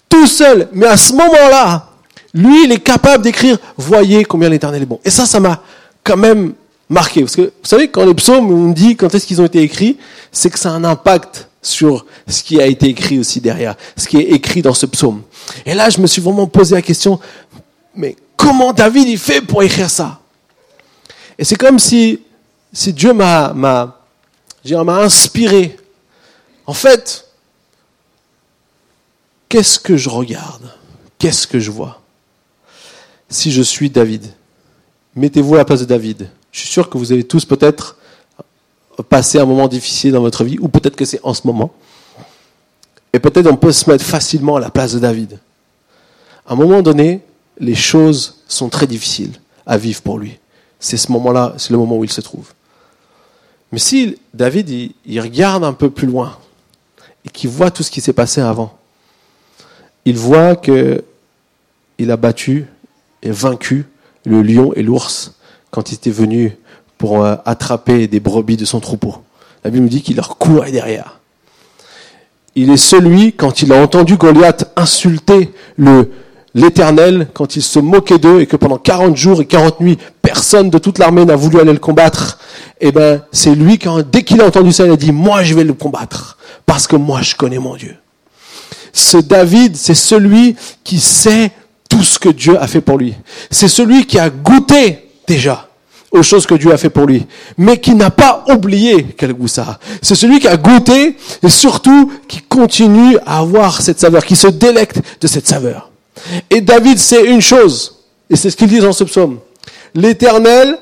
Tout 0.08 0.26
seul. 0.26 0.68
Mais 0.72 0.86
à 0.86 0.96
ce 0.96 1.12
moment-là, 1.12 1.90
lui, 2.34 2.64
il 2.64 2.72
est 2.72 2.80
capable 2.80 3.24
d'écrire, 3.24 3.58
voyez 3.76 4.24
combien 4.24 4.48
l'éternel 4.48 4.82
est 4.82 4.86
bon. 4.86 5.00
Et 5.04 5.10
ça, 5.10 5.24
ça 5.24 5.40
m'a 5.40 5.62
quand 6.04 6.16
même 6.16 6.52
marqué. 6.88 7.20
Parce 7.20 7.36
que, 7.36 7.42
vous 7.42 7.50
savez, 7.64 7.88
quand 7.88 8.04
les 8.04 8.14
psaumes, 8.14 8.50
on 8.50 8.70
dit 8.70 8.96
quand 8.96 9.14
est-ce 9.14 9.26
qu'ils 9.26 9.40
ont 9.40 9.46
été 9.46 9.62
écrits, 9.62 9.96
c'est 10.32 10.50
que 10.50 10.58
ça 10.58 10.70
a 10.70 10.72
un 10.72 10.84
impact 10.84 11.48
sur 11.62 12.06
ce 12.28 12.42
qui 12.42 12.60
a 12.60 12.66
été 12.66 12.88
écrit 12.88 13.18
aussi 13.18 13.40
derrière, 13.40 13.74
ce 13.96 14.06
qui 14.06 14.18
est 14.18 14.30
écrit 14.32 14.62
dans 14.62 14.74
ce 14.74 14.86
psaume. 14.86 15.22
Et 15.64 15.74
là, 15.74 15.90
je 15.90 16.00
me 16.00 16.06
suis 16.06 16.22
vraiment 16.22 16.46
posé 16.46 16.74
la 16.74 16.82
question, 16.82 17.18
mais 17.94 18.14
comment 18.36 18.72
David 18.72 19.08
il 19.08 19.18
fait 19.18 19.40
pour 19.40 19.62
écrire 19.62 19.90
ça? 19.90 20.20
Et 21.38 21.44
c'est 21.44 21.56
comme 21.56 21.78
si, 21.78 22.20
Dieu 22.72 23.12
m'a 23.12 23.94
inspiré. 24.64 25.76
En 26.66 26.72
fait, 26.72 27.28
qu'est-ce 29.48 29.78
que 29.78 29.96
je 29.96 30.08
regarde? 30.08 30.72
Qu'est-ce 31.18 31.46
que 31.46 31.60
je 31.60 31.70
vois? 31.70 32.00
Si 33.28 33.52
je 33.52 33.62
suis 33.62 33.90
David, 33.90 34.26
mettez-vous 35.14 35.54
à 35.54 35.58
la 35.58 35.64
place 35.64 35.80
de 35.80 35.84
David. 35.84 36.28
Je 36.52 36.60
suis 36.60 36.68
sûr 36.68 36.88
que 36.88 36.96
vous 36.96 37.12
avez 37.12 37.24
tous 37.24 37.44
peut-être 37.44 37.96
passé 39.08 39.38
un 39.38 39.44
moment 39.44 39.68
difficile 39.68 40.12
dans 40.12 40.22
votre 40.22 40.42
vie, 40.44 40.58
ou 40.60 40.68
peut-être 40.68 40.96
que 40.96 41.04
c'est 41.04 41.20
en 41.22 41.34
ce 41.34 41.46
moment. 41.46 41.74
Et 43.12 43.18
peut-être 43.18 43.46
on 43.46 43.56
peut 43.56 43.72
se 43.72 43.90
mettre 43.90 44.04
facilement 44.04 44.56
à 44.56 44.60
la 44.60 44.70
place 44.70 44.94
de 44.94 44.98
David. 44.98 45.38
À 46.46 46.54
un 46.54 46.56
moment 46.56 46.82
donné, 46.82 47.20
les 47.58 47.74
choses 47.74 48.42
sont 48.48 48.68
très 48.68 48.86
difficiles 48.86 49.38
à 49.66 49.76
vivre 49.76 50.00
pour 50.02 50.18
lui 50.18 50.38
c'est 50.78 50.96
ce 50.96 51.10
moment-là, 51.12 51.54
c'est 51.58 51.70
le 51.70 51.78
moment 51.78 51.96
où 51.96 52.04
il 52.04 52.10
se 52.10 52.20
trouve. 52.20 52.52
Mais 53.72 53.78
si 53.78 54.18
David, 54.32 54.70
il, 55.04 55.20
regarde 55.20 55.64
un 55.64 55.72
peu 55.72 55.90
plus 55.90 56.06
loin 56.06 56.38
et 57.24 57.28
qu'il 57.28 57.50
voit 57.50 57.70
tout 57.70 57.82
ce 57.82 57.90
qui 57.90 58.00
s'est 58.00 58.12
passé 58.12 58.40
avant, 58.40 58.76
il 60.04 60.16
voit 60.16 60.56
que 60.56 61.04
il 61.98 62.10
a 62.10 62.16
battu 62.16 62.66
et 63.22 63.30
vaincu 63.30 63.86
le 64.24 64.42
lion 64.42 64.72
et 64.74 64.82
l'ours 64.82 65.32
quand 65.70 65.90
il 65.90 65.94
était 65.94 66.10
venu 66.10 66.56
pour 66.98 67.24
euh, 67.24 67.36
attraper 67.44 68.06
des 68.06 68.20
brebis 68.20 68.56
de 68.56 68.64
son 68.64 68.80
troupeau. 68.80 69.16
La 69.64 69.70
Bible 69.70 69.84
nous 69.84 69.90
dit 69.90 70.02
qu'il 70.02 70.16
leur 70.16 70.38
courait 70.38 70.70
derrière. 70.70 71.20
Il 72.54 72.70
est 72.70 72.76
celui, 72.76 73.32
quand 73.32 73.62
il 73.62 73.72
a 73.72 73.82
entendu 73.82 74.16
Goliath 74.16 74.72
insulter 74.76 75.52
l'Éternel, 76.54 77.28
quand 77.34 77.56
il 77.56 77.62
se 77.62 77.78
moquait 77.78 78.18
d'eux 78.18 78.40
et 78.40 78.46
que 78.46 78.56
pendant 78.56 78.78
40 78.78 79.16
jours 79.16 79.42
et 79.42 79.46
40 79.46 79.80
nuits, 79.80 79.98
personne 80.46 80.70
de 80.70 80.78
toute 80.78 80.98
l'armée 80.98 81.24
n'a 81.24 81.34
voulu 81.34 81.58
aller 81.58 81.72
le 81.72 81.80
combattre, 81.80 82.38
eh 82.80 82.92
ben, 82.92 83.20
c'est 83.32 83.56
lui 83.56 83.78
qui, 83.78 83.88
dès 84.12 84.22
qu'il 84.22 84.40
a 84.40 84.46
entendu 84.46 84.70
ça, 84.70 84.86
il 84.86 84.92
a 84.92 84.96
dit, 84.96 85.10
moi, 85.10 85.42
je 85.42 85.54
vais 85.54 85.64
le 85.64 85.72
combattre. 85.72 86.38
Parce 86.64 86.86
que 86.86 86.94
moi, 86.94 87.20
je 87.22 87.34
connais 87.34 87.58
mon 87.58 87.74
Dieu. 87.74 87.96
Ce 88.92 89.16
David, 89.16 89.74
c'est 89.74 89.96
celui 89.96 90.54
qui 90.84 91.00
sait 91.00 91.50
tout 91.90 92.04
ce 92.04 92.20
que 92.20 92.28
Dieu 92.28 92.56
a 92.62 92.68
fait 92.68 92.80
pour 92.80 92.96
lui. 92.96 93.14
C'est 93.50 93.66
celui 93.66 94.06
qui 94.06 94.20
a 94.20 94.30
goûté 94.30 95.08
déjà 95.26 95.68
aux 96.12 96.22
choses 96.22 96.46
que 96.46 96.54
Dieu 96.54 96.72
a 96.72 96.76
fait 96.76 96.90
pour 96.90 97.06
lui, 97.06 97.26
mais 97.58 97.80
qui 97.80 97.96
n'a 97.96 98.10
pas 98.10 98.44
oublié 98.48 99.04
quel 99.18 99.34
goût 99.34 99.48
ça 99.48 99.62
a. 99.62 99.78
C'est 100.00 100.14
celui 100.14 100.38
qui 100.38 100.46
a 100.46 100.56
goûté 100.56 101.16
et 101.42 101.48
surtout 101.48 102.12
qui 102.28 102.40
continue 102.42 103.18
à 103.26 103.38
avoir 103.38 103.82
cette 103.82 103.98
saveur, 103.98 104.24
qui 104.24 104.36
se 104.36 104.46
délecte 104.46 105.00
de 105.20 105.26
cette 105.26 105.48
saveur. 105.48 105.90
Et 106.50 106.60
David 106.60 106.98
sait 106.98 107.24
une 107.24 107.40
chose, 107.42 107.96
et 108.30 108.36
c'est 108.36 108.50
ce 108.50 108.56
qu'il 108.56 108.68
dit 108.68 108.78
dans 108.78 108.92
ce 108.92 109.02
psaume. 109.02 109.40
L'Éternel, 109.96 110.78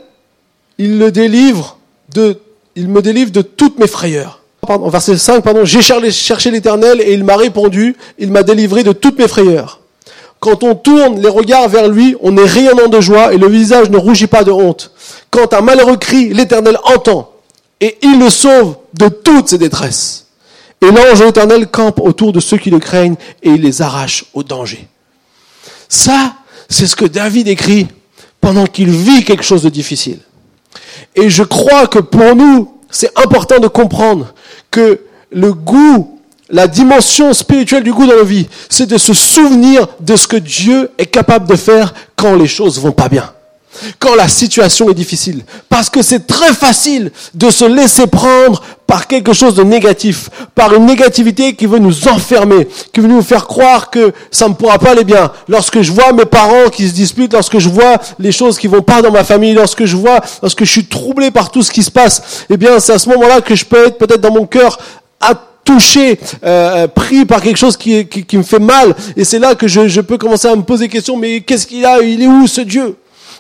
il 0.77 0.99
le 0.99 1.13
délivre 1.13 1.79
de, 2.13 2.37
me 2.77 3.01
délivre 3.01 3.31
de 3.31 3.43
toutes 3.43 3.79
mes 3.79 3.87
frayeurs. 3.87 4.43
Pardon, 4.67 4.89
verset 4.89 5.17
5, 5.17 5.43
pardon, 5.45 5.65
j'ai 5.65 5.83
cherché 5.83 6.51
l'Éternel 6.51 7.01
et 7.01 7.13
il 7.13 7.23
m'a 7.23 7.37
répondu, 7.37 7.97
il 8.19 8.33
m'a 8.33 8.43
délivré 8.43 8.83
de 8.83 8.93
toutes 8.93 9.19
mes 9.19 9.29
frayeurs. 9.29 9.81
Quand 10.41 10.65
on 10.65 10.75
tourne 10.75 11.21
les 11.21 11.29
regards 11.29 11.69
vers 11.69 11.89
lui, 11.89 12.17
on 12.23 12.37
est 12.37 12.45
rayonnant 12.45 12.89
de 12.89 13.01
joie 13.01 13.33
et 13.33 13.39
le 13.39 13.49
visage 13.49 13.89
ne 13.89 13.97
rougit 13.97 14.27
pas 14.27 14.43
de 14.43 14.51
honte. 14.51 14.91
Quand 15.31 15.55
un 15.55 15.61
malheureux 15.61 15.97
crie, 15.97 16.35
l'Éternel 16.35 16.77
entend 16.83 17.31
et 17.81 17.97
il 18.03 18.19
le 18.19 18.31
sauve 18.31 18.75
de 18.95 19.09
toutes 19.09 19.49
ses 19.49 19.59
détresses. 19.59 20.27
Et 20.83 20.87
l'ange 20.87 21.21
de 21.21 21.25
l'Éternel 21.27 21.69
campe 21.69 22.01
autour 22.01 22.33
de 22.33 22.41
ceux 22.41 22.59
qui 22.59 22.71
le 22.71 22.81
craignent 22.81 23.17
et 23.45 23.51
il 23.51 23.63
les 23.63 23.81
arrache 23.81 24.25
au 24.35 24.43
danger. 24.43 24.89
Ça, 25.89 26.35
c'est 26.69 26.89
ce 26.89 26.97
que 26.97 27.05
David 27.05 27.47
écrit 27.47 27.87
pendant 28.45 28.67
qu'il 28.67 28.91
vit 28.91 29.25
quelque 29.25 29.43
chose 29.43 29.63
de 29.63 29.71
difficile. 29.71 30.19
Et 31.17 31.31
je 31.31 31.43
crois 31.43 31.87
que 31.87 31.99
pour 31.99 32.37
nous, 32.37 32.75
c'est 32.91 33.11
important 33.19 33.59
de 33.59 33.69
comprendre 33.69 34.35
que 34.71 35.01
le 35.33 35.55
goût, 35.55 36.19
la 36.51 36.67
dimension 36.67 37.33
spirituelle 37.33 37.83
du 37.83 37.91
goût 37.95 38.07
dans 38.07 38.17
la 38.17 38.23
vie, 38.23 38.47
c'est 38.69 38.85
de 38.85 38.99
se 38.99 39.15
souvenir 39.15 39.87
de 40.01 40.15
ce 40.15 40.29
que 40.29 40.37
Dieu 40.37 40.91
est 40.99 41.07
capable 41.07 41.49
de 41.49 41.57
faire 41.57 41.95
quand 42.17 42.37
les 42.37 42.47
choses 42.47 42.79
vont 42.79 42.93
pas 42.93 43.09
bien. 43.09 43.33
Quand 43.99 44.15
la 44.15 44.29
situation 44.29 44.91
est 44.91 44.95
difficile. 44.95 45.43
Parce 45.69 45.91
que 45.91 46.03
c'est 46.03 46.27
très 46.27 46.53
facile 46.53 47.11
de 47.35 47.51
se 47.51 47.65
laisser 47.65 48.07
prendre 48.07 48.63
par 48.87 49.07
quelque 49.07 49.33
chose 49.33 49.55
de 49.55 49.63
négatif, 49.63 50.29
par 50.55 50.75
une 50.75 50.87
négativité 50.87 51.55
qui 51.55 51.67
veut 51.67 51.79
nous 51.79 52.07
enfermer, 52.09 52.69
qui 52.93 53.01
veut 53.01 53.09
nous 53.09 53.23
faire 53.23 53.47
croire 53.47 53.91
que 53.91 54.13
ça 54.31 54.49
ne 54.49 54.55
pourra 54.55 54.79
pas 54.79 54.91
aller 54.91 55.05
bien. 55.05 55.33
Lorsque 55.49 55.81
je 55.81 55.91
vois 55.91 56.13
mes 56.13 56.27
parents 56.27 56.69
qui 56.71 56.89
se 56.89 56.95
disputent, 56.95 57.33
lorsque 57.33 57.59
je 57.59 57.69
vois 57.69 57.97
les 58.19 58.33
choses 58.33 58.59
qui 58.59 58.67
vont 58.67 58.83
pas 58.83 59.01
dans 59.03 59.11
ma 59.11 59.25
famille, 59.25 59.55
lorsque 59.55 59.85
je 59.85 59.97
vois, 59.97 60.21
lorsque 60.43 60.65
je 60.65 60.71
suis 60.71 60.87
troublé 60.87 61.31
par 61.31 61.51
tout 61.51 61.63
ce 61.63 61.71
qui 61.71 61.83
se 61.83 61.91
passe, 61.91 62.45
eh 62.51 62.57
bien, 62.57 62.79
c'est 62.79 62.93
à 62.93 62.99
ce 62.99 63.09
moment-là 63.09 63.41
que 63.41 63.55
je 63.55 63.65
peux 63.65 63.87
être 63.87 63.99
peut-être 63.99 64.21
dans 64.21 64.33
mon 64.33 64.47
cœur 64.47 64.79
touché, 65.65 66.19
euh, 66.45 66.87
pris 66.87 67.25
par 67.25 67.41
quelque 67.41 67.57
chose 67.57 67.77
qui, 67.77 68.07
qui, 68.07 68.25
qui, 68.25 68.37
me 68.37 68.43
fait 68.43 68.59
mal. 68.59 68.95
Et 69.17 69.25
c'est 69.25 69.39
là 69.39 69.55
que 69.55 69.67
je, 69.67 69.89
je 69.89 70.01
peux 70.01 70.19
commencer 70.19 70.47
à 70.47 70.55
me 70.55 70.63
poser 70.63 70.87
des 70.87 70.93
questions, 70.93 71.17
mais 71.17 71.41
qu'est-ce 71.41 71.67
qu'il 71.67 71.85
a 71.85 72.01
Il 72.01 72.23
est 72.23 72.27
où 72.27 72.47
ce 72.47 72.61
Dieu? 72.61 72.97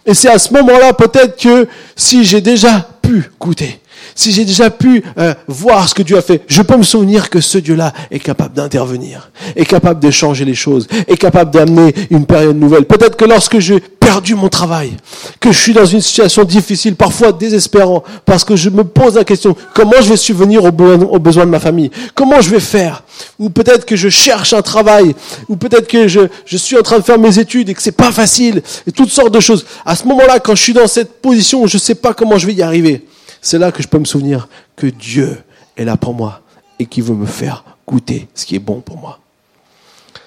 Et 0.06 0.14
c'est 0.14 0.28
à 0.28 0.38
ce 0.38 0.52
moment-là 0.52 0.92
peut-être 0.92 1.40
que 1.40 1.66
si 1.96 2.24
j'ai 2.24 2.40
déjà 2.40 2.86
pu 3.00 3.30
goûter, 3.40 3.80
si 4.14 4.32
j'ai 4.32 4.44
déjà 4.44 4.70
pu 4.70 5.02
euh, 5.18 5.34
voir 5.46 5.88
ce 5.88 5.94
que 5.94 6.02
Dieu 6.02 6.16
a 6.16 6.22
fait, 6.22 6.42
je 6.46 6.62
peux 6.62 6.76
me 6.76 6.82
souvenir 6.82 7.30
que 7.30 7.40
ce 7.40 7.58
Dieu-là 7.58 7.92
est 8.10 8.18
capable 8.18 8.54
d'intervenir, 8.54 9.30
est 9.56 9.64
capable 9.64 10.00
de 10.00 10.10
changer 10.10 10.44
les 10.44 10.54
choses, 10.54 10.86
est 11.08 11.16
capable 11.16 11.50
d'amener 11.50 11.94
une 12.10 12.26
période 12.26 12.56
nouvelle. 12.56 12.84
Peut-être 12.84 13.16
que 13.16 13.24
lorsque 13.24 13.58
j'ai 13.58 13.80
perdu 13.80 14.34
mon 14.34 14.48
travail, 14.48 14.92
que 15.40 15.50
je 15.50 15.58
suis 15.58 15.72
dans 15.72 15.86
une 15.86 16.00
situation 16.00 16.44
difficile, 16.44 16.94
parfois 16.94 17.32
désespérant, 17.32 18.04
parce 18.26 18.44
que 18.44 18.54
je 18.54 18.68
me 18.68 18.84
pose 18.84 19.14
la 19.14 19.24
question, 19.24 19.56
comment 19.74 20.00
je 20.02 20.10
vais 20.10 20.16
subvenir 20.16 20.64
aux 20.64 21.18
besoins 21.18 21.46
de 21.46 21.50
ma 21.50 21.60
famille? 21.60 21.90
Comment 22.14 22.40
je 22.40 22.50
vais 22.50 22.60
faire? 22.60 23.02
Ou 23.38 23.48
peut-être 23.48 23.86
que 23.86 23.96
je 23.96 24.08
cherche 24.08 24.52
un 24.52 24.62
travail, 24.62 25.14
ou 25.48 25.56
peut-être 25.56 25.88
que 25.88 26.06
je, 26.06 26.28
suis 26.56 26.76
en 26.76 26.82
train 26.82 26.98
de 26.98 27.04
faire 27.04 27.18
mes 27.18 27.38
études 27.38 27.68
et 27.70 27.74
que 27.74 27.82
c'est 27.82 27.92
pas 27.92 28.12
facile, 28.12 28.62
et 28.86 28.92
toutes 28.92 29.10
sortes 29.10 29.32
de 29.32 29.40
choses. 29.40 29.64
À 29.86 29.96
ce 29.96 30.06
moment-là, 30.06 30.38
quand 30.38 30.54
je 30.54 30.62
suis 30.62 30.72
dans 30.72 30.86
cette 30.86 31.20
position 31.22 31.66
je 31.66 31.78
sais 31.78 31.94
pas 31.94 32.14
comment 32.14 32.38
je 32.38 32.46
vais 32.46 32.54
y 32.54 32.62
arriver, 32.62 33.02
c'est 33.44 33.58
là 33.58 33.70
que 33.70 33.82
je 33.82 33.88
peux 33.88 33.98
me 33.98 34.06
souvenir 34.06 34.48
que 34.74 34.86
Dieu 34.86 35.44
est 35.76 35.84
là 35.84 35.98
pour 35.98 36.14
moi 36.14 36.40
et 36.78 36.86
qui 36.86 37.02
veut 37.02 37.14
me 37.14 37.26
faire 37.26 37.62
goûter 37.86 38.26
ce 38.34 38.46
qui 38.46 38.56
est 38.56 38.58
bon 38.58 38.80
pour 38.80 38.96
moi. 38.96 39.20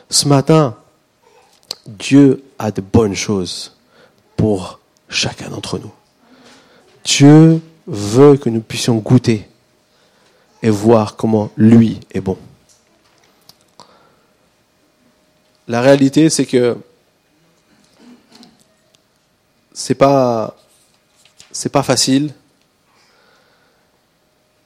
Ce 0.07 0.27
matin, 0.27 0.77
Dieu 1.87 2.43
a 2.59 2.69
de 2.69 2.79
bonnes 2.79 3.15
choses 3.15 3.75
pour 4.35 4.79
chacun 5.09 5.49
d'entre 5.49 5.79
nous. 5.79 5.91
Dieu 7.03 7.59
veut 7.87 8.37
que 8.37 8.51
nous 8.51 8.61
puissions 8.61 8.97
goûter 8.97 9.49
et 10.61 10.69
voir 10.69 11.15
comment 11.15 11.49
lui 11.57 11.99
est 12.11 12.21
bon. 12.21 12.37
La 15.67 15.81
réalité, 15.81 16.29
c'est 16.29 16.45
que 16.45 16.77
c'est 19.73 19.95
pas 19.95 20.55
c'est 21.51 21.71
pas 21.71 21.81
facile 21.81 22.31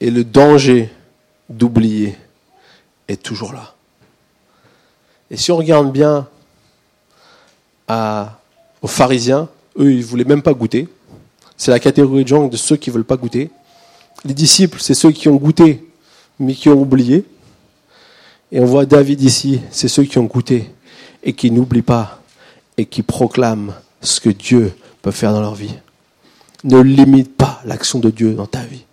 et 0.02 0.10
le 0.10 0.24
danger 0.24 0.90
d'oublier 1.48 2.16
est 3.06 3.22
toujours 3.22 3.52
là. 3.52 3.72
Et 5.30 5.36
si 5.36 5.52
on 5.52 5.56
regarde 5.56 5.92
bien 5.92 6.26
aux 7.88 8.88
pharisiens, 8.88 9.48
eux, 9.78 9.92
ils 9.92 9.98
ne 9.98 10.04
voulaient 10.04 10.24
même 10.24 10.42
pas 10.42 10.54
goûter. 10.54 10.88
C'est 11.56 11.70
la 11.70 11.78
catégorie 11.78 12.24
de 12.24 12.28
gens 12.28 12.48
de 12.48 12.56
ceux 12.56 12.76
qui 12.76 12.90
ne 12.90 12.94
veulent 12.94 13.04
pas 13.04 13.16
goûter. 13.16 13.50
Les 14.24 14.34
disciples, 14.34 14.80
c'est 14.80 14.94
ceux 14.94 15.12
qui 15.12 15.28
ont 15.28 15.36
goûté, 15.36 15.88
mais 16.40 16.54
qui 16.54 16.68
ont 16.68 16.80
oublié. 16.80 17.24
Et 18.50 18.58
on 18.58 18.64
voit 18.64 18.86
David 18.86 19.22
ici, 19.22 19.60
c'est 19.70 19.86
ceux 19.86 20.02
qui 20.02 20.18
ont 20.18 20.24
goûté 20.24 20.68
et 21.22 21.32
qui 21.32 21.52
n'oublient 21.52 21.82
pas 21.82 22.20
et 22.76 22.86
qui 22.86 23.04
proclament 23.04 23.72
ce 24.00 24.18
que 24.18 24.30
Dieu 24.30 24.72
peut 25.00 25.12
faire 25.12 25.32
dans 25.32 25.42
leur 25.42 25.54
vie. 25.54 25.74
Ne 26.64 26.80
limite 26.80 27.36
pas 27.36 27.60
l'action 27.64 28.00
de 28.00 28.10
Dieu 28.10 28.34
dans 28.34 28.46
ta 28.46 28.64
vie 28.64 28.84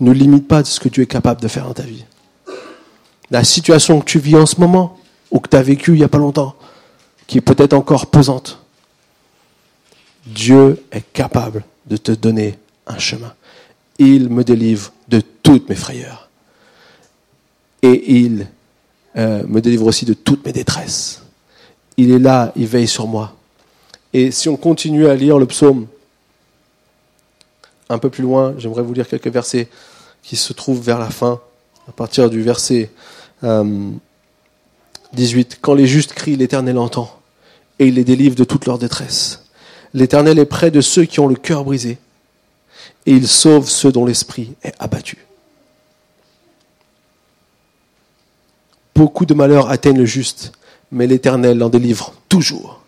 ne 0.00 0.12
limite 0.12 0.48
pas 0.48 0.64
ce 0.64 0.80
que 0.80 0.88
tu 0.88 1.02
es 1.02 1.06
capable 1.06 1.40
de 1.40 1.48
faire 1.48 1.66
dans 1.66 1.74
ta 1.74 1.82
vie. 1.82 2.04
La 3.30 3.44
situation 3.44 4.00
que 4.00 4.04
tu 4.04 4.18
vis 4.18 4.36
en 4.36 4.46
ce 4.46 4.60
moment, 4.60 4.98
ou 5.30 5.40
que 5.40 5.48
tu 5.48 5.56
as 5.56 5.62
vécue 5.62 5.92
il 5.92 5.98
n'y 5.98 6.04
a 6.04 6.08
pas 6.08 6.18
longtemps, 6.18 6.54
qui 7.26 7.38
est 7.38 7.40
peut-être 7.40 7.72
encore 7.72 8.06
pesante, 8.06 8.60
Dieu 10.26 10.82
est 10.90 11.04
capable 11.12 11.64
de 11.86 11.96
te 11.96 12.12
donner 12.12 12.58
un 12.86 12.98
chemin. 12.98 13.34
Il 13.98 14.28
me 14.28 14.44
délivre 14.44 14.92
de 15.08 15.20
toutes 15.20 15.68
mes 15.68 15.74
frayeurs. 15.74 16.28
Et 17.82 18.16
il 18.16 18.46
euh, 19.16 19.44
me 19.46 19.60
délivre 19.60 19.86
aussi 19.86 20.04
de 20.04 20.14
toutes 20.14 20.44
mes 20.46 20.52
détresses. 20.52 21.22
Il 21.96 22.10
est 22.10 22.18
là, 22.18 22.52
il 22.56 22.66
veille 22.66 22.88
sur 22.88 23.06
moi. 23.06 23.36
Et 24.12 24.30
si 24.30 24.48
on 24.48 24.56
continue 24.56 25.06
à 25.06 25.14
lire 25.14 25.38
le 25.38 25.46
psaume 25.46 25.86
un 27.88 27.98
peu 27.98 28.10
plus 28.10 28.22
loin, 28.22 28.54
j'aimerais 28.58 28.82
vous 28.82 28.94
lire 28.94 29.08
quelques 29.08 29.28
versets 29.28 29.68
qui 30.22 30.36
se 30.36 30.52
trouvent 30.52 30.80
vers 30.80 30.98
la 30.98 31.10
fin, 31.10 31.40
à 31.88 31.92
partir 31.92 32.30
du 32.30 32.42
verset 32.42 32.90
18. 33.42 35.52
Euh, 35.52 35.56
Quand 35.60 35.74
les 35.74 35.86
justes 35.86 36.14
crient, 36.14 36.36
l'Éternel 36.36 36.78
entend, 36.78 37.20
et 37.78 37.86
il 37.86 37.94
les 37.94 38.04
délivre 38.04 38.34
de 38.34 38.44
toute 38.44 38.66
leur 38.66 38.78
détresse. 38.78 39.44
L'Éternel 39.92 40.38
est 40.38 40.46
près 40.46 40.70
de 40.70 40.80
ceux 40.80 41.04
qui 41.04 41.20
ont 41.20 41.28
le 41.28 41.36
cœur 41.36 41.64
brisé, 41.64 41.98
et 43.06 43.12
il 43.12 43.28
sauve 43.28 43.68
ceux 43.68 43.92
dont 43.92 44.06
l'esprit 44.06 44.54
est 44.62 44.74
abattu. 44.78 45.18
Beaucoup 48.94 49.26
de 49.26 49.34
malheurs 49.34 49.70
atteignent 49.70 49.98
le 49.98 50.06
juste, 50.06 50.52
mais 50.90 51.06
l'Éternel 51.06 51.62
en 51.62 51.68
délivre 51.68 52.14
toujours. 52.28 52.80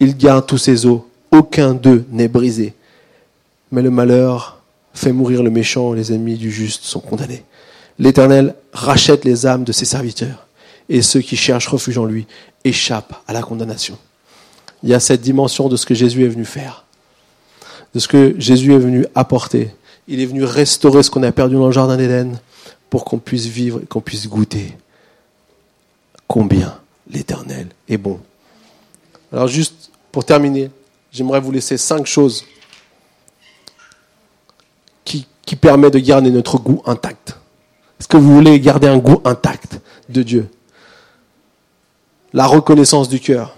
Il 0.00 0.16
garde 0.16 0.46
tous 0.46 0.58
ses 0.58 0.84
os, 0.84 1.00
aucun 1.30 1.74
d'eux 1.74 2.04
n'est 2.10 2.28
brisé 2.28 2.74
mais 3.70 3.82
le 3.82 3.90
malheur 3.90 4.60
fait 4.94 5.12
mourir 5.12 5.42
le 5.42 5.50
méchant, 5.50 5.92
les 5.92 6.12
ennemis 6.12 6.36
du 6.36 6.50
juste 6.50 6.84
sont 6.84 7.00
condamnés. 7.00 7.44
L'Éternel 7.98 8.54
rachète 8.72 9.24
les 9.24 9.46
âmes 9.46 9.64
de 9.64 9.72
ses 9.72 9.84
serviteurs, 9.84 10.46
et 10.88 11.02
ceux 11.02 11.20
qui 11.20 11.36
cherchent 11.36 11.68
refuge 11.68 11.98
en 11.98 12.04
lui 12.04 12.26
échappent 12.64 13.14
à 13.26 13.32
la 13.32 13.42
condamnation. 13.42 13.98
Il 14.82 14.88
y 14.88 14.94
a 14.94 15.00
cette 15.00 15.20
dimension 15.20 15.68
de 15.68 15.76
ce 15.76 15.86
que 15.86 15.94
Jésus 15.94 16.24
est 16.24 16.28
venu 16.28 16.44
faire, 16.44 16.84
de 17.94 17.98
ce 17.98 18.08
que 18.08 18.34
Jésus 18.38 18.72
est 18.74 18.78
venu 18.78 19.06
apporter. 19.14 19.70
Il 20.06 20.20
est 20.20 20.26
venu 20.26 20.44
restaurer 20.44 21.02
ce 21.02 21.10
qu'on 21.10 21.22
a 21.22 21.32
perdu 21.32 21.56
dans 21.56 21.66
le 21.66 21.72
jardin 21.72 21.96
d'Éden 21.96 22.38
pour 22.88 23.04
qu'on 23.04 23.18
puisse 23.18 23.46
vivre 23.46 23.80
et 23.82 23.86
qu'on 23.86 24.00
puisse 24.00 24.28
goûter 24.28 24.76
combien 26.26 26.78
l'Éternel 27.10 27.68
est 27.88 27.96
bon. 27.96 28.20
Alors 29.32 29.48
juste 29.48 29.90
pour 30.12 30.24
terminer, 30.24 30.70
j'aimerais 31.12 31.40
vous 31.40 31.50
laisser 31.50 31.76
cinq 31.76 32.06
choses 32.06 32.44
qui 35.48 35.56
permet 35.56 35.90
de 35.90 35.98
garder 35.98 36.30
notre 36.30 36.58
goût 36.58 36.82
intact. 36.84 37.34
Est-ce 37.98 38.06
que 38.06 38.18
vous 38.18 38.34
voulez 38.34 38.60
garder 38.60 38.86
un 38.86 38.98
goût 38.98 39.22
intact 39.24 39.80
de 40.10 40.22
Dieu? 40.22 40.46
La 42.34 42.44
reconnaissance 42.44 43.08
du 43.08 43.18
cœur. 43.18 43.56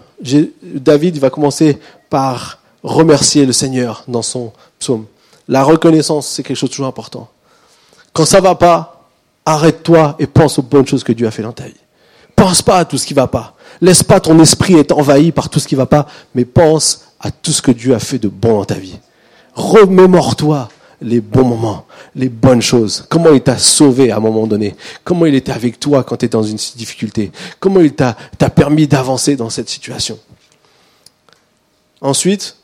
David 0.63 1.19
va 1.19 1.31
commencer 1.31 1.81
par 2.09 2.59
remercier 2.85 3.45
le 3.45 3.53
Seigneur 3.53 4.05
dans 4.07 4.23
son 4.23 4.53
psaume. 4.79 5.07
La 5.49 5.65
reconnaissance, 5.65 6.29
c'est 6.29 6.45
quelque 6.45 6.57
chose 6.57 6.71
de 6.71 6.75
toujours 6.75 6.87
important. 6.87 7.29
Quand 8.13 8.25
ça 8.25 8.41
va 8.41 8.55
pas, 8.55 9.09
arrête-toi 9.45 10.15
et 10.21 10.29
pense 10.29 10.61
aux 10.61 10.63
bonnes 10.63 10.87
choses 10.87 11.03
que 11.03 11.11
Dieu 11.13 11.27
a 11.27 11.33
fait 11.33 11.43
dans 11.43 11.51
ta 11.51 11.65
vie. 11.65 11.75
Pense 12.37 12.63
pas 12.63 12.77
à 12.77 12.85
tout 12.85 12.99
ce 12.99 13.07
qui 13.07 13.15
va 13.15 13.27
pas. 13.27 13.57
Laisse 13.81 14.05
pas 14.05 14.21
ton 14.21 14.39
esprit 14.39 14.79
être 14.79 14.97
envahi 14.97 15.33
par 15.33 15.49
tout 15.49 15.59
ce 15.59 15.67
qui 15.67 15.75
va 15.75 15.87
pas, 15.87 16.07
mais 16.37 16.45
pense 16.45 17.07
à 17.19 17.33
tout 17.33 17.51
ce 17.51 17.61
que 17.61 17.73
Dieu 17.73 17.97
a 17.97 17.99
fait 17.99 18.21
de 18.21 18.29
bon 18.29 18.59
dans 18.59 18.65
ta 18.65 18.77
vie. 18.77 19.01
Remémore-toi 19.55 20.69
les 21.01 21.21
bons 21.21 21.45
moments, 21.45 21.87
les 22.15 22.29
bonnes 22.29 22.61
choses, 22.61 23.07
comment 23.09 23.31
il 23.33 23.41
t'a 23.41 23.59
sauvé 23.59 24.11
à 24.11 24.17
un 24.17 24.21
moment 24.21 24.47
donné, 24.47 24.77
comment 25.03 25.27
il 25.27 25.35
était 25.35 25.53
avec 25.53 25.81
toi 25.81 26.05
quand 26.05 26.19
tu 26.19 26.27
es 26.27 26.29
dans 26.29 26.43
une 26.43 26.57
difficulté, 26.57 27.33
comment 27.59 27.81
il 27.81 27.95
t'a 27.95 28.15
permis 28.55 28.87
d'avancer 28.87 29.37
dans 29.37 29.51
cette 29.51 29.69
situation? 29.69 30.19
Ensuite, 32.01 32.57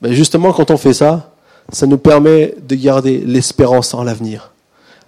ben 0.00 0.12
justement 0.12 0.52
quand 0.52 0.70
on 0.70 0.76
fait 0.76 0.94
ça, 0.94 1.32
ça 1.72 1.86
nous 1.86 1.98
permet 1.98 2.54
de 2.60 2.74
garder 2.76 3.18
l'espérance 3.26 3.94
en 3.94 4.04
l'avenir. 4.04 4.52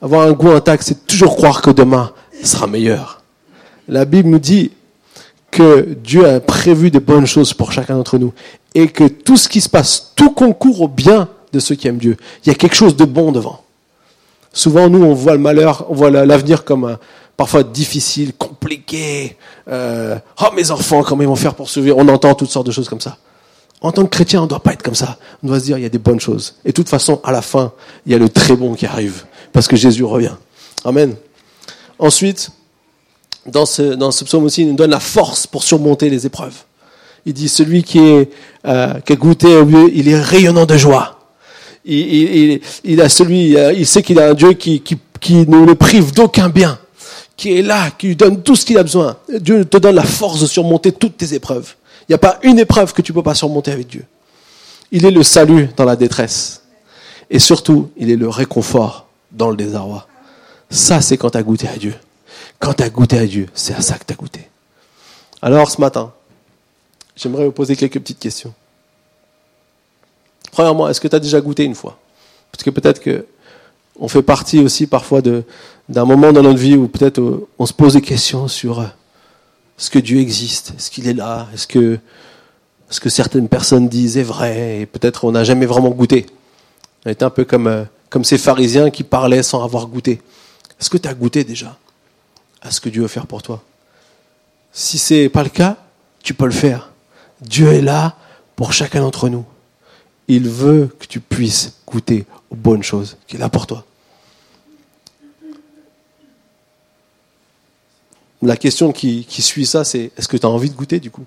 Avoir 0.02 0.26
un 0.26 0.32
goût 0.32 0.50
intact, 0.50 0.82
c'est 0.82 1.06
toujours 1.06 1.36
croire 1.36 1.62
que 1.62 1.70
demain 1.70 2.12
sera 2.42 2.66
meilleur. 2.66 3.22
La 3.88 4.04
Bible 4.04 4.28
nous 4.28 4.38
dit 4.38 4.72
que 5.50 5.96
Dieu 6.04 6.28
a 6.28 6.40
prévu 6.40 6.90
des 6.90 7.00
bonnes 7.00 7.26
choses 7.26 7.54
pour 7.54 7.72
chacun 7.72 7.96
d'entre 7.96 8.18
nous 8.18 8.32
et 8.74 8.88
que 8.88 9.04
tout 9.04 9.36
ce 9.36 9.48
qui 9.48 9.61
se 9.61 9.68
passe, 9.68 10.12
tout 10.14 10.30
concourt 10.30 10.82
au 10.82 10.88
bien 10.88 11.28
de 11.53 11.61
ceux 11.61 11.74
qui 11.74 11.88
aiment 11.88 11.99
Dieu. 11.99 12.16
Il 12.44 12.49
y 12.49 12.51
a 12.51 12.55
quelque 12.55 12.76
chose 12.76 12.96
de 12.96 13.05
bon 13.05 13.32
devant. 13.32 13.62
Souvent, 14.53 14.88
nous, 14.88 15.03
on 15.05 15.14
voit 15.14 15.34
le 15.34 15.38
malheur, 15.38 15.86
on 15.88 15.94
voit 15.94 16.11
l'avenir 16.11 16.64
comme 16.64 16.96
parfois 17.36 17.62
difficile, 17.62 18.32
compliqué. 18.34 19.36
Euh, 19.68 20.18
oh, 20.42 20.46
mes 20.55 20.70
enfants, 20.70 21.03
comment 21.03 21.22
ils 21.22 21.28
vont 21.28 21.36
faire 21.36 21.55
pour 21.55 21.70
survivre 21.70 21.96
On 21.99 22.09
entend 22.09 22.34
toutes 22.34 22.51
sortes 22.51 22.66
de 22.66 22.72
choses 22.72 22.88
comme 22.88 23.01
ça. 23.01 23.16
En 23.80 23.92
tant 23.92 24.03
que 24.05 24.09
chrétien, 24.09 24.40
on 24.40 24.44
ne 24.44 24.49
doit 24.49 24.61
pas 24.61 24.72
être 24.72 24.82
comme 24.82 24.96
ça. 24.96 25.18
On 25.42 25.46
doit 25.46 25.61
se 25.61 25.64
dire, 25.64 25.78
il 25.78 25.82
y 25.82 25.86
a 25.86 25.90
des 25.90 25.99
bonnes 25.99 26.18
choses. 26.18 26.57
Et 26.64 26.70
de 26.70 26.74
toute 26.74 26.88
façon, 26.88 27.20
à 27.22 27.30
la 27.30 27.42
fin, 27.42 27.72
il 28.05 28.12
y 28.12 28.14
a 28.14 28.18
le 28.18 28.28
très 28.28 28.57
bon 28.57 28.74
qui 28.74 28.86
arrive. 28.86 29.24
Parce 29.53 29.68
que 29.68 29.76
Jésus 29.76 30.03
revient. 30.03 30.34
Amen. 30.84 31.14
Ensuite, 32.01 32.51
dans 33.46 33.66
ce, 33.66 34.24
psaume 34.24 34.44
aussi, 34.44 34.62
il 34.62 34.68
nous 34.68 34.74
donne 34.74 34.90
la 34.90 35.01
force 35.01 35.46
pour 35.46 35.62
surmonter 35.62 36.11
les 36.11 36.26
épreuves. 36.26 36.57
Il 37.24 37.34
dit 37.34 37.49
celui 37.49 37.84
qui, 37.84 38.01
euh, 38.01 38.26
a 38.64 39.14
goûté 39.14 39.55
au 39.57 39.64
mieux, 39.64 39.90
il 39.94 40.09
est 40.09 40.20
rayonnant 40.20 40.66
de 40.66 40.76
joie. 40.76 41.18
Il, 41.85 41.99
il, 41.99 42.61
il 42.85 43.01
a 43.01 43.09
celui, 43.09 43.57
euh, 43.57 43.72
il 43.72 43.87
sait 43.87 44.03
qu'il 44.03 44.18
a 44.18 44.31
un 44.31 44.35
Dieu 44.35 44.53
qui, 44.53 44.81
qui, 44.81 44.99
qui 45.20 45.47
ne 45.47 45.64
le 45.64 45.74
prive 45.74 46.12
d'aucun 46.12 46.49
bien, 46.49 46.79
qui 47.37 47.57
est 47.57 47.62
là, 47.62 47.91
qui 47.91 48.09
lui 48.09 48.16
donne 48.16 48.43
tout 48.43 48.57
ce 48.57 48.64
qu'il 48.64 48.79
a 48.79 48.83
besoin. 48.83 49.16
Dieu 49.41 49.64
te 49.64 49.76
donne 49.79 49.95
la 49.95 50.05
force 50.05 50.41
de 50.41 50.47
surmonter 50.47 50.93
toutes 50.93 51.16
tes 51.16 51.35
épreuves. 51.35 51.74
Il 52.09 52.12
n'y 52.12 52.14
a 52.14 52.18
pas 52.18 52.39
une 52.43 52.59
épreuve 52.59 52.93
que 52.93 53.03
tu 53.03 53.12
peux 53.12 53.22
pas 53.22 53.35
surmonter 53.35 53.70
avec 53.70 53.87
Dieu. 53.87 54.05
Il 54.91 55.05
est 55.05 55.11
le 55.11 55.22
salut 55.22 55.68
dans 55.76 55.85
la 55.85 55.97
détresse. 55.97 56.62
Et 57.31 57.39
surtout, 57.39 57.91
il 57.97 58.11
est 58.11 58.16
le 58.16 58.29
réconfort 58.29 59.07
dans 59.31 59.51
le 59.51 59.57
désarroi. 59.57 60.07
Ça, 60.70 61.01
c'est 61.01 61.16
quand 61.16 61.31
tu 61.31 61.39
as 61.39 61.43
goûté 61.43 61.68
à 61.68 61.76
Dieu. 61.76 61.95
Quand 62.59 62.74
tu 62.74 62.83
as 62.83 62.91
goûté 62.91 63.18
à 63.18 63.26
Dieu, 63.26 63.49
c'est 63.55 63.74
à 63.74 63.81
ça 63.81 63.99
que 63.99 64.05
tu 64.07 64.12
as 64.12 64.16
goûté. 64.16 64.49
Alors, 65.43 65.70
ce 65.70 65.81
matin, 65.81 66.12
j'aimerais 67.14 67.45
vous 67.45 67.53
poser 67.53 67.76
quelques 67.76 68.01
petites 68.01 68.18
questions. 68.18 68.53
Premièrement, 70.59 70.88
est-ce 70.88 71.00
que 71.00 71.06
tu 71.06 71.14
as 71.14 71.20
déjà 71.20 71.40
goûté 71.40 71.62
une 71.62 71.76
fois? 71.76 71.96
Parce 72.50 72.64
que 72.64 72.70
peut-être 72.70 73.00
que 73.00 73.26
on 73.96 74.09
fait 74.09 74.22
partie 74.22 74.59
aussi 74.59 74.88
parfois 74.88 75.22
d'un 75.22 76.04
moment 76.04 76.32
dans 76.32 76.42
notre 76.42 76.59
vie 76.59 76.74
où 76.74 76.88
peut-être 76.88 77.20
euh, 77.20 77.46
on 77.61 77.64
se 77.64 77.72
pose 77.72 77.92
des 77.92 78.00
questions 78.00 78.48
sur 78.48 78.80
euh, 78.80 78.86
est-ce 79.78 79.88
que 79.88 80.00
Dieu 80.00 80.18
existe? 80.18 80.72
Est-ce 80.76 80.90
qu'il 80.90 81.06
est 81.06 81.14
là? 81.14 81.46
Est-ce 81.54 81.68
que 81.68 82.00
ce 82.90 82.98
que 82.98 83.09
certaines 83.09 83.48
personnes 83.48 83.88
disent 83.88 84.18
est 84.18 84.24
vrai? 84.24 84.80
Et 84.80 84.86
peut-être 84.86 85.24
on 85.24 85.30
n'a 85.30 85.44
jamais 85.44 85.64
vraiment 85.64 85.90
goûté. 85.90 86.26
On 87.06 87.11
est 87.11 87.22
un 87.22 87.30
peu 87.30 87.44
comme, 87.44 87.68
euh, 87.68 87.84
comme 88.11 88.24
ces 88.24 88.36
pharisiens 88.36 88.90
qui 88.90 89.04
parlaient 89.04 89.44
sans 89.44 89.62
avoir 89.62 89.86
goûté. 89.86 90.20
Est-ce 90.80 90.90
que 90.90 90.98
tu 90.98 91.06
as 91.06 91.14
goûté 91.14 91.44
déjà 91.44 91.78
à 92.62 92.72
ce 92.72 92.80
que 92.80 92.88
Dieu 92.88 93.02
veut 93.02 93.06
faire 93.06 93.28
pour 93.28 93.42
toi? 93.42 93.62
Si 94.72 94.98
ce 94.98 95.14
n'est 95.14 95.28
pas 95.28 95.44
le 95.44 95.50
cas, 95.50 95.76
tu 96.24 96.34
peux 96.34 96.46
le 96.46 96.50
faire. 96.50 96.90
Dieu 97.42 97.68
est 97.68 97.80
là 97.80 98.16
pour 98.56 98.72
chacun 98.72 99.02
d'entre 99.02 99.28
nous. 99.28 99.44
Il 100.29 100.49
veut 100.49 100.89
que 100.99 101.07
tu 101.07 101.20
puisses 101.20 101.72
goûter 101.87 102.26
aux 102.51 102.57
bonnes 102.57 102.83
choses 102.83 103.16
qu'il 103.26 103.43
a 103.43 103.49
pour 103.49 103.66
toi. 103.66 103.85
La 108.43 108.57
question 108.57 108.93
qui, 108.93 109.26
suit 109.29 109.66
ça, 109.66 109.85
c'est 109.85 110.12
est-ce 110.16 110.29
que 110.29 110.37
tu 110.37 110.47
as 110.47 110.49
envie 110.49 110.70
de 110.70 110.76
goûter 110.76 111.01
du 111.01 111.11
coup? 111.11 111.24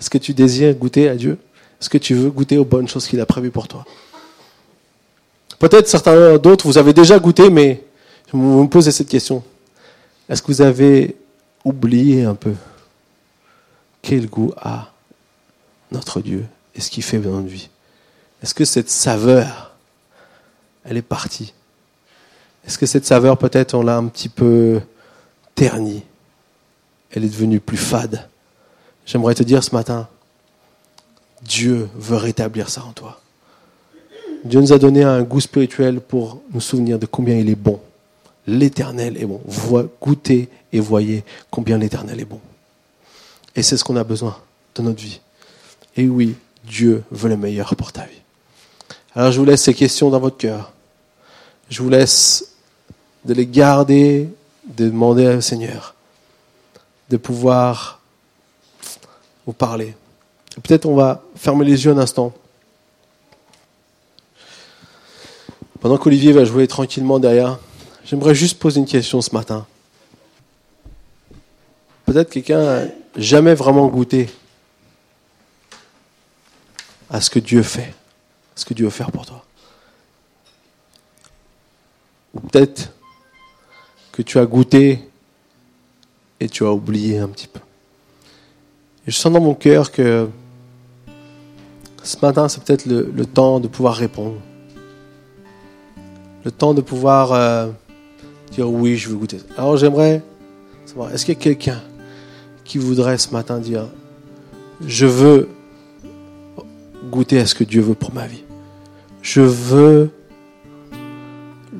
Est-ce 0.00 0.10
que 0.10 0.18
tu 0.18 0.34
désires 0.34 0.74
goûter 0.74 1.08
à 1.08 1.14
Dieu? 1.14 1.38
Est-ce 1.80 1.88
que 1.88 1.98
tu 1.98 2.14
veux 2.14 2.30
goûter 2.30 2.58
aux 2.58 2.64
bonnes 2.64 2.88
choses 2.88 3.06
qu'il 3.06 3.20
a 3.20 3.26
prévues 3.26 3.50
pour 3.50 3.68
toi? 3.68 3.84
Peut-être 5.58 5.88
certains 5.88 6.36
d'autres, 6.38 6.66
vous 6.66 6.78
avez 6.78 6.92
déjà 6.92 7.18
goûté, 7.18 7.48
mais 7.48 7.84
vous 8.32 8.64
me 8.64 8.68
posez 8.68 8.90
cette 8.90 9.08
question. 9.08 9.42
Est-ce 10.28 10.42
que 10.42 10.48
vous 10.48 10.62
avez 10.62 11.16
oublié 11.64 12.24
un 12.24 12.34
peu 12.34 12.54
quel 14.02 14.28
goût 14.28 14.52
a 14.56 14.92
notre 15.92 16.20
Dieu 16.20 16.44
et 16.74 16.80
ce 16.80 16.90
qu'il 16.90 17.02
fait 17.02 17.18
dans 17.18 17.30
notre 17.30 17.48
vie? 17.48 17.68
Est-ce 18.46 18.54
que 18.54 18.64
cette 18.64 18.90
saveur, 18.90 19.74
elle 20.84 20.96
est 20.96 21.02
partie? 21.02 21.52
Est-ce 22.64 22.78
que 22.78 22.86
cette 22.86 23.04
saveur, 23.04 23.38
peut-être, 23.38 23.74
on 23.74 23.82
l'a 23.82 23.96
un 23.96 24.06
petit 24.06 24.28
peu 24.28 24.80
ternie? 25.56 26.04
Elle 27.10 27.24
est 27.24 27.28
devenue 27.28 27.58
plus 27.58 27.76
fade? 27.76 28.28
J'aimerais 29.04 29.34
te 29.34 29.42
dire 29.42 29.64
ce 29.64 29.74
matin, 29.74 30.06
Dieu 31.42 31.88
veut 31.96 32.18
rétablir 32.18 32.68
ça 32.68 32.84
en 32.84 32.92
toi. 32.92 33.20
Dieu 34.44 34.60
nous 34.60 34.72
a 34.72 34.78
donné 34.78 35.02
un 35.02 35.22
goût 35.22 35.40
spirituel 35.40 36.00
pour 36.00 36.40
nous 36.52 36.60
souvenir 36.60 37.00
de 37.00 37.06
combien 37.06 37.34
il 37.34 37.50
est 37.50 37.56
bon. 37.56 37.80
L'éternel 38.46 39.16
est 39.16 39.26
bon. 39.26 39.40
goûtez 40.00 40.48
et 40.72 40.78
voyez 40.78 41.24
combien 41.50 41.78
l'éternel 41.78 42.20
est 42.20 42.24
bon. 42.24 42.40
Et 43.56 43.64
c'est 43.64 43.76
ce 43.76 43.82
qu'on 43.82 43.96
a 43.96 44.04
besoin 44.04 44.38
dans 44.76 44.84
notre 44.84 45.02
vie. 45.02 45.20
Et 45.96 46.06
oui, 46.06 46.36
Dieu 46.62 47.02
veut 47.10 47.28
le 47.28 47.36
meilleur 47.36 47.74
pour 47.74 47.90
ta 47.90 48.04
vie. 48.04 48.20
Alors 49.16 49.32
je 49.32 49.40
vous 49.40 49.46
laisse 49.46 49.62
ces 49.62 49.74
questions 49.74 50.10
dans 50.10 50.20
votre 50.20 50.36
cœur. 50.36 50.72
Je 51.70 51.82
vous 51.82 51.88
laisse 51.88 52.52
de 53.24 53.34
les 53.34 53.46
garder, 53.46 54.28
de 54.66 54.88
demander 54.88 55.26
au 55.26 55.40
Seigneur 55.40 55.96
de 57.08 57.16
pouvoir 57.16 58.00
vous 59.46 59.52
parler. 59.52 59.94
Peut-être 60.62 60.86
on 60.86 60.96
va 60.96 61.22
fermer 61.36 61.64
les 61.64 61.84
yeux 61.84 61.92
un 61.92 61.98
instant. 61.98 62.32
Pendant 65.80 65.98
qu'Olivier 65.98 66.32
va 66.32 66.44
jouer 66.44 66.66
tranquillement 66.66 67.18
derrière, 67.18 67.58
j'aimerais 68.04 68.34
juste 68.34 68.58
poser 68.58 68.80
une 68.80 68.86
question 68.86 69.20
ce 69.20 69.32
matin. 69.32 69.66
Peut-être 72.06 72.30
quelqu'un 72.30 72.62
n'a 72.62 72.88
jamais 73.16 73.54
vraiment 73.54 73.86
goûté 73.88 74.28
à 77.10 77.20
ce 77.20 77.30
que 77.30 77.38
Dieu 77.38 77.62
fait, 77.62 77.94
ce 78.56 78.64
que 78.64 78.74
Dieu 78.74 78.86
veut 78.86 78.90
faire 78.90 79.12
pour 79.12 79.24
toi. 79.24 79.44
Ou 82.34 82.40
peut-être 82.40 82.92
que 84.10 84.22
tu 84.22 84.40
as 84.40 84.46
goûté 84.46 85.08
et 86.40 86.48
tu 86.48 86.64
as 86.64 86.72
oublié 86.72 87.18
un 87.18 87.28
petit 87.28 87.46
peu. 87.46 87.60
Et 89.06 89.12
je 89.12 89.16
sens 89.16 89.32
dans 89.32 89.40
mon 89.40 89.54
cœur 89.54 89.92
que 89.92 90.28
ce 92.02 92.16
matin, 92.20 92.48
c'est 92.48 92.64
peut-être 92.64 92.86
le 92.86 93.26
temps 93.26 93.60
de 93.60 93.68
pouvoir 93.68 93.94
répondre 93.94 94.40
le 96.46 96.52
temps 96.52 96.74
de 96.74 96.80
pouvoir 96.80 97.32
euh, 97.32 97.66
dire 98.52 98.70
oui, 98.70 98.96
je 98.96 99.08
veux 99.08 99.16
goûter. 99.16 99.38
Alors 99.58 99.76
j'aimerais 99.76 100.22
savoir, 100.84 101.12
est-ce 101.12 101.26
qu'il 101.26 101.34
y 101.34 101.36
a 101.36 101.40
quelqu'un 101.40 101.82
qui 102.62 102.78
voudrait 102.78 103.18
ce 103.18 103.32
matin 103.32 103.58
dire, 103.58 103.88
je 104.86 105.06
veux 105.06 105.48
goûter 107.10 107.40
à 107.40 107.46
ce 107.46 107.56
que 107.56 107.64
Dieu 107.64 107.82
veut 107.82 107.96
pour 107.96 108.14
ma 108.14 108.28
vie? 108.28 108.44
Je 109.26 109.40
veux 109.40 110.10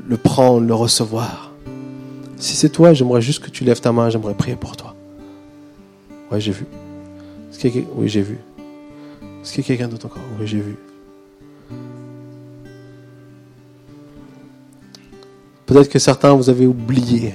le 0.08 0.16
prendre, 0.16 0.66
le 0.66 0.74
recevoir. 0.74 1.52
Si 2.38 2.56
c'est 2.56 2.70
toi, 2.70 2.92
j'aimerais 2.92 3.22
juste 3.22 3.38
que 3.38 3.50
tu 3.50 3.62
lèves 3.62 3.80
ta 3.80 3.92
main, 3.92 4.10
j'aimerais 4.10 4.34
prier 4.34 4.56
pour 4.56 4.76
toi. 4.76 4.96
Ouais, 6.32 6.40
j'ai 6.40 6.50
vu. 6.50 6.66
Oui, 7.94 8.08
j'ai 8.08 8.22
vu. 8.22 8.38
Est-ce 9.40 9.52
qu'il 9.52 9.62
y 9.62 9.64
a 9.64 9.68
quelqu'un 9.68 9.86
d'autre 9.86 10.06
encore? 10.06 10.24
Oui, 10.40 10.46
j'ai 10.48 10.58
vu. 10.58 10.76
Peut-être 15.66 15.88
que 15.88 16.00
certains 16.00 16.34
vous 16.34 16.50
avez 16.50 16.66
oublié 16.66 17.32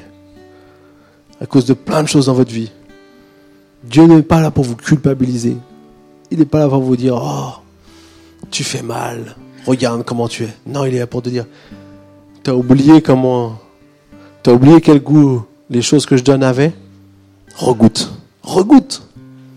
à 1.40 1.46
cause 1.46 1.64
de 1.64 1.74
plein 1.74 2.04
de 2.04 2.10
choses 2.10 2.26
dans 2.26 2.34
votre 2.34 2.52
vie. 2.52 2.74
Dieu 3.86 4.04
n'est 4.08 4.24
pas 4.24 4.42
là 4.42 4.52
pour 4.52 4.66
vous 4.66 4.76
culpabiliser. 4.76 5.56
Il 6.32 6.40
n'est 6.40 6.46
pas 6.46 6.60
là 6.60 6.68
pour 6.68 6.82
vous 6.82 6.98
dire 6.98 7.16
Oh, 7.16 7.62
tu 8.52 8.66
fais 8.66 8.82
mal, 8.82 9.38
regarde 9.66 10.04
comment 10.04 10.28
tu 10.28 10.44
es. 10.44 10.54
Non, 10.66 10.86
il 10.86 10.96
est 10.96 11.00
là 11.00 11.08
pour 11.08 11.22
te 11.22 11.30
dire 11.30 11.46
Tu 12.44 12.50
as 12.50 12.56
oublié 12.56 13.02
comment. 13.02 13.58
Tu 14.44 14.50
as 14.50 14.54
oublié 14.54 14.82
quel 14.82 15.02
goût 15.02 15.44
les 15.70 15.82
choses 15.82 16.06
que 16.06 16.18
je 16.18 16.24
donne 16.24 16.44
avaient? 16.44 16.74
Regoute. 17.56 18.12
Regoute. 18.44 19.04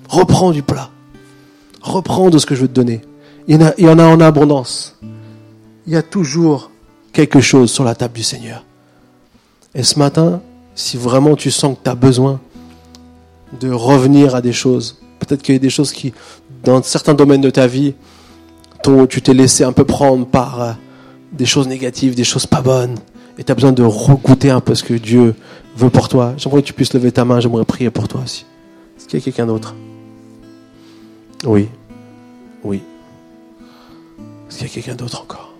Reprends 0.08 0.50
du 0.50 0.62
plat. 0.62 0.90
Reprends 1.82 2.30
de 2.30 2.38
ce 2.38 2.46
que 2.46 2.54
je 2.54 2.62
veux 2.62 2.68
te 2.68 2.74
donner. 2.74 3.00
Il 3.46 3.54
y 3.54 3.58
en 3.58 3.66
a, 3.66 3.74
il 3.78 3.84
y 3.84 3.88
en, 3.88 3.98
a 3.98 4.04
en 4.04 4.20
abondance. 4.20 4.96
Il 5.86 5.92
y 5.92 5.96
a 5.96 6.02
toujours 6.02 6.70
quelque 7.12 7.40
chose 7.40 7.70
sur 7.70 7.84
la 7.84 7.94
table 7.94 8.14
du 8.14 8.22
Seigneur. 8.22 8.64
Et 9.74 9.82
ce 9.82 9.98
matin, 9.98 10.40
si 10.74 10.96
vraiment 10.96 11.36
tu 11.36 11.50
sens 11.50 11.76
que 11.76 11.84
tu 11.84 11.90
as 11.90 11.94
besoin 11.94 12.40
de 13.60 13.70
revenir 13.70 14.34
à 14.34 14.40
des 14.40 14.52
choses, 14.52 14.98
peut-être 15.20 15.42
qu'il 15.42 15.54
y 15.54 15.56
a 15.56 15.60
des 15.60 15.70
choses 15.70 15.92
qui, 15.92 16.12
dans 16.62 16.82
certains 16.82 17.14
domaines 17.14 17.40
de 17.40 17.50
ta 17.50 17.66
vie, 17.66 17.94
tu 19.08 19.22
t'es 19.22 19.34
laissé 19.34 19.64
un 19.64 19.72
peu 19.72 19.84
prendre 19.84 20.26
par 20.26 20.60
euh, 20.60 20.72
des 21.32 21.46
choses 21.46 21.68
négatives, 21.68 22.14
des 22.14 22.24
choses 22.24 22.46
pas 22.46 22.60
bonnes, 22.60 22.96
et 23.38 23.44
tu 23.44 23.50
as 23.50 23.54
besoin 23.54 23.72
de 23.72 23.82
regoûter 23.82 24.50
un 24.50 24.60
peu 24.60 24.74
ce 24.74 24.82
que 24.84 24.94
Dieu 24.94 25.34
veut 25.76 25.90
pour 25.90 26.08
toi. 26.08 26.34
J'aimerais 26.36 26.62
que 26.62 26.66
tu 26.66 26.72
puisses 26.72 26.92
lever 26.94 27.10
ta 27.10 27.24
main, 27.24 27.40
j'aimerais 27.40 27.64
prier 27.64 27.90
pour 27.90 28.08
toi 28.08 28.20
aussi. 28.24 28.44
Est-ce 28.96 29.06
qu'il 29.06 29.18
y 29.18 29.22
a 29.22 29.24
quelqu'un 29.24 29.46
d'autre? 29.46 29.74
Oui. 31.44 31.68
Oui. 32.62 32.82
Est-ce 34.48 34.58
qu'il 34.58 34.66
y 34.66 34.70
a 34.70 34.74
quelqu'un 34.74 34.94
d'autre 34.94 35.22
encore? 35.22 35.54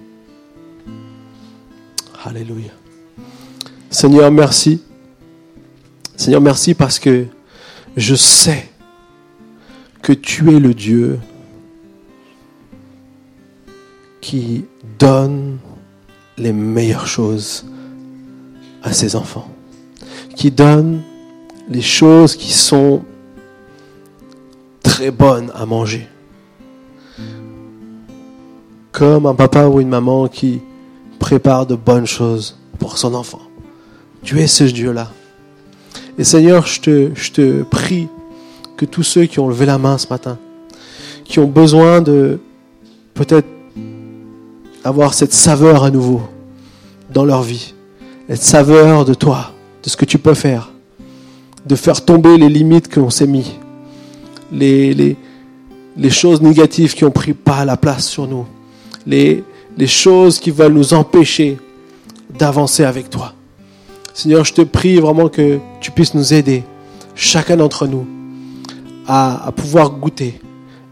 Alléluia. 2.24 2.70
Seigneur, 3.90 4.30
merci. 4.30 4.80
Seigneur, 6.16 6.40
merci 6.40 6.74
parce 6.74 6.98
que 6.98 7.26
je 7.96 8.14
sais 8.14 8.68
que 10.02 10.12
tu 10.12 10.54
es 10.54 10.60
le 10.60 10.74
Dieu 10.74 11.18
qui 14.24 14.64
donne 14.98 15.58
les 16.38 16.54
meilleures 16.54 17.06
choses 17.06 17.66
à 18.82 18.94
ses 18.94 19.16
enfants, 19.16 19.50
qui 20.34 20.50
donne 20.50 21.02
les 21.68 21.82
choses 21.82 22.34
qui 22.34 22.50
sont 22.50 23.02
très 24.82 25.10
bonnes 25.10 25.52
à 25.54 25.66
manger. 25.66 26.08
Comme 28.92 29.26
un 29.26 29.34
papa 29.34 29.66
ou 29.66 29.82
une 29.82 29.90
maman 29.90 30.26
qui 30.28 30.62
prépare 31.18 31.66
de 31.66 31.74
bonnes 31.74 32.06
choses 32.06 32.58
pour 32.78 32.96
son 32.96 33.12
enfant. 33.12 33.42
Tu 34.22 34.40
es 34.40 34.46
ce 34.46 34.64
Dieu-là. 34.64 35.10
Et 36.16 36.24
Seigneur, 36.24 36.66
je 36.66 36.80
te, 36.80 37.10
je 37.14 37.30
te 37.30 37.62
prie 37.62 38.08
que 38.78 38.86
tous 38.86 39.02
ceux 39.02 39.26
qui 39.26 39.38
ont 39.38 39.50
levé 39.50 39.66
la 39.66 39.76
main 39.76 39.98
ce 39.98 40.06
matin, 40.08 40.38
qui 41.24 41.40
ont 41.40 41.46
besoin 41.46 42.00
de 42.00 42.40
peut-être 43.12 43.48
avoir 44.84 45.14
cette 45.14 45.32
saveur 45.32 45.82
à 45.82 45.90
nouveau 45.90 46.20
dans 47.12 47.24
leur 47.24 47.42
vie, 47.42 47.74
cette 48.28 48.42
saveur 48.42 49.06
de 49.06 49.14
toi, 49.14 49.52
de 49.82 49.88
ce 49.88 49.96
que 49.96 50.04
tu 50.04 50.18
peux 50.18 50.34
faire, 50.34 50.70
de 51.66 51.74
faire 51.74 52.04
tomber 52.04 52.36
les 52.36 52.50
limites 52.50 52.88
que 52.88 53.00
l'on 53.00 53.10
s'est 53.10 53.26
mis, 53.26 53.58
les, 54.52 55.16
choses 56.10 56.42
négatives 56.42 56.94
qui 56.94 57.04
ont 57.04 57.10
pris 57.10 57.32
pas 57.32 57.64
la 57.64 57.78
place 57.78 58.06
sur 58.06 58.28
nous, 58.28 58.46
les, 59.06 59.42
les 59.78 59.86
choses 59.86 60.38
qui 60.38 60.50
veulent 60.50 60.74
nous 60.74 60.92
empêcher 60.92 61.56
d'avancer 62.38 62.84
avec 62.84 63.08
toi. 63.08 63.32
Seigneur, 64.12 64.44
je 64.44 64.52
te 64.52 64.62
prie 64.62 64.96
vraiment 64.96 65.28
que 65.28 65.58
tu 65.80 65.90
puisses 65.90 66.14
nous 66.14 66.34
aider, 66.34 66.62
chacun 67.14 67.56
d'entre 67.56 67.86
nous, 67.86 68.06
à, 69.06 69.46
à 69.46 69.52
pouvoir 69.52 69.90
goûter 69.90 70.40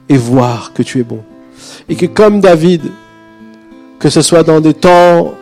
et 0.09 0.17
voir 0.17 0.73
que 0.73 0.83
tu 0.83 0.99
es 0.99 1.05
bon. 1.05 1.21
Et 1.89 1.95
que 1.95 2.07
comme 2.07 2.41
David, 2.41 2.91
que 4.03 4.11
ce 4.11 4.21
soit 4.21 4.43
dans 4.43 4.61
des 4.61 4.75
temps 4.75 5.33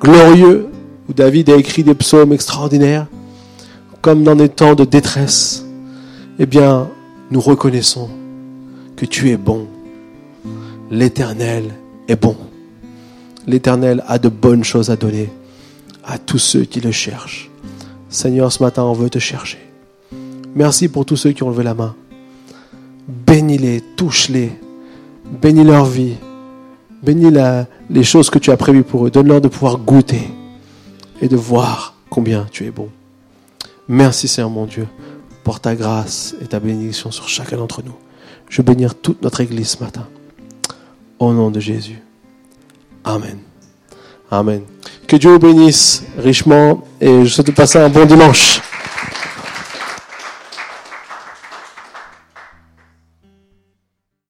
glorieux, 0.00 0.68
où 1.08 1.12
David 1.12 1.50
a 1.50 1.56
écrit 1.56 1.82
des 1.82 1.96
psaumes 1.96 2.32
extraordinaires, 2.32 3.08
comme 4.00 4.22
dans 4.22 4.36
des 4.36 4.48
temps 4.48 4.76
de 4.76 4.84
détresse, 4.84 5.66
eh 6.38 6.46
bien, 6.46 6.88
nous 7.32 7.40
reconnaissons 7.40 8.08
que 8.94 9.04
tu 9.04 9.30
es 9.30 9.36
bon. 9.36 9.66
L'Éternel 10.92 11.74
est 12.06 12.14
bon. 12.14 12.36
L'Éternel 13.48 14.04
a 14.06 14.20
de 14.20 14.28
bonnes 14.28 14.62
choses 14.62 14.90
à 14.90 14.96
donner 14.96 15.28
à 16.04 16.18
tous 16.18 16.38
ceux 16.38 16.62
qui 16.62 16.80
le 16.80 16.92
cherchent. 16.92 17.50
Seigneur, 18.10 18.52
ce 18.52 18.62
matin, 18.62 18.84
on 18.84 18.92
veut 18.92 19.10
te 19.10 19.18
chercher. 19.18 19.58
Merci 20.54 20.86
pour 20.86 21.04
tous 21.04 21.16
ceux 21.16 21.32
qui 21.32 21.42
ont 21.42 21.50
levé 21.50 21.64
la 21.64 21.74
main. 21.74 21.96
Bénis-les, 23.08 23.82
touche-les, 23.96 24.52
bénis 25.42 25.64
leur 25.64 25.84
vie, 25.84 26.14
bénis 27.02 27.32
les 27.90 28.04
choses 28.04 28.30
que 28.30 28.38
tu 28.38 28.50
as 28.50 28.56
prévues 28.56 28.84
pour 28.84 29.06
eux. 29.06 29.10
Donne-leur 29.10 29.40
de 29.40 29.48
pouvoir 29.48 29.78
goûter 29.78 30.30
et 31.20 31.28
de 31.28 31.36
voir 31.36 31.94
combien 32.10 32.46
tu 32.50 32.66
es 32.66 32.70
bon. 32.70 32.88
Merci 33.88 34.28
Seigneur 34.28 34.50
mon 34.50 34.66
Dieu 34.66 34.86
pour 35.44 35.60
ta 35.60 35.74
grâce 35.74 36.34
et 36.42 36.46
ta 36.46 36.60
bénédiction 36.60 37.10
sur 37.10 37.28
chacun 37.28 37.56
d'entre 37.56 37.82
nous. 37.82 37.94
Je 38.48 38.58
veux 38.58 38.64
bénir 38.64 38.94
toute 38.94 39.22
notre 39.22 39.40
Église 39.40 39.70
ce 39.70 39.82
matin. 39.82 40.06
Au 41.18 41.32
nom 41.32 41.50
de 41.50 41.60
Jésus. 41.60 42.02
Amen. 43.04 43.38
Amen. 44.30 44.62
Que 45.06 45.16
Dieu 45.16 45.30
vous 45.30 45.38
bénisse 45.38 46.04
richement 46.18 46.84
et 47.00 47.24
je 47.24 47.32
souhaite 47.32 47.54
passer 47.54 47.78
un 47.78 47.88
bon 47.88 48.04
dimanche. 48.04 48.60